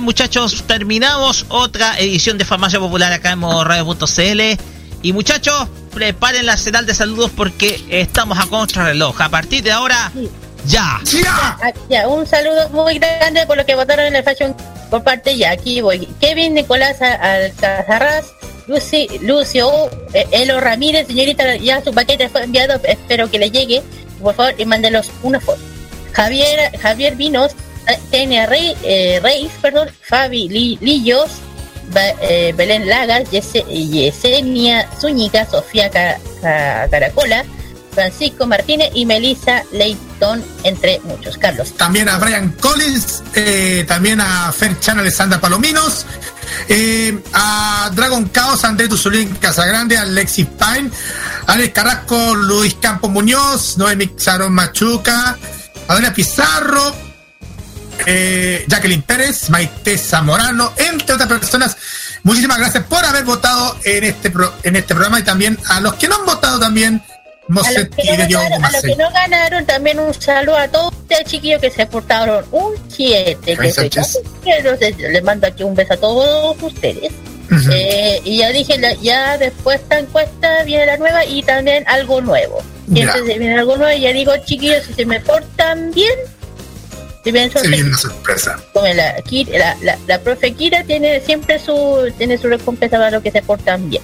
[0.00, 4.40] bien, muchachos, terminamos otra edición de Farmacia Popular acá en Radio.cl.
[5.02, 9.20] Y muchachos, preparen la señal de saludos porque estamos a contrarreloj.
[9.20, 10.10] A partir de ahora,
[10.66, 11.00] Ya.
[11.04, 11.58] ¡Ya!
[11.62, 14.54] Ah, ya, un saludo muy grande por lo que votaron en el Fashion
[14.90, 16.06] por parte ya aquí voy.
[16.20, 18.26] Kevin Nicolás Alcazarraz,
[18.66, 19.70] Lucy, Lucio,
[20.12, 23.82] eh, Elo Ramírez, señorita, ya su paquete fue enviado, espero que le llegue,
[24.20, 25.60] por favor, y mándelos una foto.
[26.12, 27.52] Javier, Javier Vinos,
[28.10, 31.30] Tenia Rey, eh, Reis, perdón, Fabi Li- Lillos,
[32.22, 37.44] eh, Belén Lagas, Yese- Yesenia Zúñiga, Sofía Ca- Ca- Caracola,
[37.92, 41.36] Francisco Martínez y Melissa Leighton, entre muchos.
[41.36, 41.72] Carlos.
[41.76, 46.06] También a Brian Collins, eh, también a Fer Chan Alessandra Palominos,
[46.68, 50.90] eh, a Dragon Chaos, André Tuzulín Casagrande, Alexis Pine,
[51.48, 55.36] Alex Carrasco, Luis Campos Muñoz, Noemi Sharon Machuca,
[55.88, 56.94] Adriana Pizarro,
[58.06, 61.76] eh, Jacqueline Pérez, Maite Zamorano, entre otras personas.
[62.22, 65.94] Muchísimas gracias por haber votado en este pro- en este programa y también a los
[65.94, 67.02] que no han votado también.
[67.50, 68.90] A los, que no ganaron, a los Macei.
[68.90, 73.36] que no ganaron, también un saludo a todos ustedes chiquillos que se portaron un 7.
[73.42, 74.18] Que Ay, soy Sánchez.
[74.44, 77.10] tan- entonces, les mando aquí un beso a todos ustedes.
[77.50, 77.70] Ujú.
[77.72, 82.20] Eh, y ya dije, ya después de esta encuesta viene la nueva y también algo
[82.20, 82.62] nuevo.
[82.94, 86.14] Y entonces viene algo nuevo y ya digo, chiquillos, si se me portan bien,
[87.24, 88.58] si bien son Se viene una sorpresa.
[88.74, 89.14] la,
[89.58, 93.42] la, la, la profe Kira tiene siempre su tiene su recompensa para los que se
[93.42, 94.02] portan bien.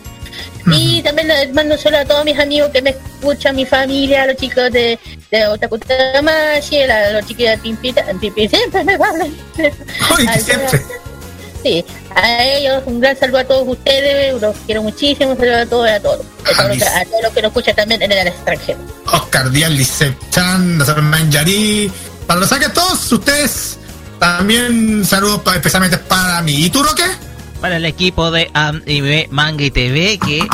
[0.70, 4.26] Y también les mando solo a todos mis amigos que me escuchan, mi familia, a
[4.26, 4.98] los chicos de,
[5.30, 9.32] de Otaku Tamashi, a los chicos de Pimpita, Pimpi, siempre me hablan.
[10.18, 10.82] Ay, Al- siempre.
[11.62, 15.66] Sí, a ellos un gran saludo a todos ustedes, los quiero muchísimo, un saludo a
[15.66, 18.12] todos, a todos, a todos, los que- a todos los que nos escuchan también en
[18.12, 18.78] el extranjero.
[19.12, 21.90] Oscar Díaz, Lisset Chan, los hermanos Yari.
[22.26, 23.78] Para los que todos ustedes,
[24.18, 26.64] también saludos pa- especialmente para mí.
[26.64, 27.04] ¿Y tú, Roque?
[27.60, 30.46] Para el equipo de Anime Manga y TV que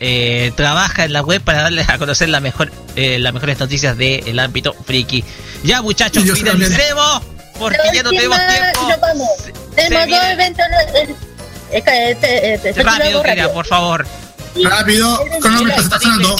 [0.00, 3.96] eh, trabaja en la web para darles a conocer la mejor, eh, las mejores noticias
[3.98, 5.22] del ámbito friki.
[5.64, 6.56] Ya muchachos, Y yo también.
[6.70, 7.22] finalicemos
[7.58, 8.80] porque La ya no tenemos tiempo.
[8.82, 9.28] y nos vamos.
[9.74, 10.64] Tenemos dos eventos.
[11.72, 13.52] eh, Rápido, rápido.
[13.52, 14.06] Por favor.
[14.62, 16.36] Rápido, cronómetro se está sonando.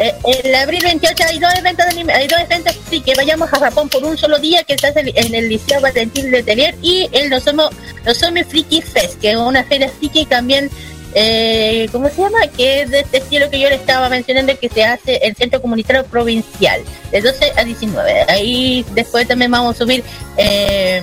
[0.00, 3.52] Eh, el abril 28 hay dos eventos de anime, hay dos eventos sí que vayamos
[3.52, 6.76] a Japón por un solo día que está en en el Liceo Valentín de Telier
[6.82, 7.68] y el Nozomo,
[8.04, 10.70] Nozomi Friki Fest que es una feria friki también
[11.14, 12.46] eh, ¿cómo se llama?
[12.56, 15.60] que es de este estilo que yo le estaba mencionando que se hace el Centro
[15.60, 20.04] Comunitario Provincial de 12 a 19 ahí después también vamos a subir
[20.36, 21.02] eh,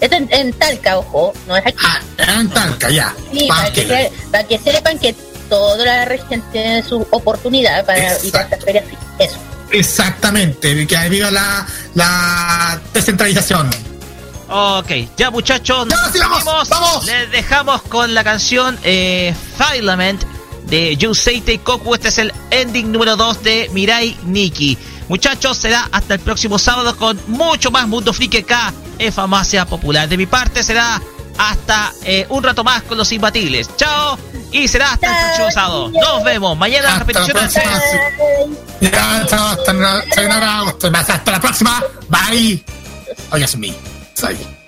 [0.00, 1.78] esto en, en Talca, ojo, no es aquí.
[2.18, 3.14] En Talca, ya.
[3.32, 5.14] Sí, Pa' para que, se- para que sepan que
[5.52, 8.86] toda la región tiene su oportunidad para ir a estas ferias.
[9.18, 9.36] Eso.
[9.70, 13.68] Exactamente, que viva la, la descentralización.
[14.48, 17.04] Ok, ya muchachos, nos despedimos.
[17.04, 20.24] Les dejamos con la canción eh, Filament
[20.64, 21.96] de Yuseite Koku.
[21.96, 24.78] Este es el ending número 2 de Mirai Nikki.
[25.08, 30.08] Muchachos, será hasta el próximo sábado con mucho más Mundo Friki acá en Farmacia Popular.
[30.08, 31.02] De mi parte será
[31.38, 33.68] hasta eh, un rato más con los imbatibles.
[33.76, 34.18] Chao
[34.50, 35.90] y será hasta el próximo sábado.
[35.90, 36.56] Nos vemos.
[36.56, 37.52] Mañana Hasta la repeticiones.
[37.52, 37.80] próxima.
[38.80, 40.22] Ya, chao, hasta, la- hasta
[41.14, 41.82] hasta la próxima.
[42.08, 42.64] Bye.
[43.30, 43.74] Oyasumi.
[44.14, 44.36] Soy.
[44.36, 44.61] hora de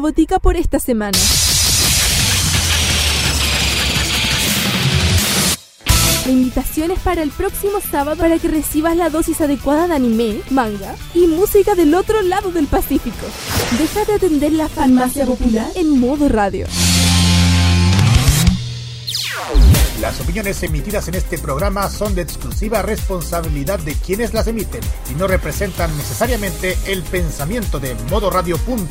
[0.00, 1.18] botica por esta semana.
[6.26, 10.40] La invitación es para el próximo sábado para que recibas la dosis adecuada de anime,
[10.50, 13.26] manga y música del otro lado del Pacífico.
[13.78, 16.66] Deja de atender la farmacia popular en modo radio.
[20.10, 25.14] Las opiniones emitidas en este programa son de exclusiva responsabilidad de quienes las emiten y
[25.14, 28.88] no representan necesariamente el pensamiento de modoradio.cl.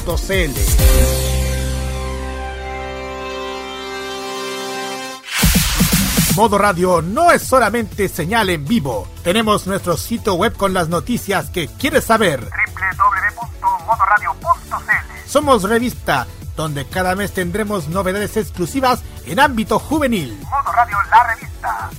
[6.37, 9.05] Modo Radio no es solamente señal en vivo.
[9.21, 12.39] Tenemos nuestro sitio web con las noticias que quieres saber.
[12.39, 20.39] www.modoradio.cl Somos revista, donde cada mes tendremos novedades exclusivas en ámbito juvenil.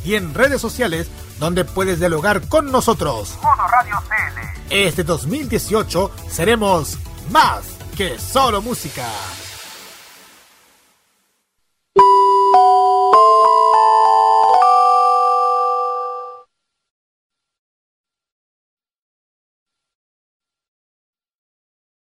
[0.04, 3.36] Y en redes sociales, donde puedes dialogar con nosotros.
[3.42, 4.60] Modo Radio CL.
[4.70, 6.98] Este 2018 seremos
[7.30, 7.62] más
[7.96, 9.06] que solo música.